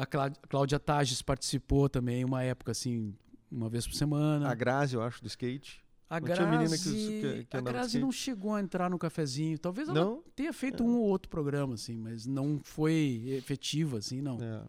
a 0.00 0.06
Clá- 0.06 0.26
a 0.42 0.46
Cláudia 0.46 0.78
Tages 0.78 1.20
participou 1.20 1.88
também, 1.88 2.24
uma 2.24 2.42
época 2.44 2.70
assim, 2.72 3.14
uma 3.50 3.68
vez 3.68 3.86
por 3.86 3.94
semana. 3.94 4.48
A 4.50 4.54
Grazi, 4.54 4.94
eu 4.94 5.02
acho, 5.02 5.20
do 5.22 5.26
skate. 5.28 5.82
A 6.10 6.18
não 6.18 6.26
Grazi, 6.26 6.40
tinha 6.40 6.50
menina 6.58 6.78
que- 6.78 7.20
que- 7.38 7.44
que 7.44 7.56
a 7.56 7.60
Grazi 7.60 7.98
não 7.98 8.10
chegou 8.10 8.54
a 8.54 8.60
entrar 8.60 8.88
no 8.88 8.98
cafezinho. 8.98 9.58
Talvez 9.58 9.88
ela 9.88 10.00
Não? 10.02 10.22
tenha 10.34 10.52
feito 10.52 10.82
É. 10.82 10.86
um 10.86 10.96
ou 10.98 11.04
outro 11.06 11.28
programa, 11.28 11.74
assim, 11.74 11.96
mas 11.98 12.24
não 12.26 12.58
foi 12.64 13.24
efetiva, 13.28 13.98
assim, 13.98 14.22
não. 14.22 14.38
É. 14.42 14.62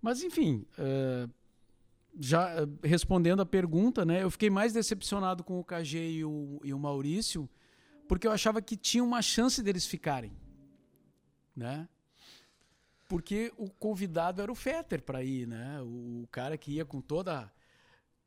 Mas 0.00 0.22
enfim, 0.22 0.64
eh, 0.78 1.28
já 2.18 2.50
eh, 2.62 2.66
respondendo 2.82 3.40
a 3.42 3.46
pergunta, 3.46 4.04
né? 4.06 4.22
Eu 4.22 4.30
fiquei 4.30 4.48
mais 4.50 4.72
decepcionado 4.72 5.44
com 5.44 5.60
o 5.60 5.64
KG 5.64 5.98
e 6.12 6.24
o, 6.24 6.60
e 6.64 6.72
o 6.72 6.78
Maurício, 6.78 7.48
porque 8.08 8.26
eu 8.26 8.32
achava 8.32 8.60
que 8.62 8.76
tinha 8.76 9.04
uma 9.04 9.20
chance 9.20 9.62
deles 9.62 9.86
ficarem, 9.86 10.32
né? 11.54 11.86
Porque 13.08 13.52
o 13.58 13.68
convidado 13.68 14.40
era 14.40 14.50
o 14.50 14.54
Fetter 14.54 15.02
para 15.02 15.22
ir, 15.22 15.46
né? 15.46 15.78
O 15.82 16.26
cara 16.30 16.56
que 16.56 16.72
ia 16.72 16.84
com 16.86 17.00
toda 17.02 17.52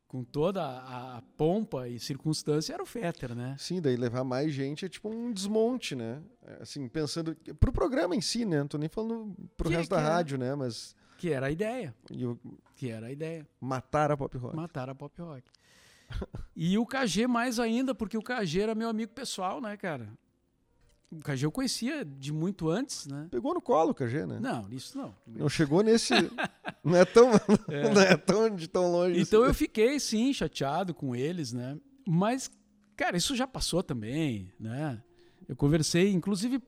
com 0.08 0.22
toda 0.22 0.62
a, 0.62 1.18
a 1.18 1.22
pompa 1.36 1.88
e 1.88 1.98
circunstância, 1.98 2.72
era 2.72 2.82
o 2.82 2.86
Fetter, 2.86 3.34
né? 3.34 3.56
Sim, 3.58 3.80
daí 3.80 3.96
levar 3.96 4.22
mais 4.24 4.52
gente 4.52 4.84
é 4.84 4.88
tipo 4.88 5.08
um 5.08 5.32
desmonte, 5.32 5.94
né? 5.96 6.22
É, 6.46 6.62
Assim, 6.62 6.88
pensando. 6.88 7.34
Pro 7.58 7.72
programa 7.72 8.14
em 8.14 8.20
si, 8.20 8.44
né? 8.44 8.60
Não 8.60 8.68
tô 8.68 8.78
nem 8.78 8.88
falando 8.88 9.34
pro 9.56 9.68
Que- 9.68 9.76
resto 9.76 9.90
que 9.90 9.96
da 9.96 10.00
é- 10.00 10.04
rádio, 10.04 10.38
né? 10.38 10.54
Mas. 10.54 10.94
Que 11.18 11.30
era 11.32 11.46
a 11.46 11.50
ideia. 11.50 11.94
e 12.10 12.24
o- 12.26 12.38
Que 12.76 12.90
era 12.90 13.06
a 13.06 13.10
ideia. 13.12 13.46
matar 13.60 14.10
a 14.12 14.16
pop 14.16 14.36
rock. 14.38 14.54
Matar 14.56 14.88
a 14.90 14.94
pop 14.94 15.20
rock. 15.20 15.42
e 16.54 16.78
o 16.78 16.86
KG 16.86 17.26
mais 17.26 17.58
ainda, 17.58 17.94
porque 17.94 18.16
o 18.16 18.22
KG 18.22 18.60
era 18.60 18.74
meu 18.74 18.88
amigo 18.88 19.12
pessoal, 19.12 19.60
né, 19.60 19.76
cara? 19.76 20.08
O 21.10 21.20
KG 21.20 21.46
eu 21.46 21.52
conhecia 21.52 22.04
de 22.04 22.32
muito 22.32 22.68
antes, 22.68 23.06
né? 23.06 23.28
Pegou 23.30 23.54
no 23.54 23.60
colo 23.60 23.90
o 23.90 23.94
KG, 23.94 24.26
né? 24.26 24.40
Não, 24.40 24.68
isso 24.70 24.98
não. 24.98 25.14
Não 25.26 25.48
chegou 25.48 25.82
nesse. 25.82 26.12
não 26.82 26.96
é 26.96 27.04
tão. 27.04 27.30
não 27.94 28.02
é 28.02 28.16
tão 28.16 28.54
de 28.54 28.66
tão 28.66 28.90
longe. 28.90 29.20
Então 29.20 29.42
assim. 29.42 29.50
eu 29.50 29.54
fiquei, 29.54 30.00
sim, 30.00 30.32
chateado 30.32 30.92
com 30.92 31.14
eles, 31.14 31.52
né? 31.52 31.78
Mas, 32.06 32.50
cara, 32.96 33.16
isso 33.16 33.36
já 33.36 33.46
passou 33.46 33.82
também, 33.82 34.52
né? 34.58 35.00
Eu 35.48 35.54
conversei, 35.54 36.12
inclusive, 36.12 36.60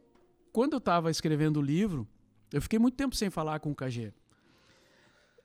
quando 0.53 0.75
eu 0.75 0.79
estava 0.79 1.11
escrevendo 1.11 1.59
o 1.59 1.63
livro, 1.63 2.07
eu 2.53 2.63
fiquei 2.63 2.79
muito 2.79 2.95
tempo 2.95 3.17
sem 3.17 3.31
falar 3.31 3.59
com 3.59 3.73
o 3.73 3.75
KG. 3.75 4.13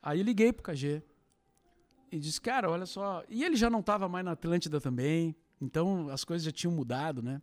Aí 0.02 0.20
eu 0.20 0.24
liguei 0.24 0.54
pro 0.54 0.64
KG 0.64 1.02
e 2.12 2.20
disse, 2.20 2.40
cara, 2.40 2.70
olha 2.70 2.86
só. 2.86 3.24
E 3.28 3.44
ele 3.44 3.56
já 3.56 3.70
não 3.72 3.80
estava 3.80 4.08
mais 4.08 4.24
na 4.24 4.34
Atlântida 4.34 4.80
também, 4.80 5.36
então 5.60 6.10
as 6.10 6.24
coisas 6.24 6.46
já 6.46 6.52
tinham 6.52 6.74
mudado, 6.74 7.24
né? 7.24 7.42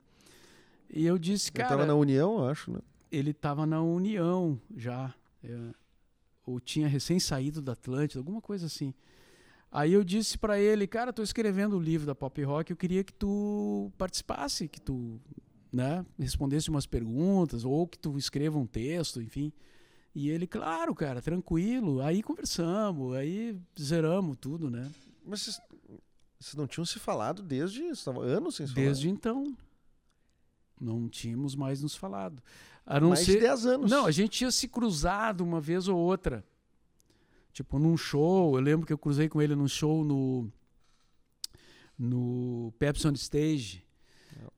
E 0.93 1.07
eu 1.07 1.19
disse, 1.19 1.53
cara. 1.53 1.69
tava 1.69 1.87
na 1.87 1.95
União, 1.95 2.39
eu 2.39 2.49
acho, 2.49 2.71
né? 2.71 2.81
ele 3.11 3.31
estava 3.33 3.67
na 3.67 3.83
União 3.83 4.61
já. 4.77 5.13
é, 5.43 5.75
ou 6.47 6.61
tinha 6.61 6.89
recém 6.89 7.19
saído 7.21 7.61
da 7.61 7.73
Atlântida, 7.73 8.21
alguma 8.21 8.41
coisa 8.41 8.67
assim. 8.67 8.95
Aí 9.71 9.93
eu 9.93 10.03
disse 10.03 10.37
para 10.37 10.59
ele, 10.59 10.87
cara, 10.87 11.13
tô 11.13 11.23
escrevendo 11.23 11.77
o 11.77 11.81
livro 11.81 12.07
da 12.07 12.15
Pop 12.15 12.43
Rock, 12.43 12.71
eu 12.71 12.77
queria 12.77 13.05
que 13.05 13.13
tu 13.13 13.93
participasse, 13.97 14.67
que 14.67 14.81
tu, 14.81 15.21
né, 15.73 16.05
respondesse 16.19 16.69
umas 16.69 16.87
perguntas 16.87 17.65
ou 17.65 17.87
que 17.87 17.97
tu 17.97 18.19
escreva 18.19 18.59
um 18.59 18.67
texto, 18.67 19.23
enfim. 19.23 19.53
E 20.13 20.29
ele, 20.29 20.47
claro, 20.47 20.93
cara, 20.93 21.23
tranquilo. 21.23 22.01
Aí 22.03 22.21
conversamos, 22.21 23.15
aí 23.15 23.57
zeramos 23.81 24.37
tudo, 24.41 24.69
né? 24.69 24.91
Mas 25.25 25.43
vocês, 25.43 25.61
vocês 26.41 26.55
não 26.57 26.67
tinham 26.67 26.85
se 26.85 26.99
falado 26.99 27.43
desde. 27.43 27.83
Estavam 27.85 28.23
anos 28.23 28.57
sem 28.57 28.67
se 28.67 28.75
Desde 28.75 29.09
então. 29.09 29.57
Não 30.81 31.09
tínhamos 31.09 31.55
mais 31.55 31.83
nos 31.83 31.95
falado. 31.95 32.43
A 32.87 32.99
não. 32.99 33.11
Mais 33.11 33.21
ser... 33.21 33.35
de 33.35 33.41
10 33.41 33.67
anos. 33.67 33.91
Não, 33.91 34.07
a 34.07 34.11
gente 34.11 34.31
tinha 34.39 34.51
se 34.51 34.67
cruzado 34.67 35.43
uma 35.43 35.61
vez 35.61 35.87
ou 35.89 35.99
outra. 35.99 36.45
Tipo, 37.53 37.79
num 37.79 37.97
show. 37.97 38.57
Eu 38.57 38.63
lembro 38.63 38.87
que 38.87 38.93
eu 38.93 38.99
cruzei 38.99 39.29
com 39.29 39.43
ele 39.43 39.55
num 39.55 39.69
show 39.69 40.05
no. 40.05 40.51
No 41.99 42.73
Pepsi 42.79 43.07
on 43.07 43.13
Stage. 43.13 43.85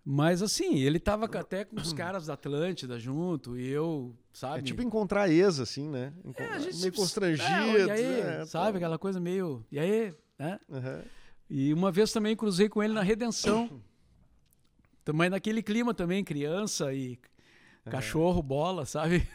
Mas 0.04 0.42
assim, 0.42 0.78
ele 0.78 1.00
tava 1.00 1.26
até 1.26 1.64
com 1.64 1.76
os 1.76 1.92
caras 1.94 2.26
da 2.26 2.34
Atlântida 2.34 2.98
junto, 2.98 3.58
e 3.58 3.68
eu, 3.68 4.14
sabe? 4.32 4.60
É 4.60 4.62
tipo 4.62 4.82
encontrar 4.82 5.28
ex, 5.28 5.58
assim, 5.58 5.88
né? 5.88 6.12
Enco- 6.24 6.40
É, 6.42 6.52
a 6.54 6.58
gente 6.58 6.76
meio 6.78 6.92
constrangido. 6.92 7.48
É, 7.50 7.90
aí, 7.90 8.22
né? 8.22 8.46
sabe? 8.46 8.76
Aquela 8.76 8.98
coisa 8.98 9.18
meio. 9.18 9.64
E 9.72 9.78
aí, 9.78 10.14
né? 10.38 10.60
Aham. 10.70 11.02
E 11.50 11.72
uma 11.74 11.90
vez 11.92 12.12
também 12.12 12.36
cruzei 12.36 12.68
com 12.68 12.82
ele 12.82 12.92
na 12.92 13.02
Redenção. 13.02 13.68
Também 15.04 15.28
naquele 15.30 15.62
clima 15.62 15.92
também, 15.92 16.22
criança 16.24 16.92
e 16.94 17.18
cachorro, 17.90 18.42
bola, 18.42 18.84
sabe? 18.86 19.26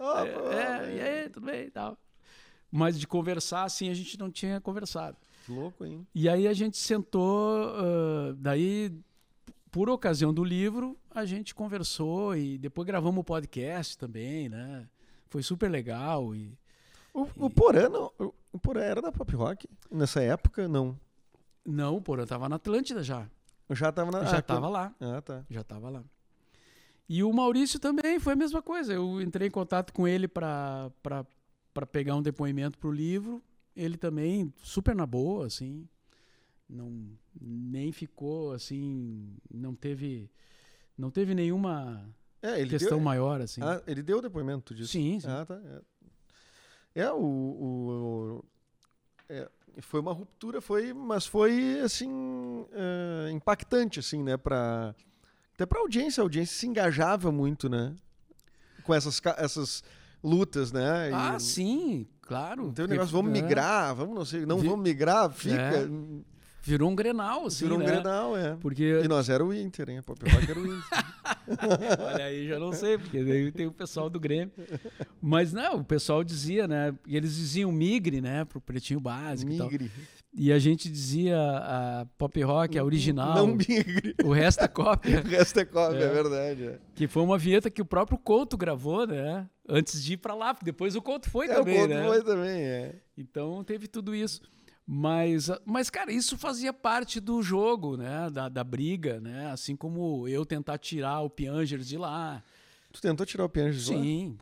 Ó, 0.00 0.26
pô, 0.26 0.50
É, 0.52 0.96
e 0.96 1.00
aí, 1.00 1.28
tudo 1.30 1.46
bem 1.46 1.66
e 1.66 1.70
tal. 1.70 1.96
Mas 2.70 2.98
de 2.98 3.06
conversar, 3.06 3.64
assim, 3.64 3.88
a 3.90 3.94
gente 3.94 4.18
não 4.18 4.30
tinha 4.30 4.60
conversado. 4.60 5.16
Louco, 5.48 5.84
hein? 5.84 6.06
E 6.14 6.28
aí 6.28 6.48
a 6.48 6.52
gente 6.54 6.78
sentou, 6.78 7.68
ah, 7.76 8.34
daí, 8.38 8.92
por 9.70 9.88
ocasião 9.90 10.32
do 10.32 10.42
livro, 10.42 10.96
a 11.10 11.24
gente 11.24 11.54
conversou 11.54 12.34
e 12.36 12.56
depois 12.58 12.86
gravamos 12.86 13.20
o 13.20 13.24
podcast 13.24 13.96
também, 13.98 14.48
né? 14.48 14.88
Foi 15.28 15.42
super 15.42 15.70
legal 15.70 16.34
e... 16.34 16.56
O, 17.14 17.28
o 17.36 17.50
Porã, 17.50 17.88
não, 17.90 18.10
o- 18.18 18.34
o 18.52 18.58
Porã 18.58 18.80
era 18.82 19.02
da 19.02 19.12
pop 19.12 19.34
rock? 19.36 19.68
Nessa 19.90 20.22
época, 20.22 20.66
não. 20.66 20.98
Não, 21.64 22.00
pô, 22.02 22.16
eu 22.16 22.26
tava 22.26 22.48
na 22.48 22.56
Atlântida 22.56 23.02
já. 23.02 23.28
Eu 23.72 23.76
já 23.76 23.90
tava 23.90 24.10
na. 24.10 24.24
já 24.24 24.36
ah, 24.36 24.42
tava 24.42 24.60
quando- 24.60 24.72
lá. 24.72 24.94
Ah, 25.00 25.22
tá. 25.22 25.44
Já 25.48 25.64
tava 25.64 25.88
lá. 25.88 26.04
E 27.08 27.22
o 27.24 27.32
Maurício 27.32 27.80
também 27.80 28.18
foi 28.20 28.34
a 28.34 28.36
mesma 28.36 28.60
coisa. 28.60 28.92
Eu 28.92 29.20
entrei 29.22 29.48
em 29.48 29.50
contato 29.50 29.92
com 29.94 30.06
ele 30.06 30.28
para 30.28 30.90
pegar 31.90 32.14
um 32.16 32.22
depoimento 32.22 32.78
para 32.78 32.88
o 32.88 32.92
livro. 32.92 33.42
Ele 33.74 33.96
também, 33.96 34.52
super 34.62 34.94
na 34.94 35.06
boa, 35.06 35.46
assim. 35.46 35.88
Não, 36.68 36.92
nem 37.40 37.92
ficou 37.92 38.52
assim. 38.52 39.34
Não 39.50 39.74
teve, 39.74 40.30
não 40.96 41.10
teve 41.10 41.34
nenhuma 41.34 42.06
É, 42.42 42.62
questão 42.66 42.98
deu, 42.98 43.00
maior, 43.00 43.40
assim. 43.40 43.62
ah, 43.62 43.82
ele 43.86 44.02
deu 44.02 44.18
o 44.18 44.22
depoimento 44.22 44.74
disso. 44.74 44.92
sim, 44.92 45.18
sim. 45.18 45.28
Ah, 45.28 45.46
tá. 45.46 45.54
É, 46.94 47.00
É, 47.04 47.10
o. 47.12 47.16
o- 47.16 47.88
o- 48.38 48.44
é, 49.30 49.50
foi 49.80 50.00
uma 50.00 50.12
ruptura, 50.12 50.60
foi, 50.60 50.92
mas 50.92 51.26
foi 51.26 51.80
assim 51.80 52.64
é, 52.72 53.30
impactante, 53.30 54.00
assim, 54.00 54.22
né? 54.22 54.36
Pra, 54.36 54.94
até 55.54 55.64
pra 55.64 55.80
audiência, 55.80 56.20
a 56.20 56.24
audiência 56.24 56.56
se 56.56 56.66
engajava 56.66 57.32
muito, 57.32 57.68
né? 57.68 57.94
Com 58.84 58.92
essas, 58.92 59.20
essas 59.38 59.82
lutas, 60.22 60.72
né? 60.72 61.10
E 61.10 61.14
ah, 61.14 61.38
sim, 61.38 62.06
claro. 62.20 62.72
Tem 62.72 62.84
o 62.84 62.88
negócio, 62.88 63.12
vamos 63.12 63.30
é, 63.30 63.42
migrar, 63.42 63.94
vamos 63.94 64.14
não 64.14 64.24
sei, 64.24 64.44
não 64.44 64.58
vamos 64.58 64.80
migrar, 64.80 65.30
fica. 65.30 65.56
É, 65.56 65.88
Virou 66.64 66.90
um 66.90 66.94
grenal, 66.94 67.46
assim, 67.46 67.64
virou 67.64 67.76
um 67.78 67.80
né? 67.80 67.86
Grenal, 67.86 68.36
é. 68.36 68.54
Porque 68.60 69.00
E 69.04 69.08
nós 69.08 69.28
era 69.28 69.44
o 69.44 69.52
Inter, 69.52 69.90
hein? 69.90 69.98
A 69.98 70.02
Pop 70.02 70.20
Rock 70.30 70.48
era 70.50 70.60
o 70.60 70.64
Inter. 70.66 71.04
Olha 72.06 72.24
aí, 72.24 72.46
já 72.48 72.58
não 72.58 72.72
sei, 72.72 72.96
porque 72.98 73.22
daí 73.24 73.50
tem 73.50 73.66
o 73.66 73.72
pessoal 73.72 74.08
do 74.08 74.20
Grêmio. 74.20 74.52
Mas 75.20 75.52
não, 75.52 75.78
o 75.78 75.84
pessoal 75.84 76.22
dizia, 76.22 76.68
né? 76.68 76.94
E 77.06 77.16
eles 77.16 77.34
diziam 77.34 77.72
migre, 77.72 78.20
né? 78.20 78.44
Pro 78.44 78.60
pretinho 78.60 79.00
básico 79.00 79.50
e 79.52 79.58
tal. 79.58 79.68
Migre. 79.70 79.90
E 80.34 80.50
a 80.52 80.58
gente 80.58 80.88
dizia 80.88 81.36
a 81.38 82.06
pop 82.16 82.40
rock, 82.42 82.78
a 82.78 82.84
original. 82.84 83.34
Não 83.36 83.48
migre. 83.48 84.14
O 84.24 84.32
resto 84.32 84.62
é 84.62 84.64
O 84.66 84.68
cópia. 84.70 85.20
resto 85.20 85.58
é 85.60 85.64
cópia, 85.64 85.98
é, 85.98 86.04
É. 86.04 86.08
verdade. 86.08 86.64
É. 86.68 86.78
que 86.94 87.06
foi 87.08 87.22
uma 87.22 87.36
vinheta 87.36 87.68
que 87.70 87.82
o 87.82 87.84
próprio 87.84 88.16
Couto 88.16 88.56
gravou, 88.56 89.06
né? 89.06 89.46
Antes 89.68 90.02
de 90.02 90.14
ir 90.14 90.16
pra 90.16 90.34
lá, 90.34 90.54
porque 90.54 90.64
depois 90.66 90.94
o 90.96 91.02
Couto 91.02 91.28
foi 91.28 91.46
É, 91.46 91.54
também, 91.54 91.74
o 91.74 91.78
Couto 91.80 91.94
né? 91.94 92.06
foi 92.06 92.22
também, 92.24 92.62
é. 92.62 92.94
Então 93.18 93.62
teve 93.64 93.86
tudo 93.88 94.14
isso. 94.14 94.40
Mas, 94.86 95.48
mas, 95.64 95.88
cara, 95.88 96.12
isso 96.12 96.36
fazia 96.36 96.72
parte 96.72 97.20
do 97.20 97.42
jogo, 97.42 97.96
né? 97.96 98.28
Da, 98.30 98.48
da 98.48 98.64
briga, 98.64 99.20
né? 99.20 99.50
Assim 99.50 99.76
como 99.76 100.26
eu 100.26 100.44
tentar 100.44 100.78
tirar 100.78 101.20
o 101.20 101.30
Piangers 101.30 101.86
de 101.86 101.96
lá. 101.96 102.42
Tu 102.92 103.00
tentou 103.00 103.24
tirar 103.24 103.44
o 103.44 103.48
Pianges 103.48 103.88
lá? 103.88 103.96
Sim. 103.96 104.38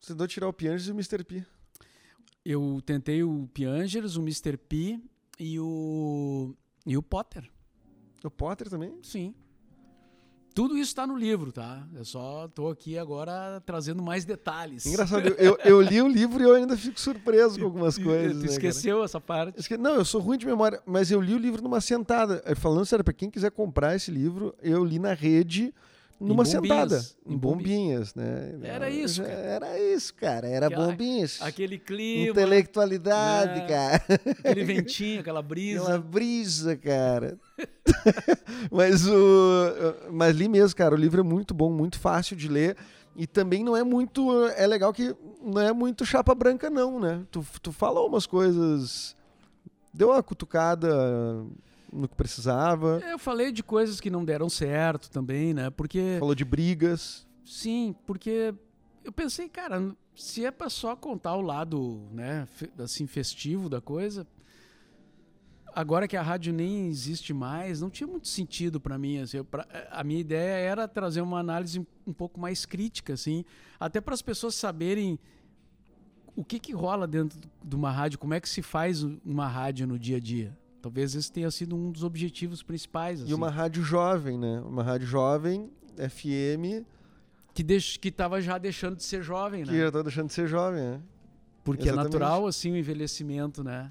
Tu 0.00 0.08
tentou 0.08 0.26
tirar 0.26 0.48
o 0.48 0.52
Pianges 0.52 0.88
e 0.88 0.90
o 0.90 0.94
Mr. 0.94 1.22
P. 1.22 1.44
Eu 2.44 2.82
tentei 2.84 3.22
o 3.22 3.48
Piangers, 3.54 4.16
o 4.16 4.20
Mr. 4.20 4.56
P 4.56 5.00
e 5.38 5.58
o, 5.60 6.54
e 6.84 6.96
o 6.96 7.02
Potter. 7.02 7.48
O 8.22 8.30
Potter 8.30 8.68
também? 8.68 8.98
Sim. 9.02 9.34
Tudo 10.54 10.74
isso 10.76 10.90
está 10.92 11.04
no 11.04 11.16
livro, 11.16 11.50
tá? 11.50 11.84
Eu 11.92 12.04
só 12.04 12.46
tô 12.46 12.68
aqui 12.68 12.96
agora 12.96 13.60
trazendo 13.66 14.00
mais 14.00 14.24
detalhes. 14.24 14.86
Engraçado, 14.86 15.26
eu, 15.36 15.58
eu, 15.64 15.82
li 15.82 16.00
o 16.00 16.06
livro 16.06 16.40
e 16.40 16.46
eu 16.46 16.54
ainda 16.54 16.76
fico 16.76 17.00
surpreso 17.00 17.58
com 17.58 17.64
algumas 17.64 17.98
coisas. 17.98 18.36
Tu 18.40 18.46
né, 18.46 18.52
esqueceu 18.52 19.02
essa 19.02 19.20
parte? 19.20 19.58
Esque- 19.58 19.76
Não, 19.76 19.96
eu 19.96 20.04
sou 20.04 20.20
ruim 20.20 20.38
de 20.38 20.46
memória, 20.46 20.80
mas 20.86 21.10
eu 21.10 21.20
li 21.20 21.34
o 21.34 21.38
livro 21.38 21.60
numa 21.60 21.80
sentada. 21.80 22.40
Falando 22.54 22.86
sério, 22.86 23.04
pra 23.04 23.12
quem 23.12 23.28
quiser 23.28 23.50
comprar 23.50 23.96
esse 23.96 24.12
livro, 24.12 24.54
eu 24.62 24.84
li 24.84 25.00
na 25.00 25.12
rede 25.12 25.74
numa 26.20 26.44
Bombinhas. 26.44 26.48
sentada. 26.48 27.04
Em 27.26 27.36
bombinhas, 27.36 28.14
né? 28.14 28.54
Era 28.62 28.88
isso, 28.90 29.22
cara. 29.22 29.34
Era 29.34 29.80
isso, 29.80 30.14
cara. 30.14 30.48
Era 30.48 30.66
Aquela- 30.66 30.86
bombinhas. 30.86 31.38
Aquele 31.42 31.78
clima, 31.78 32.30
Intelectualidade, 32.30 33.60
É. 33.60 33.66
cara. 33.66 34.04
aquele 34.38 34.64
ventinho, 34.64 35.20
aquela 35.20 35.42
brisa. 35.42 35.82
Aquela 35.82 35.98
brisa, 35.98 36.76
cara. 36.76 37.38
mas 38.70 39.06
o. 39.06 39.74
Mas 40.12 40.36
li 40.36 40.48
mesmo, 40.48 40.76
cara. 40.76 40.94
O 40.94 40.98
livro 40.98 41.20
é 41.20 41.24
muito 41.24 41.52
bom, 41.54 41.70
muito 41.70 41.98
fácil 41.98 42.36
de 42.36 42.48
ler. 42.48 42.76
E 43.16 43.26
também 43.26 43.62
não 43.62 43.76
é 43.76 43.82
muito. 43.84 44.44
É 44.56 44.66
legal 44.66 44.92
que 44.92 45.14
não 45.42 45.60
é 45.60 45.72
muito 45.72 46.04
chapa 46.04 46.34
branca, 46.34 46.68
não, 46.70 46.98
né? 46.98 47.22
Tu, 47.30 47.44
tu 47.62 47.72
falou 47.72 48.08
umas 48.08 48.26
coisas. 48.26 49.14
Deu 49.92 50.08
uma 50.10 50.22
cutucada 50.22 50.88
no 51.94 52.08
que 52.08 52.14
precisava. 52.16 53.00
Eu 53.08 53.18
falei 53.18 53.52
de 53.52 53.62
coisas 53.62 54.00
que 54.00 54.10
não 54.10 54.24
deram 54.24 54.48
certo 54.48 55.08
também, 55.10 55.54
né? 55.54 55.70
Porque 55.70 56.16
Falou 56.18 56.34
de 56.34 56.44
brigas. 56.44 57.26
Sim, 57.44 57.94
porque 58.06 58.52
eu 59.04 59.12
pensei, 59.12 59.48
cara, 59.48 59.94
se 60.14 60.44
é 60.44 60.50
pra 60.50 60.68
só 60.68 60.96
contar 60.96 61.36
o 61.36 61.40
lado, 61.42 62.08
né, 62.10 62.48
assim, 62.78 63.06
festivo 63.06 63.68
da 63.68 63.80
coisa, 63.80 64.26
agora 65.74 66.06
que 66.06 66.16
a 66.16 66.22
rádio 66.22 66.52
nem 66.52 66.88
existe 66.88 67.32
mais, 67.34 67.80
não 67.80 67.90
tinha 67.90 68.06
muito 68.06 68.28
sentido 68.28 68.80
pra 68.80 68.96
mim, 68.98 69.18
assim, 69.18 69.38
eu- 69.38 69.44
pra- 69.44 69.66
a 69.90 70.04
minha 70.04 70.20
ideia 70.20 70.54
era 70.54 70.86
trazer 70.88 71.20
uma 71.20 71.38
análise 71.38 71.80
um- 71.80 71.86
um 72.06 72.12
pouco 72.12 72.40
mais 72.40 72.64
crítica, 72.64 73.12
assim, 73.12 73.44
até 73.78 74.00
para 74.00 74.14
as 74.14 74.22
pessoas 74.22 74.54
saberem 74.54 75.18
o 76.36 76.44
que 76.44 76.58
que 76.58 76.72
rola 76.72 77.06
dentro 77.06 77.38
de 77.62 77.76
uma 77.76 77.90
rádio, 77.90 78.18
como 78.18 78.34
é 78.34 78.40
que 78.40 78.48
se 78.48 78.62
faz 78.62 79.02
uma 79.02 79.46
rádio 79.48 79.86
no 79.86 79.98
dia 79.98 80.16
a 80.16 80.20
dia, 80.20 80.56
Talvez 80.84 81.14
esse 81.14 81.32
tenha 81.32 81.50
sido 81.50 81.74
um 81.74 81.90
dos 81.90 82.04
objetivos 82.04 82.62
principais. 82.62 83.20
E 83.20 83.22
assim. 83.22 83.32
uma 83.32 83.48
rádio 83.48 83.82
jovem, 83.82 84.36
né? 84.36 84.60
Uma 84.60 84.82
rádio 84.82 85.06
jovem, 85.06 85.70
FM, 85.96 86.84
que 87.54 87.62
deix... 87.62 87.96
que 87.96 88.08
estava 88.08 88.38
já 88.38 88.58
deixando 88.58 88.94
de 88.94 89.02
ser 89.02 89.22
jovem, 89.22 89.64
que 89.64 89.70
né? 89.70 89.78
já 89.78 89.90
tá 89.90 90.02
deixando 90.02 90.26
de 90.26 90.34
ser 90.34 90.46
jovem, 90.46 90.82
né? 90.82 91.00
Porque 91.64 91.84
é 91.84 91.86
Exatamente. 91.86 92.12
natural 92.12 92.46
assim 92.46 92.70
o 92.70 92.76
envelhecimento, 92.76 93.64
né? 93.64 93.90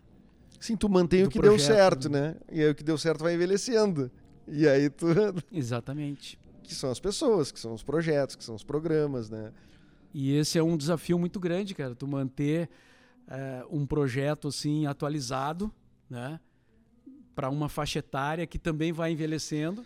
Sim, 0.60 0.76
tu 0.76 0.88
mantém 0.88 1.24
Do 1.24 1.30
o 1.30 1.32
que 1.32 1.39
deu 1.39 1.54
projeto, 1.54 1.76
certo, 1.76 2.10
né? 2.10 2.22
né? 2.22 2.36
E 2.52 2.62
aí 2.62 2.70
o 2.70 2.76
que 2.76 2.84
deu 2.84 2.96
certo 2.96 3.24
vai 3.24 3.34
envelhecendo. 3.34 4.12
E 4.48 4.68
aí 4.68 4.88
tu. 4.88 5.08
Exatamente. 5.52 6.38
que 6.62 6.76
são 6.76 6.91
as 6.91 7.00
pessoas, 7.00 7.52
que 7.52 7.60
são 7.60 7.74
os 7.74 7.82
projetos, 7.82 8.36
que 8.36 8.44
são 8.44 8.54
os 8.54 8.64
programas, 8.64 9.32
né? 9.32 9.52
E 10.14 10.36
esse 10.36 10.60
é 10.60 10.64
um 10.64 10.78
desafio 10.78 11.18
muito 11.18 11.39
grande, 11.39 11.74
cara, 11.74 11.96
tu 11.96 12.06
manter 12.08 12.70
eh, 13.28 13.66
um 13.72 13.84
projeto 13.84 14.48
assim 14.48 14.86
atualizado, 14.86 15.74
né? 16.08 16.39
Para 17.36 17.50
uma 17.50 17.68
faixa 17.70 18.00
etária 18.00 18.46
que 18.46 18.60
também 18.60 18.92
vai 18.92 19.12
envelhecendo. 19.12 19.86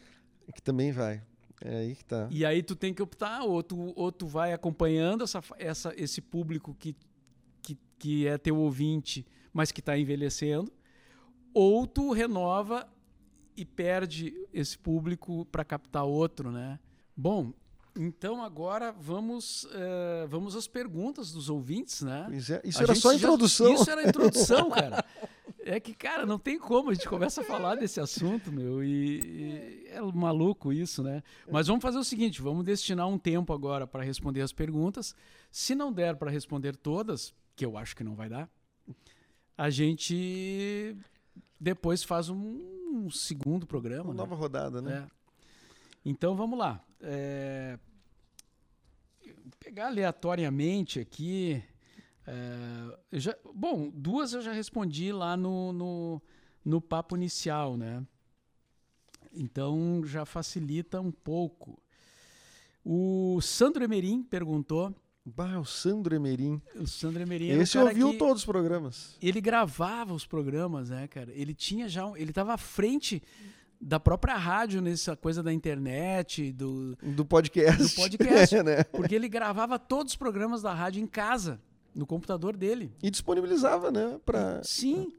Que 0.53 0.61
também 0.61 0.91
vai. 0.91 1.21
É 1.61 1.77
aí 1.79 1.95
que 1.95 2.05
tá. 2.05 2.27
E 2.29 2.45
aí 2.45 2.61
tu 2.61 2.75
tem 2.75 2.93
que 2.93 3.01
optar, 3.01 3.43
ou 3.43 3.63
tu, 3.63 3.93
ou 3.95 4.11
tu 4.11 4.27
vai 4.27 4.53
acompanhando 4.53 5.23
essa, 5.23 5.41
essa, 5.57 5.93
esse 5.97 6.21
público 6.21 6.75
que, 6.77 6.95
que, 7.61 7.77
que 7.97 8.27
é 8.27 8.37
teu 8.37 8.57
ouvinte, 8.57 9.25
mas 9.51 9.71
que 9.71 9.79
está 9.79 9.97
envelhecendo, 9.97 10.71
ou 11.53 11.87
tu 11.87 12.11
renova 12.11 12.87
e 13.55 13.65
perde 13.65 14.35
esse 14.53 14.77
público 14.77 15.45
para 15.45 15.65
captar 15.65 16.03
outro, 16.05 16.51
né? 16.51 16.77
Bom, 17.15 17.51
então 17.97 18.43
agora 18.43 18.91
vamos, 18.91 19.67
eh, 19.73 20.27
vamos 20.29 20.55
às 20.55 20.67
perguntas 20.67 21.31
dos 21.31 21.49
ouvintes, 21.49 22.03
né? 22.03 22.25
Pois 22.29 22.49
é, 22.51 22.61
Isso 22.63 22.83
era 22.83 22.93
só 22.93 23.09
a 23.09 23.11
já- 23.13 23.17
introdução. 23.17 23.73
Isso 23.73 23.89
era 23.89 24.01
a 24.01 24.07
introdução, 24.07 24.69
cara. 24.69 25.03
É 25.67 25.81
que, 25.81 25.93
cara, 25.93 26.25
não 26.25 26.39
tem 26.39 26.57
como. 26.57 26.89
A 26.89 26.93
gente 26.93 27.09
começa 27.09 27.41
a 27.41 27.43
falar 27.43 27.75
desse 27.75 27.99
assunto, 27.99 28.51
meu, 28.51 28.81
e, 28.81 29.19
e 29.19 29.87
é 29.89 30.01
maluco 30.01 30.71
isso, 30.71 31.03
né? 31.03 31.21
Mas 31.51 31.67
vamos 31.67 31.81
fazer 31.81 31.97
o 31.97 32.03
seguinte: 32.05 32.41
vamos 32.41 32.63
destinar 32.63 33.05
um 33.05 33.17
tempo 33.17 33.51
agora 33.51 33.85
para 33.85 34.01
responder 34.01 34.41
as 34.41 34.53
perguntas. 34.53 35.13
Se 35.51 35.75
não 35.75 35.91
der 35.91 36.15
para 36.15 36.31
responder 36.31 36.75
todas, 36.77 37.35
que 37.53 37.65
eu 37.65 37.77
acho 37.77 37.95
que 37.97 38.03
não 38.03 38.15
vai 38.15 38.29
dar, 38.29 38.49
a 39.57 39.69
gente 39.69 40.95
depois 41.59 42.01
faz 42.01 42.29
um, 42.29 42.61
um 42.93 43.09
segundo 43.09 43.67
programa. 43.67 44.05
Uma 44.05 44.13
né? 44.13 44.17
nova 44.19 44.35
rodada, 44.35 44.81
né? 44.81 45.05
É. 45.05 45.17
Então 46.05 46.33
vamos 46.33 46.57
lá. 46.57 46.81
É, 47.01 47.77
Pegar 49.59 49.87
aleatoriamente 49.87 50.99
aqui. 50.99 51.61
É, 52.27 53.17
já- 53.19 53.37
bom, 53.55 53.89
duas 53.93 54.33
eu 54.33 54.41
já 54.41 54.51
respondi 54.51 55.11
lá 55.11 55.35
no, 55.37 55.71
no, 55.71 56.21
no 56.63 56.81
papo 56.81 57.15
inicial, 57.15 57.77
né? 57.77 58.05
Então 59.33 60.01
já 60.05 60.25
facilita 60.25 60.99
um 61.01 61.11
pouco. 61.11 61.79
O 62.83 63.39
Sandro 63.41 63.83
Emerim 63.83 64.23
perguntou. 64.23 64.93
Bah, 65.25 65.59
o 65.59 65.65
Sandro 65.65 66.15
Emerim. 66.15 66.61
O 66.75 66.87
Sandro 66.87 67.21
Emerim 67.21 67.49
Esse 67.49 67.77
ouviu 67.77 68.11
que- 68.11 68.17
todos 68.17 68.37
os 68.41 68.45
programas. 68.45 69.17
ele 69.21 69.41
gravava 69.41 70.13
os 70.13 70.25
programas, 70.25 70.89
né, 70.89 71.05
cara? 71.07 71.31
Ele 71.33 71.53
tinha 71.53 71.89
já, 71.89 72.09
ele 72.15 72.29
estava 72.31 72.53
à 72.53 72.57
frente 72.57 73.21
da 73.79 73.99
própria 73.99 74.35
rádio 74.37 74.81
nessa 74.81 75.17
coisa 75.17 75.43
da 75.43 75.51
internet, 75.51 76.53
do, 76.53 76.95
Do 76.95 77.25
podcast. 77.25 77.83
do 77.83 77.89
podcast, 78.01 78.55
É, 78.55 78.63
né? 78.63 78.83
porque 78.85 79.13
ele 79.13 79.27
gravava 79.27 79.77
todos 79.77 80.13
os 80.13 80.17
programas 80.17 80.61
da 80.61 80.73
rádio 80.73 81.03
em 81.03 81.05
casa, 81.07 81.59
no 81.95 82.05
computador 82.05 82.55
dele. 82.55 82.91
E 83.01 83.09
disponibilizava, 83.09 83.91
né? 83.91 84.19
Pra... 84.25 84.61
Sim, 84.63 85.11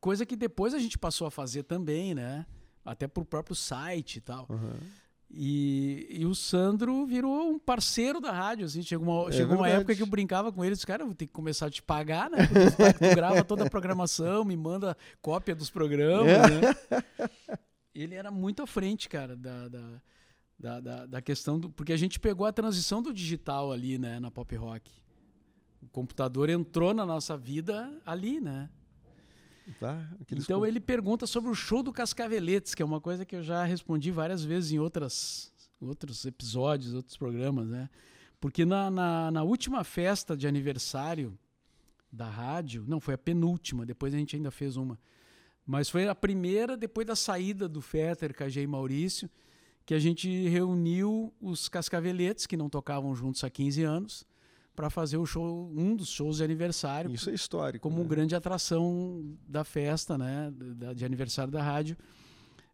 coisa 0.00 0.24
que 0.26 0.36
depois 0.36 0.74
a 0.74 0.78
gente 0.78 0.98
passou 0.98 1.26
a 1.26 1.30
fazer 1.30 1.62
também, 1.64 2.14
né? 2.14 2.46
Até 2.84 3.06
pro 3.08 3.24
próprio 3.24 3.56
site 3.56 4.16
e 4.16 4.20
tal. 4.20 4.46
Uhum. 4.50 4.72
E, 5.36 6.06
e 6.10 6.26
o 6.26 6.34
Sandro 6.34 7.04
virou 7.06 7.50
um 7.50 7.58
parceiro 7.58 8.20
da 8.20 8.30
rádio, 8.30 8.66
assim. 8.66 8.82
Chegou 8.82 9.22
uma, 9.24 9.32
chegou 9.32 9.56
uma 9.56 9.68
época 9.68 9.96
que 9.96 10.02
eu 10.02 10.06
brincava 10.06 10.52
com 10.52 10.64
ele, 10.64 10.74
disse, 10.74 10.86
cara, 10.86 11.02
eu 11.02 11.06
vou 11.06 11.14
ter 11.14 11.26
que 11.26 11.32
começar 11.32 11.66
a 11.66 11.70
te 11.70 11.82
pagar, 11.82 12.30
né? 12.30 12.46
Porque 12.46 12.70
tu, 12.70 12.76
tá- 12.76 12.92
tu 12.92 13.14
grava 13.16 13.42
toda 13.42 13.64
a 13.64 13.70
programação, 13.70 14.44
me 14.44 14.56
manda 14.56 14.96
cópia 15.20 15.54
dos 15.54 15.70
programas, 15.70 16.26
né? 16.26 17.00
Ele 17.94 18.14
era 18.14 18.30
muito 18.30 18.62
à 18.62 18.66
frente, 18.66 19.08
cara, 19.08 19.34
da, 19.36 19.68
da, 19.68 20.00
da, 20.58 20.80
da- 20.80 21.06
da 21.06 21.22
questão 21.22 21.58
do... 21.58 21.70
Porque 21.70 21.92
a 21.92 21.96
gente 21.96 22.20
pegou 22.20 22.46
a 22.46 22.52
transição 22.52 23.02
do 23.02 23.12
digital 23.12 23.72
ali, 23.72 23.98
né, 23.98 24.20
na 24.20 24.30
pop 24.30 24.54
rock. 24.56 24.90
O 25.84 25.88
computador 25.90 26.48
entrou 26.48 26.92
na 26.94 27.04
nossa 27.06 27.36
vida 27.36 27.92
ali, 28.04 28.40
né? 28.40 28.68
Tá? 29.80 30.06
Então 30.30 30.60
com- 30.60 30.66
ele 30.66 30.80
pergunta 30.80 31.26
sobre 31.26 31.50
o 31.50 31.54
show 31.54 31.82
do 31.82 31.92
Cascaveletes, 31.92 32.74
que 32.74 32.82
é 32.82 32.84
uma 32.84 33.00
coisa 33.00 33.24
que 33.24 33.36
eu 33.36 33.42
já 33.42 33.64
respondi 33.64 34.10
várias 34.10 34.44
vezes 34.44 34.72
em 34.72 34.78
outras, 34.78 35.52
outros 35.80 36.24
episódios, 36.24 36.92
outros 36.94 37.16
programas, 37.16 37.68
né? 37.68 37.88
Porque 38.40 38.64
na, 38.64 38.90
na, 38.90 39.30
na 39.30 39.42
última 39.42 39.82
festa 39.84 40.36
de 40.36 40.46
aniversário 40.46 41.38
da 42.12 42.28
rádio, 42.28 42.84
não, 42.86 43.00
foi 43.00 43.14
a 43.14 43.18
penúltima, 43.18 43.86
depois 43.86 44.12
a 44.14 44.18
gente 44.18 44.36
ainda 44.36 44.50
fez 44.50 44.76
uma, 44.76 44.98
mas 45.66 45.88
foi 45.88 46.06
a 46.06 46.14
primeira 46.14 46.76
depois 46.76 47.06
da 47.06 47.16
saída 47.16 47.66
do 47.68 47.80
Fetter, 47.80 48.34
KG 48.34 48.60
e 48.62 48.66
Maurício, 48.66 49.30
que 49.86 49.94
a 49.94 49.98
gente 49.98 50.28
reuniu 50.48 51.32
os 51.40 51.68
Cascaveletes, 51.68 52.46
que 52.46 52.56
não 52.56 52.68
tocavam 52.68 53.14
juntos 53.14 53.42
há 53.44 53.50
15 53.50 53.82
anos, 53.82 54.26
para 54.74 54.90
fazer 54.90 55.16
o 55.16 55.26
show, 55.26 55.72
um 55.74 55.94
dos 55.94 56.08
shows 56.08 56.38
de 56.38 56.44
aniversário 56.44 57.10
Isso 57.12 57.30
é 57.30 57.34
histórico. 57.34 57.88
como 57.88 58.02
né? 58.02 58.08
grande 58.08 58.34
atração 58.34 59.36
da 59.46 59.64
festa, 59.64 60.18
né, 60.18 60.52
da- 60.56 60.92
de 60.92 61.04
aniversário 61.04 61.52
da 61.52 61.62
rádio. 61.62 61.96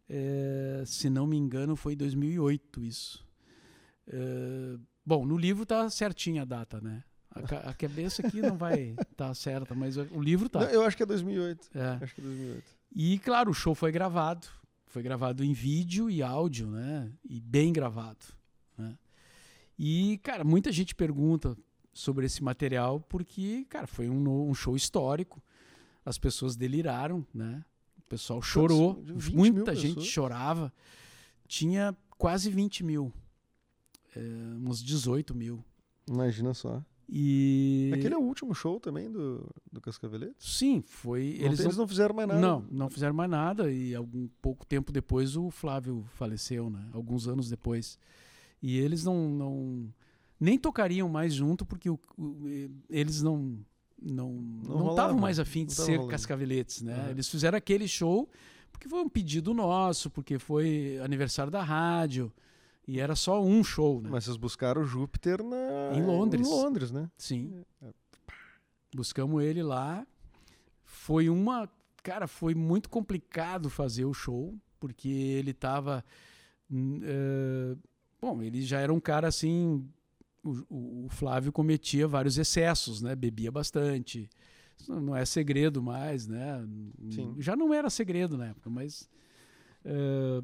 É, 0.09 0.83
se 0.87 1.09
não 1.09 1.27
me 1.27 1.37
engano, 1.37 1.77
foi 1.77 1.93
em 1.93 1.97
2008 1.97 2.83
isso. 2.83 3.25
É, 4.09 4.77
bom, 5.05 5.25
no 5.25 5.37
livro 5.37 5.65
tá 5.65 5.89
certinha 5.89 6.43
a 6.43 6.45
data, 6.45 6.81
né? 6.81 7.05
A, 7.33 7.71
a 7.71 7.75
cabeça 7.75 8.27
aqui 8.27 8.43
não 8.43 8.57
vai 8.57 8.91
estar 8.91 9.29
tá 9.29 9.35
certa, 9.35 9.73
mas 9.73 9.97
o 9.97 10.21
livro 10.21 10.49
tá. 10.49 10.61
Não, 10.61 10.69
eu 10.71 10.83
acho 10.83 10.97
que 10.97 11.03
é 11.05 11.07
2008. 11.07 11.71
É. 11.75 11.99
Acho 12.03 12.15
que 12.15 12.21
é 12.21 12.25
2008. 12.25 12.65
E 12.93 13.19
claro, 13.21 13.51
o 13.53 13.55
show 13.55 13.73
foi 13.73 13.93
gravado, 13.93 14.49
foi 14.87 15.01
gravado 15.01 15.45
em 15.45 15.53
vídeo 15.53 16.11
e 16.11 16.25
áudio, 16.25 16.69
né? 16.69 17.13
E 17.29 17.41
bem 17.41 17.73
gravado, 17.73 18.25
né? 18.77 18.99
E 19.79 20.19
cara, 20.25 20.43
muita 20.43 20.73
gente 20.73 20.93
pergunta 20.93 21.57
sobre 22.01 22.27
esse 22.27 22.43
material 22.43 23.01
porque, 23.09 23.65
cara, 23.69 23.87
foi 23.87 24.09
um, 24.09 24.49
um 24.49 24.55
show 24.55 24.75
histórico. 24.75 25.43
As 26.05 26.19
pessoas 26.19 26.57
deliraram, 26.57 27.27
né? 27.33 27.65
O 27.99 28.03
pessoal 28.09 28.41
chorou, 28.43 28.95
20 29.05 29.35
mil 29.35 29.37
muita 29.55 29.75
gente 29.75 29.95
pessoas? 29.97 30.07
chorava. 30.07 30.73
Tinha 31.47 31.97
quase 32.17 32.49
20 32.51 32.83
mil, 32.85 33.13
é, 34.17 34.21
uns 34.67 34.83
18 34.83 35.35
mil. 35.35 35.63
Imagina 36.09 36.55
só. 36.55 36.83
E 37.13 37.91
Aquele 37.93 38.15
é 38.15 38.19
o 38.19 38.23
último 38.23 38.55
show 38.55 38.79
também 38.79 39.11
do, 39.11 39.45
do 39.71 39.81
Cascavelete? 39.81 40.35
sim, 40.39 40.81
foi. 40.87 41.37
Não 41.41 41.47
Eles 41.47 41.59
tem- 41.59 41.65
não 41.65 41.71
eles 41.71 41.77
não 41.77 41.89
fizeram 41.89 42.15
mais 42.15 42.29
nada. 42.29 42.41
Não, 42.41 42.65
não 42.71 42.89
fizeram 42.89 43.15
mais 43.15 43.29
nada 43.31 43.71
e 43.71 43.95
algum 43.95 44.29
pouco 44.41 44.65
tempo 44.65 44.93
depois 44.93 45.37
o 45.37 45.51
Flávio 45.51 46.05
faleceu, 46.15 46.71
né? 46.71 46.89
Alguns 46.93 47.27
anos 47.27 47.49
depois. 47.51 47.99
E 48.63 48.79
eles 48.79 49.05
não, 49.05 49.29
não 49.29 49.93
nem 50.41 50.59
tocariam 50.59 51.09
mais 51.09 51.35
junto 51.35 51.65
porque 51.67 51.89
o- 51.91 52.01
o- 52.19 52.41
eles 52.89 53.23
não 53.23 53.59
não 54.03 54.33
não 54.33 54.91
estavam 54.91 55.19
mais 55.19 55.39
afim 55.39 55.67
de 55.67 55.75
ser 55.75 55.93
rolando. 55.97 56.11
cascaveletes, 56.11 56.81
né? 56.81 56.97
Uhum. 57.05 57.11
Eles 57.11 57.29
fizeram 57.29 57.59
aquele 57.59 57.87
show 57.87 58.29
porque 58.73 58.89
foi 58.89 59.01
um 59.01 59.09
pedido 59.09 59.53
nosso, 59.53 60.09
porque 60.11 60.39
foi 60.39 60.99
aniversário 61.05 61.53
da 61.53 61.63
rádio 61.63 62.33
e 62.89 62.99
era 62.99 63.15
só 63.15 63.43
um 63.43 63.63
show, 63.63 64.01
né? 64.01 64.09
Mas 64.11 64.25
vocês 64.25 64.37
buscaram 64.39 64.81
o 64.81 64.85
Júpiter 64.87 65.43
na... 65.45 65.93
Em 65.95 66.03
Londres. 66.03 66.47
Em 66.49 66.51
Londres, 66.51 66.91
né? 66.91 67.11
Sim. 67.19 67.63
Buscamos 68.95 69.43
ele 69.43 69.63
lá. 69.63 70.07
Foi 70.83 71.29
uma. 71.29 71.69
Cara, 72.03 72.27
foi 72.27 72.55
muito 72.55 72.89
complicado 72.89 73.69
fazer 73.71 74.05
o 74.05 74.15
show, 74.15 74.55
porque 74.81 75.09
ele 75.09 75.53
tava. 75.53 76.05
hum, 76.71 76.99
eh, 77.03 77.77
bom, 78.21 78.43
ele 78.43 78.63
já 78.63 78.81
era 78.81 78.93
um 78.93 78.99
cara 78.99 79.29
assim. 79.29 79.87
O, 80.43 81.05
o- 81.05 81.09
Flávio 81.11 81.53
cometia 81.53 82.09
vários 82.09 82.39
excessos, 82.39 83.03
né? 83.03 83.15
Bebia 83.15 83.51
bastante. 83.53 84.29
Isso 84.79 84.99
não 84.99 85.15
é 85.15 85.25
segredo 85.27 85.83
mais, 85.83 86.27
né? 86.27 86.67
Sim. 87.11 87.35
Já 87.39 87.55
não 87.55 87.75
era 87.75 87.91
segredo 87.91 88.39
na 88.39 88.47
época, 88.49 88.71
mas. 88.71 89.09
eh, 89.85 90.43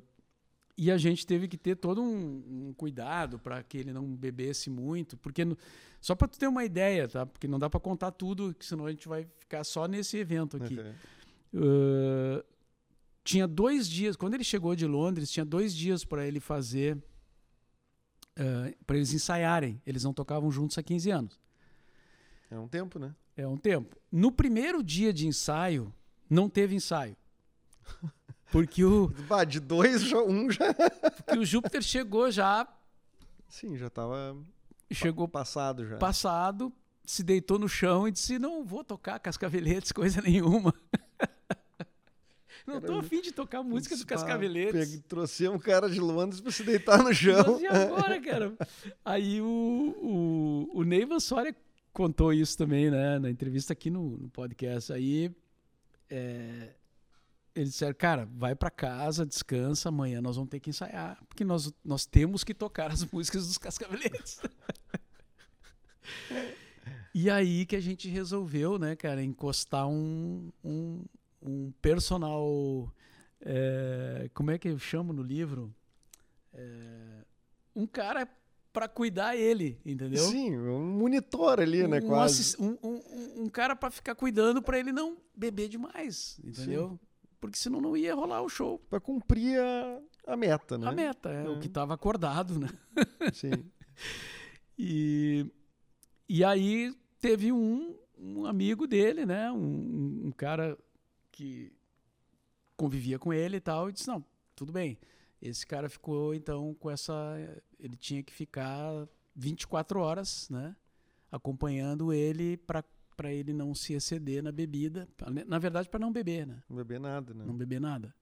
e 0.79 0.91
a 0.91 0.99
gente 0.99 1.27
teve 1.27 1.49
que 1.49 1.57
ter 1.57 1.75
todo 1.77 2.03
um, 2.03 2.69
um 2.69 2.75
cuidado 2.75 3.39
para 3.39 3.63
que 3.63 3.79
ele 3.79 3.95
não 3.95 4.15
bebesse 4.15 4.69
muito, 4.69 5.17
porque 5.17 5.43
no- 5.43 5.57
só 6.03 6.15
para 6.15 6.29
tu 6.29 6.39
ter 6.39 6.47
uma 6.49 6.67
ideia, 6.67 7.09
tá? 7.09 7.25
Porque 7.25 7.49
não 7.49 7.59
dá 7.59 7.71
para 7.71 7.81
contar 7.81 8.11
tudo, 8.11 8.53
que 8.55 8.67
senão 8.67 8.85
a 8.85 8.91
gente 8.91 9.09
vai 9.09 9.27
ficar 9.39 9.65
só 9.65 9.87
nesse 9.89 10.19
evento 10.19 10.59
aqui. 10.59 10.75
Uh, 11.55 12.45
tinha 13.25 13.49
dois 13.49 13.89
dias, 13.89 14.17
quando 14.17 14.35
ele 14.35 14.45
chegou 14.45 14.77
de 14.77 14.87
Londres, 14.87 15.31
tinha 15.31 15.47
dois 15.47 15.75
dias 15.75 16.05
para 16.05 16.27
ele 16.27 16.41
fazer, 16.41 17.03
para 18.87 18.97
eles 18.97 19.13
ensaiarem. 19.13 19.81
Eles 19.87 20.05
não 20.05 20.13
tocavam 20.13 20.51
juntos 20.51 20.77
há 20.79 20.83
15 20.83 21.11
anos. 21.11 21.41
É 22.51 22.59
um 22.59 22.69
tempo, 22.69 22.99
né? 22.99 23.15
É 23.37 23.47
um 23.47 23.57
tempo. 23.57 23.97
No 24.11 24.31
primeiro 24.33 24.83
dia 24.83 25.13
de 25.13 25.27
ensaio, 25.27 25.93
não 26.29 26.49
teve 26.49 26.75
ensaio. 26.75 27.17
Porque 28.53 28.85
o, 28.85 29.09
Bah, 29.29 29.45
de 29.45 29.59
dois, 29.59 30.13
um 30.13 30.49
já. 30.51 30.73
porque 31.27 31.39
o 31.39 31.45
Júpiter 31.45 31.83
chegou 31.83 32.31
já, 32.31 32.67
Sim, 33.49 33.77
já 33.77 33.91
tava 33.91 34.37
chegou 34.93 35.27
passado 35.27 35.85
já. 35.85 35.97
passado, 35.99 36.73
se 37.05 37.25
deitou 37.25 37.59
no 37.59 37.69
chão 37.69 38.07
e 38.07 38.13
disse: 38.13 38.39
Não 38.39 38.65
vou 38.65 38.85
tocar 38.85 39.19
Cascaveletes, 39.19 39.91
coisa 39.91 40.23
nenhuma. 40.23 40.73
Não 42.67 42.81
tô 42.81 42.99
afim 42.99 43.21
de 43.21 43.33
tocar 43.33 43.63
música 43.63 43.95
dos 43.95 44.05
Cascaveletes. 44.05 45.01
Trouxemos 45.07 45.57
um 45.57 45.59
cara 45.59 45.89
de 45.89 46.01
Londres 46.01 46.41
pra 46.41 46.51
se 46.51 46.65
deitar 46.65 47.03
no 47.03 47.15
chão. 47.15 47.61
E 47.61 47.67
agora, 47.67 48.21
cara? 48.21 48.53
Aí 49.05 49.41
o, 49.41 50.67
o, 50.75 50.81
o 50.81 50.83
Neivan 50.83 51.21
Soria 51.21 51.55
contou 51.93 52.33
isso 52.33 52.59
também, 52.59 52.91
né? 52.91 53.19
Na 53.19 53.31
entrevista 53.31 53.73
aqui 53.73 53.89
no, 53.89 54.17
no 54.17 54.29
podcast. 54.29 54.93
Aí 54.93 55.31
é, 56.11 56.75
eles 57.55 57.71
disseram, 57.71 57.95
cara, 57.95 58.29
vai 58.37 58.55
pra 58.55 58.71
casa, 58.71 59.25
descansa, 59.25 59.89
amanhã 59.89 60.21
nós 60.21 60.37
vamos 60.37 60.51
ter 60.51 60.61
que 60.61 60.71
ensaiar. 60.71 61.19
Porque 61.27 61.45
nós, 61.45 61.73
nós 61.85 62.05
temos 62.05 62.45
que 62.45 62.53
tocar 62.53 62.91
as 62.91 63.05
músicas 63.11 63.47
dos 63.47 63.59
Cascaveletes. 63.59 64.41
e 67.15 67.31
aí 67.31 67.65
que 67.65 67.75
a 67.75 67.81
gente 67.81 68.09
resolveu, 68.09 68.79
né, 68.79 68.95
cara, 68.95 69.23
encostar 69.23 69.89
um, 69.89 70.53
um, 70.63 71.03
um 71.47 71.73
personal... 71.83 72.93
é, 73.41 74.29
como 74.35 74.51
é 74.51 74.59
que 74.59 74.69
eu 74.69 74.79
chamo 74.79 75.13
no 75.13 75.23
livro? 75.23 75.75
É, 76.53 77.25
um 77.75 77.87
cara 77.87 78.29
pra 78.73 78.89
cuidar 78.89 79.37
ele, 79.37 79.81
entendeu? 79.85 80.23
Sim, 80.25 80.57
um 80.59 80.85
monitor 80.99 81.61
ali, 81.61 81.87
né? 81.87 81.99
um, 81.99 82.07
Quase. 82.09 82.41
assis- 82.41 82.59
um, 82.59 82.77
um- 82.83 83.43
um- 83.45 83.49
cara 83.49 83.75
pra 83.75 83.91
ficar 83.91 84.15
cuidando 84.15 84.61
pra 84.63 84.79
ele 84.79 84.93
não 84.93 85.17
beber 85.35 85.69
demais, 85.69 86.39
entendeu? 86.45 86.99
Porque 87.41 87.57
senão 87.59 87.81
não 87.81 87.97
ia 87.97 88.15
rolar 88.15 88.43
o 88.43 88.49
show. 88.49 88.79
Pra 88.91 88.99
cumprir 89.01 89.59
a, 89.61 90.01
a 90.33 90.37
meta, 90.37 90.77
né? 90.77 90.87
A 90.89 90.93
meta, 90.93 91.31
é, 91.31 91.49
o 91.49 91.57
É. 91.57 91.59
que 91.59 91.69
tava 91.69 91.95
acordado, 91.95 92.59
né? 92.59 92.69
Sim. 93.33 93.51
E, 94.79 95.47
e 96.29 96.45
aí 96.45 96.95
teve 97.19 97.51
um, 97.51 97.97
um 98.19 98.45
amigo 98.45 98.87
dele, 98.87 99.25
né? 99.25 99.51
Um, 99.51 100.27
um 100.27 100.33
cara 100.37 100.77
que 101.37 101.71
convivia 102.77 103.19
com 103.19 103.33
ele 103.33 103.59
e 103.59 103.61
tal, 103.61 103.89
e 103.89 103.93
disse, 103.93 104.09
não, 104.09 104.25
tudo 104.55 104.73
bem. 104.73 104.99
Esse 105.41 105.67
cara 105.67 105.89
ficou, 105.89 106.35
então, 106.35 106.75
com 106.75 106.91
essa... 106.91 107.15
Ele 107.79 107.97
tinha 107.97 108.23
que 108.23 108.33
ficar 108.33 109.07
24 109.35 110.01
horas, 110.01 110.49
né? 110.49 110.75
Acompanhando 111.31 112.13
ele 112.13 112.57
para 112.57 112.83
para 113.17 113.33
ele 113.33 113.55
não 113.55 113.75
se 113.75 113.95
exceder 113.95 114.43
na 114.43 114.53
bebida. 114.53 115.09
Na 115.47 115.59
verdade, 115.59 115.89
para 115.89 115.99
não 115.99 116.13
beber, 116.13 116.47
né? 116.47 116.63
Não 116.69 116.77
beber 116.77 117.01
nada, 117.01 117.33
né? 117.33 117.47
Não 117.47 117.57
beber 117.57 117.81
nada. 117.81 118.15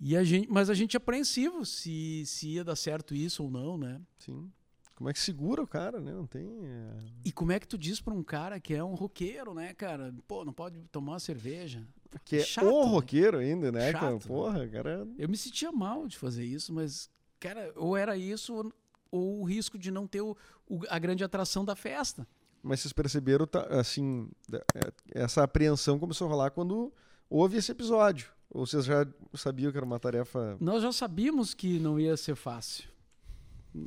E 0.00 0.16
a 0.16 0.24
gente, 0.24 0.48
mas 0.50 0.68
a 0.68 0.74
gente 0.74 0.96
é 0.96 0.98
apreensivo 0.98 1.64
se, 1.64 2.24
se 2.26 2.48
ia 2.48 2.64
dar 2.64 2.74
certo 2.74 3.14
isso 3.14 3.44
ou 3.44 3.50
não, 3.50 3.78
né? 3.78 4.00
Sim. 4.18 4.50
Como 4.96 5.08
é 5.08 5.12
que 5.12 5.20
segura 5.20 5.62
o 5.62 5.66
cara, 5.66 6.00
né? 6.00 6.12
Não 6.12 6.26
tem. 6.26 6.48
é, 6.64 6.96
E 7.24 7.30
como 7.30 7.52
é 7.52 7.60
que 7.60 7.68
tu 7.68 7.78
diz 7.78 8.00
pra 8.00 8.12
um 8.12 8.22
cara 8.22 8.58
que 8.58 8.74
é 8.74 8.82
um 8.82 8.94
roqueiro, 8.94 9.54
né, 9.54 9.72
cara? 9.72 10.12
Pô, 10.26 10.44
não 10.44 10.52
pode 10.52 10.80
tomar 10.88 11.12
uma 11.12 11.20
cerveja. 11.20 11.86
Que 12.24 12.36
é 12.36 12.40
Chato, 12.40 12.66
o 12.66 12.84
né? 12.84 12.90
roqueiro 12.90 13.38
ainda, 13.38 13.70
né, 13.72 13.92
Chato, 13.92 14.00
cara? 14.00 14.18
Porra, 14.18 14.68
cara. 14.68 15.08
Eu 15.18 15.28
me 15.28 15.36
sentia 15.36 15.70
mal 15.72 16.06
de 16.06 16.16
fazer 16.18 16.44
isso, 16.44 16.72
mas, 16.72 17.10
cara, 17.38 17.72
ou 17.76 17.96
era 17.96 18.16
isso 18.16 18.54
ou, 18.54 18.72
ou 19.10 19.40
o 19.40 19.44
risco 19.44 19.78
de 19.78 19.90
não 19.90 20.06
ter 20.06 20.20
o, 20.20 20.36
o- 20.68 20.80
a 20.88 20.98
grande 20.98 21.22
atração 21.24 21.64
da 21.64 21.74
festa. 21.76 22.26
Mas 22.62 22.80
vocês 22.80 22.92
perceberam, 22.92 23.46
tá, 23.46 23.60
assim, 23.78 24.28
é, 24.52 24.92
essa 25.22 25.42
apreensão 25.44 25.98
começou 25.98 26.26
a 26.26 26.30
rolar 26.30 26.50
quando 26.50 26.92
houve 27.30 27.56
esse 27.58 27.70
episódio. 27.70 28.30
Ou 28.50 28.64
vocês 28.66 28.84
já 28.84 29.06
sabiam 29.34 29.70
que 29.72 29.76
era 29.76 29.84
uma 29.86 29.98
tarefa. 30.00 30.56
Nós 30.60 30.82
já 30.82 30.90
sabíamos 30.92 31.52
que 31.54 31.78
não 31.78 31.98
ia 32.00 32.16
ser 32.16 32.34
fácil, 32.36 32.88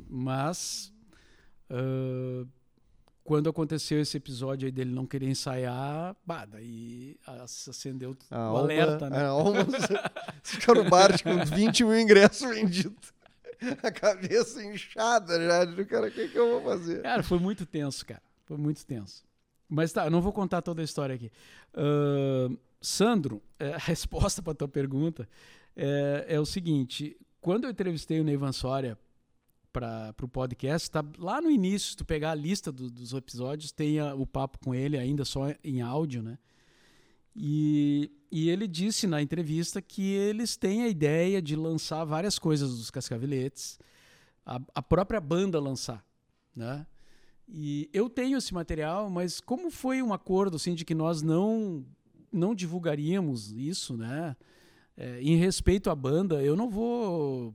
mas 0.08 0.92
ah, 1.68 2.46
quando 3.30 3.48
aconteceu 3.48 4.00
esse 4.00 4.16
episódio 4.16 4.66
aí 4.66 4.72
dele 4.72 4.90
não 4.90 5.06
querer 5.06 5.28
ensaiar, 5.28 6.16
bah, 6.26 6.44
daí 6.46 7.16
ac- 7.24 7.70
acendeu 7.70 8.16
A 8.28 8.36
o 8.36 8.40
alma, 8.40 8.58
alerta, 8.62 9.08
né? 9.08 9.18
A 9.18 9.28
alma. 9.28 9.60
Bart 10.90 11.22
com 11.22 11.44
20 11.44 11.84
mil 11.84 12.00
ingressos 12.00 12.40
vendidos. 12.50 13.12
A 13.84 13.92
cabeça 13.92 14.60
inchada 14.64 15.40
já. 15.40 15.64
de, 15.64 15.84
Cara, 15.84 16.08
o 16.08 16.10
que, 16.10 16.26
que 16.26 16.36
eu 16.36 16.60
vou 16.60 16.72
fazer? 16.72 17.02
Cara, 17.02 17.22
foi 17.22 17.38
muito 17.38 17.64
tenso, 17.64 18.04
cara. 18.04 18.20
Foi 18.46 18.56
muito 18.56 18.84
tenso. 18.84 19.22
Mas 19.68 19.92
tá, 19.92 20.06
eu 20.06 20.10
não 20.10 20.20
vou 20.20 20.32
contar 20.32 20.60
toda 20.60 20.82
a 20.82 20.84
história 20.84 21.14
aqui. 21.14 21.30
Ahn, 21.72 22.56
Sandro, 22.80 23.40
é, 23.60 23.74
a 23.74 23.78
resposta 23.78 24.42
para 24.42 24.54
tua 24.56 24.66
pergunta 24.66 25.28
é, 25.76 26.24
é 26.30 26.40
o 26.40 26.44
seguinte: 26.44 27.16
quando 27.40 27.62
eu 27.62 27.70
entrevistei 27.70 28.18
o 28.20 28.24
Neivan 28.24 28.50
Soria 28.50 28.98
para 29.72 30.14
o 30.22 30.28
podcast, 30.28 30.90
tá 30.90 31.04
lá 31.18 31.40
no 31.40 31.50
início, 31.50 31.90
se 31.90 31.96
tu 31.96 32.04
pegar 32.04 32.32
a 32.32 32.34
lista 32.34 32.70
do- 32.72 32.90
dos 32.90 33.12
episódios, 33.12 33.70
tem 33.72 33.98
a- 34.00 34.14
o 34.14 34.26
papo 34.26 34.58
com 34.58 34.74
ele 34.74 34.98
ainda 34.98 35.24
só 35.24 35.46
em 35.62 35.80
áudio, 35.80 36.22
né? 36.22 36.38
E, 37.34 38.10
e 38.30 38.50
ele 38.50 38.66
disse 38.66 39.06
na 39.06 39.22
entrevista 39.22 39.80
que 39.80 40.02
eles 40.12 40.56
têm 40.56 40.82
a 40.82 40.88
ideia 40.88 41.40
de 41.40 41.54
lançar 41.54 42.04
várias 42.04 42.38
coisas 42.38 42.76
dos 42.76 42.90
Cascaveletes, 42.90 43.78
a, 44.44 44.60
a 44.74 44.82
própria 44.82 45.20
banda 45.20 45.60
lançar, 45.60 46.04
né? 46.54 46.86
E 47.48 47.88
eu 47.92 48.08
tenho 48.08 48.38
esse 48.38 48.52
material, 48.54 49.08
mas 49.10 49.40
como 49.40 49.70
foi 49.70 50.02
um 50.02 50.12
acordo 50.12 50.56
assim 50.56 50.74
de 50.74 50.84
que 50.84 50.94
nós 50.94 51.22
não 51.22 51.84
não 52.32 52.54
divulgaríamos 52.54 53.50
isso, 53.50 53.96
né? 53.96 54.36
É, 54.96 55.20
em 55.20 55.34
respeito 55.36 55.90
à 55.90 55.94
banda, 55.96 56.42
eu 56.44 56.54
não 56.56 56.70
vou 56.70 57.52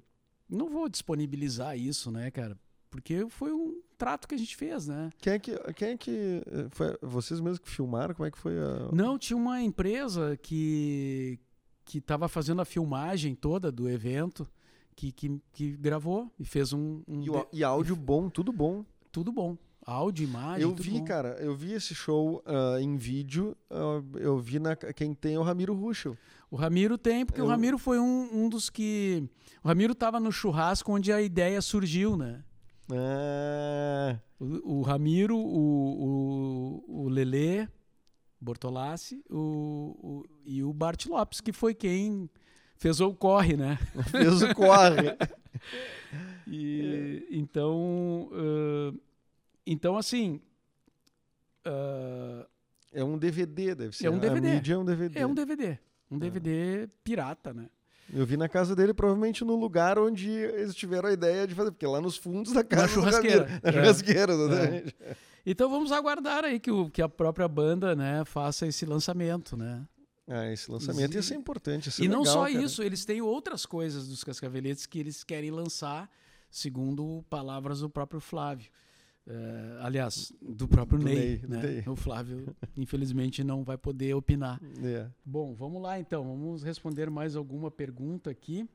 não 0.49 0.69
vou 0.69 0.87
disponibilizar 0.89 1.77
isso, 1.77 2.11
né, 2.11 2.29
cara? 2.31 2.57
Porque 2.89 3.25
foi 3.29 3.51
um 3.51 3.81
trato 3.97 4.27
que 4.27 4.35
a 4.35 4.37
gente 4.37 4.55
fez, 4.55 4.87
né? 4.87 5.09
Quem 5.17 5.33
é 5.33 5.39
que. 5.39 5.57
Quem 5.73 5.87
é 5.89 5.97
que 5.97 6.41
eh, 6.45 6.67
foi 6.71 6.97
vocês 7.01 7.39
mesmos 7.41 7.59
que 7.59 7.69
filmaram? 7.69 8.13
Como 8.15 8.25
é 8.25 8.31
que 8.31 8.37
foi 8.37 8.57
a. 8.57 8.89
Não, 8.93 9.17
tinha 9.17 9.35
uma 9.35 9.61
empresa 9.61 10.37
que 10.41 11.39
que 11.83 11.99
estava 11.99 12.27
fazendo 12.27 12.61
a 12.61 12.65
filmagem 12.65 13.35
toda 13.35 13.71
do 13.71 13.87
evento, 13.87 14.47
que, 14.95 15.11
que, 15.11 15.39
que 15.53 15.71
gravou 15.77 16.31
e 16.39 16.43
fez 16.43 16.73
um, 16.73 17.03
um 17.07 17.21
E, 17.21 17.29
o- 17.29 17.47
e 17.53 17.63
áudio 17.63 17.95
bom, 17.95 18.27
tudo 18.27 18.51
bom. 18.51 18.83
tudo 19.11 19.31
bom, 19.31 19.55
áudio, 19.85 20.23
imagem, 20.27 20.63
eu 20.63 20.73
vi, 20.73 20.97
bom. 20.97 21.05
cara, 21.05 21.37
eu 21.39 21.53
vi 21.55 21.73
esse 21.73 21.93
show 21.93 22.41
ah, 22.45 22.81
em 22.81 22.95
vídeo. 22.97 23.55
ah, 23.69 24.01
eu 24.15 24.39
vi 24.39 24.57
na. 24.57 24.75
Quem 24.75 25.13
tem 25.13 25.35
é 25.35 25.39
o 25.39 25.43
Ramiro 25.43 25.75
Ruschel. 25.75 26.17
O 26.55 26.57
Ramiro 26.57 26.97
tem, 26.97 27.25
porque 27.25 27.41
Eu- 27.41 27.45
o 27.45 27.49
Ramiro 27.49 27.77
foi 27.77 27.99
um, 27.99 28.29
um 28.45 28.47
dos 28.47 28.69
que. 28.69 29.27
O 29.61 29.67
Ramiro 29.67 29.91
estava 29.91 30.21
no 30.21 30.31
churrasco 30.31 30.89
onde 30.93 31.11
a 31.11 31.21
ideia 31.21 31.61
surgiu, 31.61 32.15
né? 32.15 32.41
Ah, 32.89 34.17
O, 34.39 34.77
o 34.77 34.81
Ramiro, 34.81 35.35
o, 35.37 36.83
o, 36.87 37.03
o 37.03 37.09
Lelê 37.09 37.67
Bortolassi 38.39 39.21
o, 39.29 39.97
o- 40.01 40.25
e 40.45 40.63
o 40.63 40.71
Bart 40.71 41.05
Lopes, 41.07 41.41
que 41.41 41.51
foi 41.51 41.73
quem 41.73 42.29
fez 42.77 43.01
o 43.01 43.13
corre, 43.13 43.57
né? 43.57 43.77
fez 44.09 44.41
o 44.41 44.55
corre. 44.55 45.11
E, 46.47 47.25
então, 47.31 48.29
ãh, 48.31 48.93
então, 49.65 49.97
assim, 49.97 50.39
ãh, 51.65 52.45
É 52.93 53.03
um 53.03 53.17
DVD, 53.17 53.75
deve 53.75 53.95
ser. 53.97 54.07
É 54.07 54.09
um 54.11 54.19
DVD. 54.19 54.47
A 54.49 54.53
mídia 54.53 54.73
é 54.73 54.77
um 54.77 54.85
DVD. 54.85 55.19
é 55.19 55.25
um 55.27 55.33
DVD. 55.33 55.79
Um 56.15 56.19
DVD 56.19 56.87
pirata, 57.03 57.53
né? 57.53 57.67
Eu 58.13 58.25
vi 58.25 58.37
na 58.37 58.47
casa 58.47 58.75
dele, 58.75 58.93
provavelmente 58.93 59.43
no 59.43 59.55
lugar 59.55 59.97
onde 59.97 60.29
eles 60.29 60.75
tiveram 60.75 61.09
a 61.09 61.13
ideia 61.13 61.47
de 61.47 61.55
fazer, 61.55 61.71
porque 61.71 61.87
lá 61.87 61.99
nos 61.99 62.15
fundos 62.17 62.53
da 62.53 62.63
casa 62.63 62.87
do 62.87 62.93
churrasqueira. 62.93 63.59
Na 63.63 63.69
É. 63.69 63.73
churrasqueira, 63.73 64.33
exatamente. 64.33 64.95
Então 65.45 65.69
vamos 65.69 65.91
aguardar 65.91 66.43
aí 66.45 66.59
que, 66.59 66.69
o, 66.71 66.89
que 66.89 67.01
a 67.01 67.09
própria 67.09 67.47
banda 67.47 67.95
né, 67.95 68.23
faça 68.25 68.67
esse 68.67 68.85
lançamento, 68.85 69.57
né? 69.57 69.83
Ah, 70.27 70.51
esse 70.51 70.71
lançamento 70.71 71.13
ia 71.15 71.21
ser 71.21 71.35
importante. 71.35 71.87
ia 71.87 71.91
ser 71.91 72.03
E 72.03 72.07
não 72.07 72.19
legal, 72.21 72.33
só 72.33 72.41
cara. 72.51 72.63
isso, 72.63 72.81
eles 72.83 73.05
têm 73.05 73.21
outras 73.21 73.65
coisas 73.65 74.07
dos 74.07 74.23
Cascaveletes 74.23 74.85
que 74.87 74.99
eles 74.99 75.23
querem 75.23 75.51
lançar, 75.51 76.09
segundo 76.49 77.23
palavras 77.29 77.79
do 77.81 77.89
próprio 77.89 78.19
Flávio. 78.19 78.69
Eh, 79.27 79.77
aliás, 79.81 80.31
do 80.41 80.67
próprio 80.67 80.99
Do 80.99 81.05
Ney. 81.05 81.15
Ney, 81.15 81.41
né? 81.47 81.61
Ney. 81.61 81.83
O 81.87 81.95
Flávio, 81.95 82.55
infelizmente, 82.77 83.43
não 83.43 83.63
vai 83.63 83.77
poder 83.77 84.13
opinar. 84.13 84.59
É. 84.83 85.07
Bom, 85.25 85.53
vamos 85.55 85.81
lá 85.81 85.99
então. 85.99 86.23
Vamos 86.23 86.63
responder 86.63 87.09
mais 87.09 87.35
alguma 87.35 87.71
pergunta 87.71 88.29
aqui. 88.29 88.67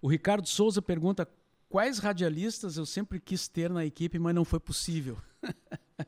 O 0.00 0.08
Ricardo 0.08 0.46
Souza 0.46 0.80
pergunta: 0.80 1.28
quais 1.68 1.98
radialistas 1.98 2.76
eu 2.76 2.86
sempre 2.86 3.18
quis 3.18 3.48
ter 3.48 3.68
na 3.70 3.84
equipe, 3.84 4.18
mas 4.18 4.34
não 4.34 4.44
foi 4.44 4.60
possível? 4.60 5.16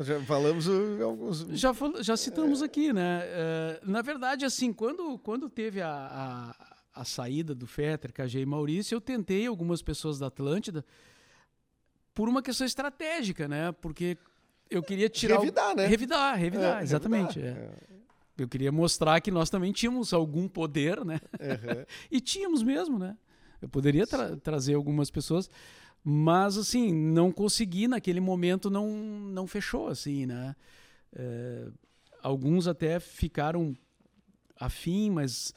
Já 0.00 0.20
falamos 0.20 0.68
uh, 0.68 1.02
alguns. 1.02 1.40
Já, 1.58 1.74
fal- 1.74 2.00
já 2.00 2.16
citamos 2.16 2.62
aqui, 2.62 2.92
né? 2.92 3.20
Eh, 3.24 3.80
na 3.82 4.00
verdade, 4.00 4.44
assim, 4.44 4.72
quando, 4.72 5.18
quando 5.18 5.50
teve 5.50 5.80
a, 5.82 6.54
a, 6.94 7.00
a 7.00 7.04
saída 7.04 7.52
do 7.52 7.66
Fetter, 7.66 8.12
KG 8.12 8.42
e 8.42 8.46
Maurício, 8.46 8.94
eu 8.94 9.00
tentei 9.00 9.46
algumas 9.46 9.82
pessoas 9.82 10.16
da 10.16 10.28
Atlântida 10.28 10.84
por 12.18 12.28
uma 12.28 12.42
questão 12.42 12.66
estratégica, 12.66 13.46
né? 13.46 13.70
Porque 13.80 14.18
eu 14.68 14.82
queria 14.82 15.08
tirar. 15.08 15.36
o- 15.36 15.38
Revidar, 15.42 15.76
né? 15.76 15.86
Revidar, 15.86 16.36
revidar, 16.36 16.80
É, 16.80 16.82
exatamente. 16.82 17.38
revidar, 17.38 17.62
é. 17.62 17.78
Eu 18.36 18.48
queria 18.48 18.72
mostrar 18.72 19.20
que 19.20 19.30
nós 19.30 19.48
também 19.48 19.70
tínhamos 19.70 20.12
algum 20.12 20.48
poder, 20.48 21.04
né? 21.04 21.20
Uhum. 21.34 21.84
e 22.10 22.20
tínhamos 22.20 22.60
mesmo, 22.60 22.98
né? 22.98 23.16
Eu 23.62 23.68
poderia 23.68 24.04
tra 24.04 24.36
trazer 24.36 24.74
algumas 24.74 25.12
pessoas, 25.12 25.48
mas 26.02 26.58
assim, 26.58 26.92
não 26.92 27.30
consegui 27.30 27.86
naquele 27.86 28.18
momento, 28.18 28.68
não, 28.68 28.88
não 28.90 29.46
fechou, 29.46 29.86
assim, 29.86 30.26
né? 30.26 30.56
É, 31.14 31.68
alguns 32.20 32.66
até 32.66 32.98
ficaram 32.98 33.76
afim, 34.58 35.08
mas. 35.08 35.54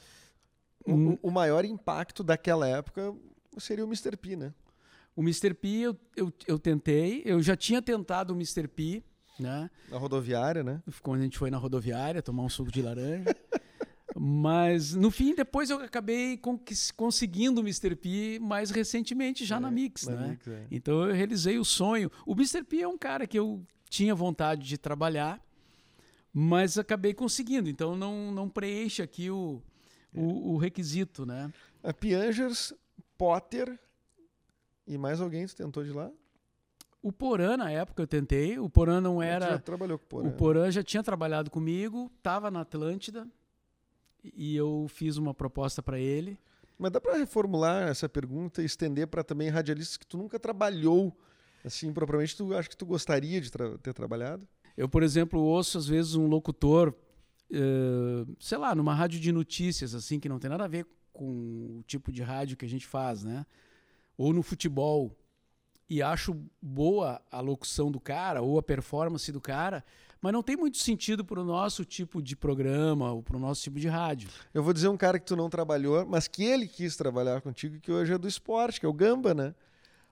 O, 0.86 1.18
o, 1.22 1.30
maior 1.32 1.64
impacto 1.64 2.22
daquela 2.22 2.68
época 2.68 3.12
seria 3.58 3.84
o 3.84 3.88
Mr. 3.88 4.16
P, 4.16 4.36
né? 4.36 4.54
O 5.14 5.22
Mr. 5.22 5.54
P 5.54 5.68
eu, 5.68 5.96
eu, 6.16 6.32
eu 6.46 6.58
tentei, 6.58 7.22
eu 7.24 7.42
já 7.42 7.54
tinha 7.54 7.82
tentado 7.82 8.32
o 8.32 8.36
Mr. 8.36 8.66
P, 8.66 9.02
né? 9.38 9.70
Na 9.90 9.98
rodoviária, 9.98 10.62
né? 10.62 10.82
Quando 11.02 11.20
a 11.20 11.24
gente 11.24 11.38
foi 11.38 11.50
na 11.50 11.58
rodoviária 11.58 12.22
tomar 12.22 12.42
um 12.42 12.48
suco 12.48 12.70
de 12.70 12.80
laranja. 12.80 13.24
Mas 14.14 14.94
no 14.94 15.10
fim, 15.10 15.34
depois 15.34 15.70
eu 15.70 15.78
acabei 15.78 16.38
conseguindo 16.96 17.60
o 17.60 17.64
Mr. 17.64 17.96
P 17.96 18.38
mais 18.40 18.70
recentemente, 18.70 19.44
já 19.44 19.56
é, 19.56 19.60
na 19.60 19.70
Mix, 19.70 20.06
na 20.06 20.16
né? 20.16 20.28
Mix, 20.28 20.48
é. 20.48 20.66
Então 20.70 21.06
eu 21.06 21.14
realizei 21.14 21.58
o 21.58 21.64
sonho. 21.64 22.10
O 22.26 22.32
Mr. 22.32 22.62
P 22.62 22.82
é 22.82 22.88
um 22.88 22.98
cara 22.98 23.26
que 23.26 23.38
eu 23.38 23.64
tinha 23.88 24.14
vontade 24.14 24.66
de 24.66 24.76
trabalhar, 24.76 25.42
mas 26.32 26.78
acabei 26.78 27.14
conseguindo. 27.14 27.68
Então 27.68 27.96
não, 27.96 28.30
não 28.30 28.48
preenche 28.48 29.02
aqui 29.02 29.30
o, 29.30 29.62
o, 30.14 30.52
o 30.52 30.56
requisito, 30.58 31.24
né? 31.24 31.50
A 31.82 31.92
Piangers, 31.92 32.74
Potter 33.16 33.78
e 34.92 34.98
mais 34.98 35.20
alguém 35.20 35.46
você 35.46 35.56
tentou 35.56 35.82
de 35.82 35.92
lá? 35.92 36.10
O 37.02 37.10
Porã, 37.10 37.56
na 37.56 37.70
época, 37.70 38.02
eu 38.02 38.06
tentei. 38.06 38.58
O 38.58 38.70
Porã 38.70 39.00
não 39.00 39.20
era. 39.20 39.50
Já 39.50 39.58
trabalhou 39.58 39.98
com 39.98 40.04
o 40.04 40.08
Porã. 40.08 40.28
O 40.28 40.32
Porã 40.32 40.70
já 40.70 40.82
tinha 40.82 41.02
trabalhado 41.02 41.50
comigo, 41.50 42.10
estava 42.16 42.50
na 42.50 42.60
Atlântida 42.60 43.26
e 44.22 44.54
eu 44.54 44.86
fiz 44.88 45.16
uma 45.16 45.34
proposta 45.34 45.82
para 45.82 45.98
ele. 45.98 46.38
Mas 46.78 46.92
dá 46.92 47.00
para 47.00 47.16
reformular 47.16 47.88
essa 47.88 48.08
pergunta 48.08 48.62
e 48.62 48.64
estender 48.64 49.06
para 49.08 49.24
também 49.24 49.48
radialistas 49.48 49.96
que 49.96 50.06
tu 50.06 50.16
nunca 50.16 50.38
trabalhou 50.38 51.16
assim 51.64 51.92
propriamente, 51.92 52.36
tu 52.36 52.54
acha 52.54 52.68
que 52.68 52.76
tu 52.76 52.86
gostaria 52.86 53.40
de 53.40 53.50
tra 53.50 53.78
ter 53.78 53.94
trabalhado? 53.94 54.46
Eu, 54.76 54.88
por 54.88 55.02
exemplo, 55.02 55.40
ouço 55.40 55.78
às 55.78 55.86
vezes 55.86 56.14
um 56.14 56.26
locutor, 56.26 56.94
uh, 57.50 58.36
sei 58.40 58.58
lá, 58.58 58.74
numa 58.74 58.94
rádio 58.94 59.20
de 59.20 59.30
notícias 59.30 59.94
assim 59.94 60.18
que 60.18 60.28
não 60.28 60.38
tem 60.38 60.50
nada 60.50 60.64
a 60.64 60.68
ver 60.68 60.86
com 61.12 61.78
o 61.78 61.82
tipo 61.86 62.10
de 62.10 62.22
rádio 62.22 62.56
que 62.56 62.64
a 62.64 62.68
gente 62.68 62.86
faz, 62.86 63.22
né? 63.22 63.46
Ou 64.16 64.32
no 64.32 64.42
futebol 64.42 65.16
e 65.88 66.02
acho 66.02 66.34
boa 66.60 67.20
a 67.30 67.40
locução 67.40 67.90
do 67.90 68.00
cara 68.00 68.40
ou 68.40 68.58
a 68.58 68.62
performance 68.62 69.30
do 69.30 69.40
cara, 69.40 69.84
mas 70.22 70.32
não 70.32 70.42
tem 70.42 70.56
muito 70.56 70.78
sentido 70.78 71.24
para 71.24 71.40
o 71.40 71.44
nosso 71.44 71.84
tipo 71.84 72.22
de 72.22 72.34
programa 72.36 73.12
ou 73.12 73.22
para 73.22 73.36
o 73.36 73.40
nosso 73.40 73.62
tipo 73.62 73.78
de 73.78 73.88
rádio. 73.88 74.30
Eu 74.54 74.62
vou 74.62 74.72
dizer 74.72 74.88
um 74.88 74.96
cara 74.96 75.18
que 75.18 75.26
tu 75.26 75.36
não 75.36 75.50
trabalhou, 75.50 76.06
mas 76.06 76.28
que 76.28 76.44
ele 76.44 76.66
quis 76.66 76.96
trabalhar 76.96 77.42
contigo, 77.42 77.80
que 77.80 77.92
hoje 77.92 78.12
é 78.12 78.18
do 78.18 78.28
esporte, 78.28 78.80
que 78.80 78.86
é 78.86 78.88
o 78.88 78.92
Gamba, 78.92 79.34
né? 79.34 79.54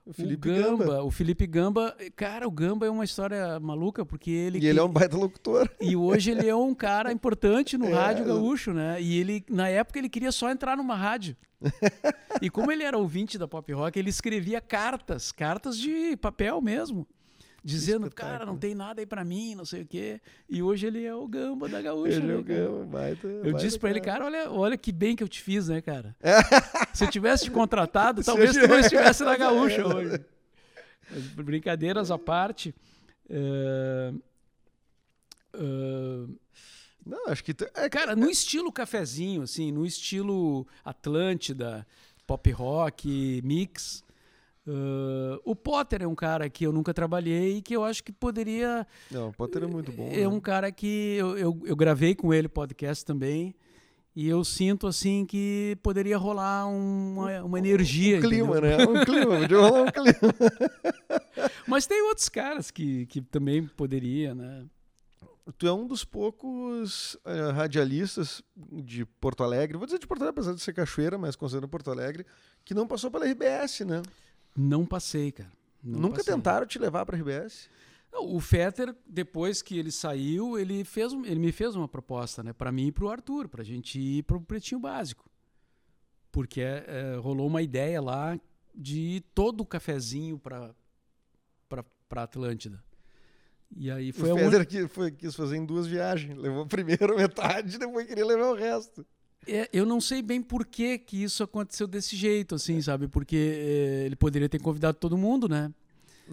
O 0.05 0.13
Felipe 0.13 0.49
o 0.49 0.53
Gamba, 0.53 0.77
Gamba, 0.85 1.03
O 1.03 1.11
Felipe 1.11 1.47
Gamba, 1.47 1.95
cara, 2.15 2.47
o 2.47 2.51
Gamba 2.51 2.87
é 2.87 2.89
uma 2.89 3.03
história 3.05 3.59
maluca, 3.59 4.03
porque 4.03 4.31
ele. 4.31 4.59
E 4.59 4.67
ele 4.67 4.79
é 4.79 4.83
um 4.83 4.89
baita 4.89 5.15
locutor. 5.15 5.69
E 5.79 5.95
hoje 5.95 6.31
ele 6.31 6.49
é 6.49 6.55
um 6.55 6.73
cara 6.73 7.11
importante 7.11 7.77
no 7.77 7.85
é, 7.89 7.93
rádio 7.93 8.25
gaúcho, 8.25 8.73
né? 8.73 9.01
E 9.01 9.19
ele, 9.19 9.43
na 9.49 9.69
época, 9.69 9.99
ele 9.99 10.09
queria 10.09 10.31
só 10.31 10.49
entrar 10.49 10.75
numa 10.75 10.95
rádio. 10.95 11.37
e 12.41 12.49
como 12.49 12.71
ele 12.71 12.83
era 12.83 12.97
ouvinte 12.97 13.37
da 13.37 13.47
pop 13.47 13.71
rock, 13.71 13.97
ele 13.97 14.09
escrevia 14.09 14.59
cartas, 14.59 15.31
cartas 15.31 15.77
de 15.77 16.17
papel 16.17 16.59
mesmo 16.59 17.07
dizendo, 17.63 18.09
cara, 18.09 18.45
não 18.45 18.57
tem 18.57 18.73
nada 18.73 19.01
aí 19.01 19.05
para 19.05 19.23
mim, 19.23 19.53
não 19.53 19.65
sei 19.65 19.83
o 19.83 19.85
quê. 19.85 20.19
E 20.49 20.63
hoje 20.63 20.87
ele 20.87 21.05
é 21.05 21.13
o 21.13 21.27
gamba 21.27 21.69
da 21.69 21.81
gaúcha. 21.81 22.15
Ele 22.15 22.27
né, 22.27 22.33
é 22.33 22.37
o 22.37 22.43
gamba, 22.43 22.85
baita, 22.85 23.27
Eu 23.27 23.43
baita 23.43 23.59
disse 23.59 23.77
para 23.77 23.89
ele, 23.89 24.01
cara, 24.01 24.25
olha, 24.25 24.51
olha 24.51 24.77
que 24.77 24.91
bem 24.91 25.15
que 25.15 25.23
eu 25.23 25.27
te 25.27 25.41
fiz, 25.41 25.67
né, 25.67 25.81
cara? 25.81 26.15
Se 26.93 27.03
eu 27.03 27.09
tivesse 27.09 27.45
te 27.45 27.51
contratado, 27.51 28.23
talvez 28.23 28.53
tu 28.53 28.67
não 28.67 28.79
estivesse 28.79 29.23
na 29.23 29.37
gaúcha 29.37 29.85
hoje. 29.87 30.19
Mas, 31.09 31.45
brincadeiras 31.45 32.09
à 32.09 32.17
parte. 32.17 32.73
Uh, 33.29 34.21
uh, 35.55 36.39
não, 37.05 37.27
acho 37.27 37.43
que. 37.43 37.55
É, 37.75 37.89
cara, 37.89 38.15
no 38.15 38.29
estilo 38.29 38.71
cafezinho, 38.71 39.43
assim, 39.43 39.71
no 39.71 39.85
estilo 39.85 40.67
Atlântida, 40.83 41.85
pop 42.25 42.51
rock, 42.51 43.41
mix. 43.43 44.03
Uh, 44.67 45.41
o 45.43 45.55
Potter 45.55 46.03
é 46.03 46.07
um 46.07 46.13
cara 46.13 46.47
que 46.47 46.65
eu 46.65 46.71
nunca 46.71 46.93
trabalhei 46.93 47.57
e 47.57 47.61
que 47.61 47.75
eu 47.75 47.83
acho 47.83 48.03
que 48.03 48.11
poderia. 48.11 48.85
Não, 49.09 49.29
o 49.29 49.33
Potter 49.33 49.63
é 49.63 49.67
muito 49.67 49.91
bom. 49.91 50.09
É 50.11 50.17
né? 50.17 50.27
um 50.27 50.39
cara 50.39 50.71
que 50.71 51.15
eu, 51.17 51.37
eu, 51.37 51.61
eu, 51.65 51.75
gravei 51.75 52.13
com 52.13 52.33
ele 52.33 52.47
podcast 52.47 53.03
também. 53.03 53.55
E 54.13 54.27
eu 54.27 54.43
sinto 54.43 54.87
assim 54.87 55.25
que 55.25 55.77
poderia 55.81 56.17
rolar 56.17 56.67
uma, 56.67 57.43
uma 57.43 57.57
energia. 57.57 58.17
Um 58.17 58.21
clima, 58.21 58.57
entendeu? 58.57 58.77
né? 58.77 58.85
Um 58.85 59.05
clima, 59.05 59.39
podia 59.39 59.57
rolar 59.57 59.81
um 59.83 59.91
clima. 59.91 60.33
Mas 61.65 61.87
tem 61.87 62.01
outros 62.03 62.27
caras 62.27 62.69
que, 62.69 63.05
que 63.05 63.21
também 63.21 63.65
poderia, 63.65 64.35
né? 64.35 64.65
Tu 65.57 65.65
é 65.65 65.73
um 65.73 65.87
dos 65.87 66.03
poucos 66.03 67.15
uh, 67.25 67.51
radialistas 67.53 68.43
de 68.55 69.05
Porto 69.05 69.43
Alegre, 69.43 69.77
vou 69.77 69.87
dizer 69.87 69.97
de 69.97 70.05
Porto 70.05 70.21
Alegre, 70.21 70.39
apesar 70.39 70.53
de 70.53 70.61
ser 70.61 70.73
cachoeira, 70.73 71.17
mas 71.17 71.35
considerando 71.35 71.69
Porto 71.69 71.89
Alegre, 71.89 72.25
que 72.63 72.73
não 72.73 72.85
passou 72.85 73.09
pela 73.09 73.25
RBS, 73.25 73.79
né? 73.81 74.01
Não 74.55 74.85
passei, 74.85 75.31
cara. 75.31 75.51
Não 75.83 75.99
Nunca 75.99 76.17
passei. 76.17 76.33
tentaram 76.33 76.65
te 76.65 76.77
levar 76.77 77.05
para 77.05 77.17
a 77.17 77.19
RBS? 77.19 77.69
o 78.13 78.39
Fetter, 78.41 78.93
depois 79.07 79.61
que 79.61 79.77
ele 79.77 79.91
saiu, 79.91 80.59
ele, 80.59 80.83
fez, 80.83 81.13
ele 81.13 81.39
me 81.39 81.51
fez 81.51 81.75
uma 81.75 81.87
proposta, 81.87 82.43
né? 82.43 82.51
Para 82.51 82.71
mim 82.71 82.87
e 82.87 82.91
para 82.91 83.05
o 83.05 83.09
Arthur, 83.09 83.47
para 83.47 83.61
a 83.61 83.65
gente 83.65 83.99
ir 83.99 84.23
para 84.23 84.35
o 84.35 84.41
Pretinho 84.41 84.81
Básico. 84.81 85.29
Porque 86.31 86.61
é, 86.61 86.83
é, 86.87 87.15
rolou 87.15 87.47
uma 87.47 87.61
ideia 87.61 88.01
lá 88.01 88.39
de 88.75 89.23
todo 89.33 89.61
o 89.61 89.65
cafezinho 89.65 90.37
para 90.37 90.75
para 92.11 92.23
Atlântida. 92.23 92.83
E 93.73 93.89
aí 93.89 94.11
foi 94.11 94.33
o 94.33 94.35
Fetter 94.35 94.61
un... 94.61 94.65
que 94.65 94.87
foi, 94.89 95.11
quis 95.11 95.33
fazer 95.33 95.55
em 95.55 95.65
duas 95.65 95.87
viagens. 95.87 96.37
Levou 96.37 96.67
primeiro 96.67 97.15
metade, 97.15 97.77
depois 97.77 98.05
queria 98.05 98.25
levar 98.25 98.51
o 98.51 98.53
resto. 98.53 99.05
É, 99.47 99.69
eu 99.73 99.85
não 99.85 99.99
sei 99.99 100.21
bem 100.21 100.41
por 100.41 100.65
que, 100.65 100.97
que 100.97 101.23
isso 101.23 101.43
aconteceu 101.43 101.87
desse 101.87 102.15
jeito, 102.15 102.55
assim, 102.55 102.81
sabe? 102.81 103.07
Porque 103.07 103.35
é, 103.35 104.05
ele 104.05 104.15
poderia 104.15 104.47
ter 104.47 104.59
convidado 104.59 104.97
todo 104.97 105.17
mundo, 105.17 105.49
né? 105.49 105.73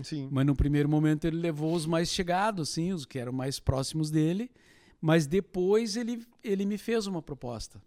Sim. 0.03 0.29
Mas 0.31 0.47
no 0.47 0.55
primeiro 0.55 0.89
momento 0.89 1.27
ele 1.27 1.39
levou 1.39 1.75
os 1.75 1.87
mais 1.87 2.11
chegados, 2.11 2.71
assim, 2.71 2.93
os 2.93 3.05
que 3.05 3.19
eram 3.19 3.33
mais 3.33 3.59
próximos 3.59 4.11
dele. 4.11 4.51
Mas 5.01 5.27
depois 5.27 5.97
ele, 5.97 6.27
ele 6.43 6.67
me 6.67 6.77
fez 6.77 7.07
uma 7.07 7.23
proposta 7.23 7.81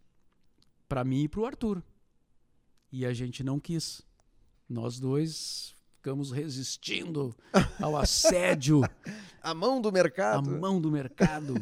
para 0.87 1.03
mim 1.03 1.23
e 1.23 1.27
para 1.27 1.41
o 1.41 1.45
Arthur. 1.45 1.83
E 2.91 3.05
a 3.05 3.13
gente 3.13 3.43
não 3.43 3.59
quis. 3.59 4.01
Nós 4.67 4.99
dois 4.99 5.73
ficamos 5.95 6.31
resistindo 6.31 7.35
ao 7.79 7.95
assédio. 7.95 8.81
a 9.41 9.53
mão 9.53 9.79
do 9.79 9.91
mercado. 9.91 10.49
A 10.49 10.59
mão 10.59 10.81
do 10.81 10.91
mercado. 10.91 11.55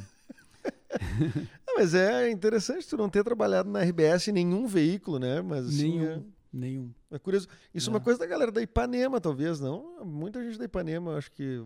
mas 1.76 1.94
é 1.94 2.30
interessante 2.30 2.88
tu 2.88 2.98
não 2.98 3.10
ter 3.10 3.24
trabalhado 3.24 3.70
na 3.70 3.82
RBS 3.82 4.28
em 4.28 4.34
nenhum 4.34 4.68
veículo, 4.68 5.20
né? 5.20 5.42
Mas, 5.42 5.68
assim, 5.68 6.00
nenhum. 6.00 6.12
É... 6.12 6.40
Nenhum. 6.52 6.92
É 7.12 7.20
curioso. 7.20 7.48
Isso 7.74 7.90
é 7.90 7.94
uma 7.94 8.00
coisa 8.00 8.20
da 8.20 8.26
galera 8.26 8.52
da 8.52 8.62
Ipanema, 8.62 9.22
talvez, 9.22 9.60
não? 9.60 10.04
Muita 10.04 10.44
gente 10.44 10.58
da 10.58 10.66
Ipanema, 10.66 11.16
acho 11.16 11.32
que. 11.32 11.64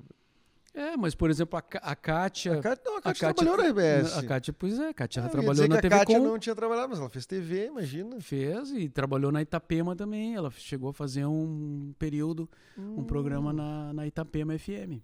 É, 0.74 0.97
mas 0.97 1.13
por 1.13 1.30
exemplo, 1.30 1.57
a, 1.57 1.59
a 1.59 1.95
Kátia. 1.95 2.59
A 2.59 2.61
Kátia, 2.61 2.84
não, 2.86 2.97
a 2.97 3.01
Kátia, 3.01 3.30
a 3.30 3.34
Kátia 3.34 3.45
trabalhou 3.45 3.57
na 3.57 3.69
RBS. 3.69 4.17
A 4.17 4.24
Kátia, 4.24 4.53
pois 4.53 4.80
é, 4.80 4.89
a 4.89 4.93
Kátia 4.93 5.24
ah, 5.24 5.30
trabalhou 5.30 5.67
na 5.67 5.76
TV 5.78 5.89
com. 5.89 5.95
A 5.95 5.99
Kátia 5.99 6.19
Com... 6.19 6.26
não 6.26 6.39
tinha 6.39 6.55
trabalhado, 6.55 6.89
mas 6.89 6.99
ela 6.99 7.09
fez 7.09 7.26
TV, 7.26 7.67
imagina. 7.67 8.19
Fez 8.19 8.71
e 8.71 8.89
trabalhou 8.89 9.32
na 9.32 9.41
Itapema 9.41 9.95
também. 9.95 10.36
Ela 10.36 10.51
chegou 10.51 10.89
a 10.89 10.93
fazer 10.93 11.26
um 11.26 11.93
período, 11.97 12.49
hum. 12.78 12.95
um 12.99 13.03
programa 13.03 13.53
na, 13.53 13.93
na 13.93 14.07
Itapema 14.07 14.57
FM. 14.57 14.99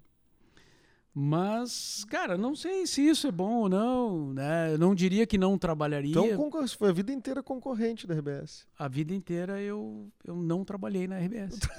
Mas, 1.13 2.05
cara, 2.07 2.37
não 2.37 2.55
sei 2.55 2.85
se 2.85 3.01
isso 3.07 3.27
é 3.27 3.31
bom 3.31 3.55
ou 3.55 3.69
não, 3.69 4.33
né? 4.33 4.73
Eu 4.73 4.77
não 4.77 4.93
diria 4.93 5.25
que 5.25 5.37
não 5.37 5.57
trabalharia. 5.57 6.11
Então, 6.11 6.67
foi 6.77 6.89
a 6.89 6.93
vida 6.93 7.11
inteira 7.11 7.41
concorrente 7.41 8.05
da 8.05 8.13
RBS. 8.13 8.67
A 8.77 8.87
vida 8.87 9.13
inteira 9.13 9.59
eu, 9.59 10.07
eu 10.23 10.35
não 10.35 10.63
trabalhei 10.63 11.07
na 11.07 11.17
RBS. 11.17 11.59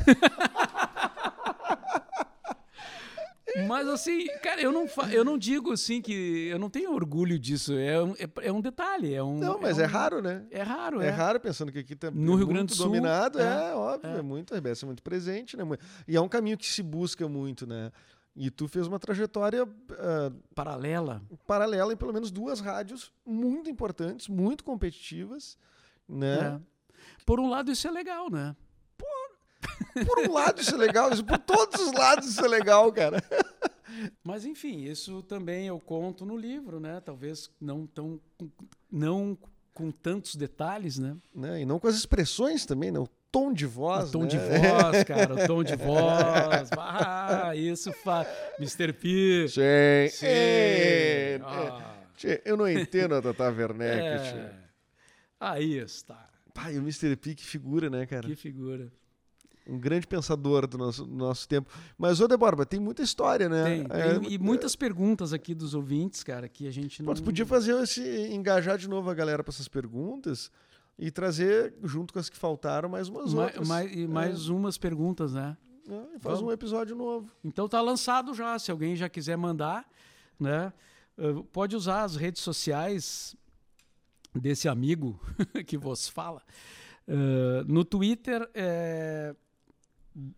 Mas 3.67 3.89
assim, 3.89 4.27
cara, 4.43 4.61
eu 4.61 4.71
não, 4.71 4.87
eu 5.11 5.25
não 5.25 5.37
digo 5.37 5.73
assim 5.73 6.01
que 6.01 6.49
eu 6.49 6.59
não 6.59 6.71
tenho 6.71 6.93
orgulho 6.93 7.39
disso. 7.39 7.75
É 7.75 8.03
um, 8.03 8.13
é, 8.13 8.29
é 8.43 8.53
um 8.53 8.61
detalhe. 8.61 9.15
É 9.15 9.23
um, 9.23 9.39
não, 9.39 9.61
mas 9.61 9.79
é, 9.79 9.85
é 9.85 9.87
um, 9.87 9.91
raro, 9.91 10.23
né? 10.23 10.45
É 10.51 10.63
raro, 10.63 11.01
é. 11.01 11.07
É 11.09 11.11
raro, 11.11 11.41
pensando 11.41 11.73
que 11.73 11.79
aqui 11.79 11.97
tá 11.97 12.11
no 12.11 12.37
Rio 12.37 12.47
Grande 12.47 12.67
do 12.67 12.75
Sul 12.75 12.87
dominado, 12.87 13.41
é, 13.41 13.71
é 13.71 13.75
óbvio, 13.75 14.11
é. 14.11 14.19
é. 14.19 14.23
muito, 14.23 14.55
a 14.55 14.59
RBS 14.59 14.83
é 14.83 14.87
muito 14.87 15.03
presente, 15.03 15.57
né? 15.57 15.65
E 16.07 16.17
é 16.17 16.21
um 16.21 16.29
caminho 16.29 16.57
que 16.57 16.67
se 16.67 16.83
busca 16.83 17.29
muito, 17.29 17.67
né? 17.67 17.91
E 18.43 18.51
tu 18.51 18.67
fez 18.67 18.87
uma 18.87 18.99
trajetória 18.99 19.65
uh, 19.65 20.33
paralela, 20.55 21.23
paralela 21.47 21.93
em 21.93 21.97
pelo 21.97 22.11
menos 22.11 22.31
duas 22.31 22.59
rádios 22.59 23.13
muito 23.23 23.69
importantes, 23.69 24.29
muito 24.29 24.65
competitivas, 24.65 25.59
né? 26.09 26.57
É. 26.57 26.61
Por 27.27 27.39
um 27.39 27.51
lado 27.51 27.71
isso 27.71 27.87
é 27.87 27.91
legal, 27.91 28.31
né? 28.31 28.57
Por, 28.97 30.07
por 30.07 30.19
um 30.27 30.33
lado 30.33 30.59
isso 30.59 30.75
é 30.75 30.79
legal, 30.79 31.11
por 31.23 31.37
todos 31.37 31.83
os 31.83 31.93
lados 31.93 32.29
isso 32.29 32.43
é 32.43 32.49
legal, 32.49 32.91
cara. 32.91 33.23
Mas 34.25 34.47
enfim, 34.47 34.85
isso 34.85 35.23
também 35.25 35.67
eu 35.67 35.79
conto 35.79 36.25
no 36.25 36.35
livro, 36.35 36.81
né? 36.81 36.99
Talvez 37.03 37.51
não 37.61 37.87
tão 37.87 38.19
não 38.91 39.37
com 39.75 39.91
tantos 39.91 40.35
detalhes, 40.35 40.99
né? 40.99 41.15
né? 41.35 41.61
E 41.61 41.67
não 41.67 41.79
com 41.79 41.89
as 41.89 41.95
expressões 41.95 42.65
também, 42.65 42.91
não. 42.91 43.07
Tom 43.33 43.53
de 43.53 43.65
voz, 43.65 44.09
o 44.09 44.13
tom 44.13 44.23
né? 44.23 44.27
de 44.29 44.37
voz, 44.43 45.05
cara, 45.05 45.35
o 45.35 45.47
tom 45.47 45.63
de 45.63 45.77
voz. 45.77 46.69
Ah, 46.77 47.53
isso 47.55 47.93
faz. 47.93 48.27
Mr. 48.59 48.93
P. 48.93 49.47
Sim. 49.49 49.61
Sim. 50.11 50.27
É, 50.27 51.35
é. 51.37 51.41
Ah, 51.45 51.95
Tchê, 52.17 52.43
eu 52.45 52.57
não 52.57 52.69
entendo 52.69 53.15
a 53.15 53.23
Tata 53.23 53.45
Werneck, 53.51 54.01
é. 54.37 54.53
Aí 55.39 55.79
está. 55.79 56.29
Pai, 56.53 56.75
o 56.77 56.79
Mr. 56.81 57.15
P, 57.17 57.35
que 57.35 57.47
figura, 57.47 57.89
né, 57.89 58.05
cara? 58.05 58.27
Que 58.27 58.35
figura. 58.35 58.93
Um 59.67 59.79
grande 59.79 60.07
pensador 60.07 60.67
do 60.67 60.77
nosso, 60.77 61.05
do 61.05 61.15
nosso 61.15 61.47
tempo. 61.49 61.71
Mas, 61.97 62.21
ô 62.21 62.27
Deborba, 62.27 62.67
tem 62.67 62.81
muita 62.81 63.03
história, 63.03 63.49
né? 63.49 63.65
Tem, 63.65 63.87
É, 63.91 64.19
tem- 64.19 64.33
e 64.33 64.39
muitas 64.39 64.75
perguntas 64.75 65.33
aqui 65.33 65.55
dos 65.55 65.75
ouvintes, 65.75 66.25
cara, 66.25 66.49
que 66.49 66.67
a 66.67 66.71
gente 66.73 67.03
não. 67.03 67.15
Tu 67.15 67.23
podia 67.23 67.47
fazer 67.47 67.81
esse 67.81 68.03
engajar 68.33 68.77
de 68.77 68.89
novo 68.89 69.09
a 69.09 69.15
galera 69.15 69.45
para 69.45 69.53
essas 69.53 69.69
perguntas 69.69 70.51
e 71.01 71.11
trazer 71.11 71.75
junto 71.83 72.13
com 72.13 72.19
as 72.19 72.29
que 72.29 72.37
faltaram 72.37 72.89
mais 72.89 73.09
umas 73.09 73.33
Ma- 73.35 73.45
outras. 73.45 73.67
mais, 73.67 73.93
e 73.97 74.07
mais 74.07 74.49
umas 74.49 74.77
perguntas, 74.79 75.33
né? 75.33 75.57
É, 75.89 76.19
faz 76.21 76.37
Vamos. 76.39 76.43
um 76.43 76.53
episódio 76.53 76.95
novo. 76.95 77.29
Então 77.43 77.67
tá 77.67 77.81
lançado 77.81 78.35
já. 78.35 78.57
Se 78.59 78.71
alguém 78.71 78.95
já 78.95 79.09
quiser 79.09 79.37
mandar, 79.37 79.89
né? 80.39 80.73
eh, 81.19 81.43
Pode 81.53 81.75
usar 81.75 82.03
as 82.05 82.15
redes 82.17 82.43
sociais 82.43 83.35
desse 84.35 84.69
amigo 84.69 85.19
que 85.67 85.77
vos 85.79 86.07
fala. 86.09 86.43
Eh, 87.09 87.65
no 87.67 87.85
Twitter, 87.85 88.49
eh, 88.55 89.35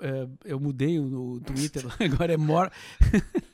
eh, 0.00 0.28
eu 0.44 0.60
mudei 0.60 0.98
o 1.00 1.40
Twitter, 1.44 1.84
agora 2.00 2.32
é 2.32 2.36
Mor. 2.36 2.70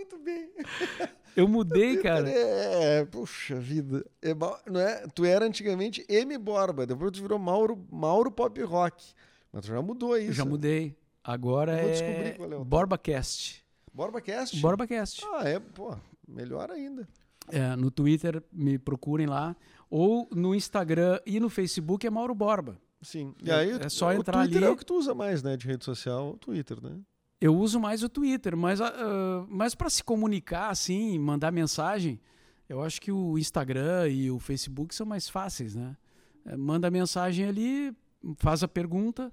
Muito 0.00 0.18
bem. 0.18 0.50
Eu 1.36 1.46
mudei, 1.46 1.98
cara. 1.98 2.28
É, 2.28 3.04
puxa 3.04 3.54
vida. 3.60 4.04
É 4.22 4.34
não 4.66 4.80
é? 4.80 5.06
Tu 5.14 5.24
era 5.24 5.44
antigamente 5.44 6.04
M 6.08 6.36
Borba, 6.38 6.86
depois 6.86 7.12
tu 7.12 7.20
virou 7.22 7.38
Mauro, 7.38 7.86
Mauro 7.90 8.30
Pop 8.32 8.60
Rock. 8.62 9.12
Mas 9.52 9.62
tu 9.64 9.68
já 9.68 9.82
mudou 9.82 10.16
isso. 10.16 10.30
Eu 10.30 10.34
já 10.34 10.44
mudei. 10.44 10.96
Agora 11.22 11.76
Vou 11.76 11.88
é 11.88 11.92
descobrir 11.92 12.36
qual 12.36 12.52
é 12.52 12.56
o 12.56 12.64
BorbaCast. 12.64 13.64
BorbaCast? 13.92 14.60
BorbaCast. 14.60 15.24
Ah, 15.34 15.48
é, 15.48 15.60
pô, 15.60 15.94
melhor 16.26 16.70
ainda. 16.70 17.06
É, 17.48 17.76
no 17.76 17.90
Twitter, 17.90 18.42
me 18.52 18.78
procurem 18.78 19.26
lá. 19.26 19.54
Ou 19.90 20.28
no 20.34 20.54
Instagram 20.54 21.20
e 21.26 21.38
no 21.38 21.50
Facebook 21.50 22.06
é 22.06 22.10
Mauro 22.10 22.34
Borba. 22.34 22.76
Sim. 23.02 23.34
E 23.42 23.50
É- 23.50 23.54
aí, 23.54 23.70
é 23.72 23.88
só 23.88 24.08
o 24.08 24.12
entrar 24.12 24.42
Twitter 24.42 24.58
ali. 24.58 24.66
é 24.66 24.70
o 24.70 24.76
que 24.76 24.84
tu 24.84 24.94
usa 24.96 25.14
mais, 25.14 25.42
né, 25.42 25.56
de 25.56 25.66
rede 25.66 25.84
social, 25.84 26.30
o 26.30 26.36
Twitter, 26.38 26.80
né? 26.82 26.96
Eu 27.40 27.56
uso 27.56 27.80
mais 27.80 28.02
o 28.02 28.08
Twitter, 28.08 28.56
mas, 28.56 28.80
ah, 28.80 29.46
mas 29.48 29.74
para 29.74 29.88
se 29.88 30.04
comunicar 30.04 30.68
assim, 30.70 31.18
mandar 31.18 31.50
mensagem, 31.50 32.20
eu 32.68 32.82
acho 32.82 33.00
que 33.00 33.10
o 33.10 33.38
Instagram 33.38 34.08
e 34.08 34.30
o 34.30 34.38
Facebook 34.38 34.94
são 34.94 35.06
mais 35.06 35.28
fáceis, 35.28 35.74
né? 35.74 35.96
É, 36.44 36.56
manda 36.56 36.90
mensagem 36.90 37.46
ali, 37.46 37.96
faz 38.36 38.62
a 38.62 38.68
pergunta, 38.68 39.32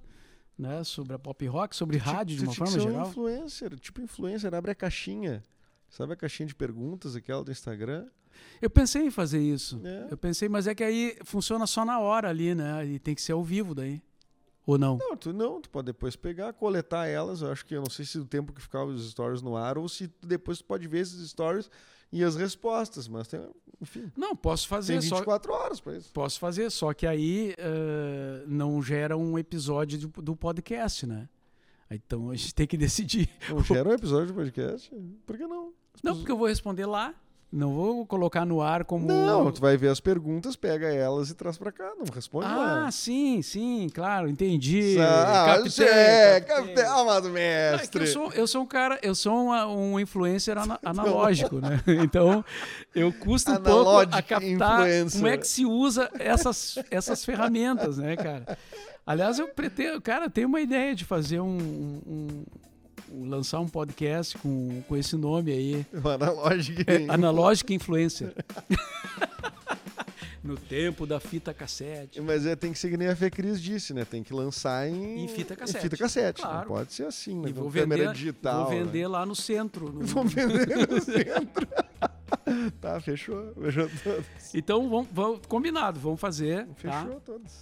né, 0.57 0.83
sobre 0.83 1.13
a 1.13 1.19
pop 1.19 1.45
rock, 1.45 1.75
sobre 1.75 1.97
rádio 1.97 2.37
de 2.37 2.43
Tu 2.43 2.47
uma 2.47 2.51
que 2.53 2.57
forma 2.57 2.73
um 2.77 2.79
geral. 2.79 3.07
influencer, 3.09 3.79
tipo 3.79 4.01
influencer, 4.01 4.53
abre 4.53 4.71
a 4.71 4.75
caixinha. 4.75 5.43
Sabe 5.89 6.13
a 6.13 6.15
caixinha 6.15 6.47
de 6.47 6.55
perguntas, 6.55 7.15
aquela 7.15 7.43
do 7.43 7.51
Instagram? 7.51 8.07
Eu 8.61 8.69
pensei 8.69 9.03
em 9.03 9.11
fazer 9.11 9.39
isso. 9.39 9.79
É. 9.83 10.07
Eu 10.11 10.17
pensei, 10.17 10.49
mas 10.49 10.67
é 10.67 10.75
que 10.75 10.83
aí 10.83 11.17
funciona 11.23 11.65
só 11.65 11.85
na 11.85 11.99
hora 11.99 12.29
ali, 12.29 12.53
né? 12.53 12.85
E 12.85 12.99
tem 12.99 13.15
que 13.15 13.21
ser 13.21 13.31
ao 13.31 13.43
vivo 13.43 13.73
daí. 13.73 14.01
Ou 14.67 14.77
não? 14.77 14.97
Não, 14.99 15.15
tu 15.17 15.31
não, 15.33 15.59
tu 15.61 15.69
pode 15.69 15.85
depois 15.87 16.15
pegar, 16.15 16.51
coletar 16.53 17.07
elas. 17.07 17.41
Eu 17.41 17.51
acho 17.51 17.65
que 17.65 17.73
eu 17.73 17.79
não 17.81 17.89
sei 17.89 18.03
se 18.05 18.19
o 18.19 18.25
tempo 18.25 18.51
que 18.53 18.61
ficar 18.61 18.83
os 18.83 19.09
stories 19.09 19.41
no 19.41 19.55
ar 19.57 19.77
ou 19.77 19.87
se 19.89 20.11
depois 20.21 20.59
tu 20.59 20.65
pode 20.65 20.85
ver 20.87 20.99
esses 20.99 21.29
stories 21.29 21.71
e 22.11 22.21
as 22.23 22.35
respostas, 22.35 23.07
mas 23.07 23.27
tem, 23.27 23.41
enfim, 23.81 24.11
Não, 24.15 24.35
posso 24.35 24.67
fazer 24.67 24.99
tem 24.99 25.01
só. 25.09 25.15
24 25.15 25.53
horas 25.53 25.79
pra 25.79 25.95
isso. 25.97 26.11
Posso 26.13 26.37
fazer, 26.39 26.69
só 26.69 26.93
que 26.93 27.07
aí 27.07 27.55
eh, 27.57 28.43
não 28.45 28.81
gera 28.83 29.15
um 29.17 29.39
episódio 29.39 29.97
do, 29.97 30.21
do 30.21 30.35
podcast, 30.35 31.07
né? 31.07 31.27
Então 31.89 32.29
a 32.29 32.35
gente 32.35 32.53
tem 32.53 32.67
que 32.67 32.75
decidir. 32.77 33.29
Não 33.49 33.63
gera 33.63 33.87
um 33.87 33.93
episódio 33.93 34.27
de 34.27 34.33
podcast? 34.33 34.91
Por 35.25 35.37
que 35.37 35.47
não? 35.47 35.67
As 35.93 36.01
Não, 36.03 36.11
pessoas- 36.11 36.17
porque 36.19 36.31
eu 36.33 36.37
vou 36.37 36.47
responder 36.47 36.85
lá. 36.85 37.15
Não 37.49 37.73
vou 37.73 38.05
colocar 38.05 38.45
no 38.45 38.61
ar 38.61 38.83
como. 38.83 39.07
Não, 39.07 39.49
tu 39.53 39.61
vai 39.61 39.77
ver 39.77 39.87
as 39.87 40.01
perguntas, 40.01 40.57
pega 40.57 40.87
elas 40.93 41.29
e 41.29 41.33
traz 41.33 41.57
pra 41.57 41.71
cá. 41.71 41.93
Não 41.97 42.05
responde 42.13 42.45
Ah, 42.45 42.55
lá. 42.83 42.91
sim, 42.91 43.41
sim, 43.41 43.87
claro, 43.93 44.27
entendi. 44.29 44.97
Ah, 44.99 45.55
Captei, 45.63 45.87
é. 45.87 46.45
Amado 46.87 47.29
Não, 47.29 47.37
é 47.37 47.71
mestre. 47.71 48.01
eu, 48.03 48.07
sou, 48.07 48.33
eu 48.33 48.47
sou 48.47 48.63
um 48.63 48.65
cara, 48.65 48.99
eu 49.01 49.15
sou 49.15 49.45
uma- 49.45 49.65
um 49.65 49.97
influencer 49.97 50.57
ana- 50.57 50.77
analógico, 50.83 51.61
né? 51.61 51.81
Então, 52.03 52.43
eu 52.93 53.13
custo 53.13 53.49
um 53.51 53.55
pouco 53.61 53.97
a 53.97 54.21
captar 54.21 54.43
influencer. 54.43 55.11
como 55.21 55.27
é 55.27 55.37
que 55.37 55.47
se 55.47 55.65
usa 55.65 56.09
essas, 56.19 56.77
essas 56.91 57.23
ferramentas, 57.23 57.97
né, 57.97 58.17
cara? 58.17 58.57
Aliás, 59.05 59.39
eu 59.39 59.47
pretendo, 59.47 60.01
cara, 60.01 60.29
tenho 60.29 60.49
uma 60.49 60.59
ideia 60.59 60.93
de 60.93 61.05
fazer 61.05 61.39
um- 61.39 62.01
um- 62.05 62.43
lançar 63.11 63.59
um 63.59 63.67
podcast 63.67 64.37
com, 64.37 64.81
com 64.87 64.95
esse 64.97 65.15
nome 65.15 65.51
aí, 65.51 65.85
O 65.93 66.07
analógico. 66.09 66.81
é, 66.89 67.05
Analógica 67.11 67.73
Influencer. 67.73 68.33
no 70.43 70.55
tempo 70.55 71.05
da 71.05 71.19
fita 71.19 71.53
cassete. 71.53 72.21
Mas 72.21 72.45
é, 72.45 72.55
tem 72.55 72.71
que 72.71 72.79
ser 72.79 72.89
que 72.89 72.95
nem 72.97 73.07
a 73.09 73.15
Fê 73.15 73.29
Cris 73.29 73.61
disse, 73.61 73.93
né? 73.93 74.05
Tem 74.05 74.23
que 74.23 74.33
lançar 74.33 74.87
em, 74.87 75.25
Em 75.25 75.27
fita 75.27 75.55
cassete. 75.55 75.81
fita 75.83 75.97
cassete. 75.97 76.41
Não 76.41 76.49
Claro. 76.49 76.67
pode 76.69 76.93
ser 76.93 77.03
assim, 77.05 77.37
né? 77.37 77.49
E 77.49 77.53
vou 77.53 77.69
câmera 77.69 78.03
vender, 78.03 78.13
digital. 78.15 78.65
vou 78.65 78.73
né? 78.73 78.83
vender 78.83 79.07
lá 79.07 79.25
no 79.25 79.35
centro. 79.35 79.91
no- 79.91 80.05
Vou 80.05 80.23
vender 80.23 80.87
no 80.87 81.01
centro. 81.01 81.67
tá, 82.79 82.99
fechou. 83.01 83.53
Fechou 83.61 83.89
todos. 84.03 84.25
Então, 84.53 84.89
vamos, 84.89 85.07
vamos- 85.11 85.41
combinado, 85.47 85.99
vamos 85.99 86.19
fazer. 86.21 86.65
tá? 86.81 87.03
Fechou 87.03 87.19
todos. 87.25 87.53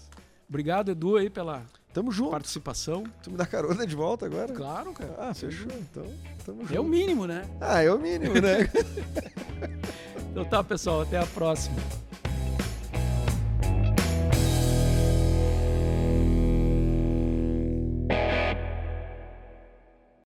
Obrigado, 0.48 0.91
Edu, 0.91 1.18
aí 1.18 1.28
pela 1.30 1.64
Tamo 1.96 2.12
junto. 2.12 2.32
participação. 2.32 3.06
Tu 3.24 3.32
me 3.32 3.38
dá 3.38 3.46
carona 3.46 3.88
de 3.88 3.96
volta 3.96 4.26
agora? 4.26 4.52
Claro, 4.52 4.91
cara. 4.91 5.16
Ah, 5.18 5.34
fechou. 5.34 5.72
Então, 5.72 6.04
tamo 6.46 6.64
junto. 6.64 6.76
É 6.76 6.80
o 6.80 6.84
mínimo, 6.84 7.26
né? 7.26 7.46
Ah, 7.62 7.82
é 7.82 7.89
o 7.89 7.98
mínimo, 7.98 8.34
né? 8.36 8.70
Então 10.36 10.43
tá, 10.43 10.62
pessoal, 10.62 11.04
até 11.04 11.18
a 11.18 11.26
próxima. 11.26 11.78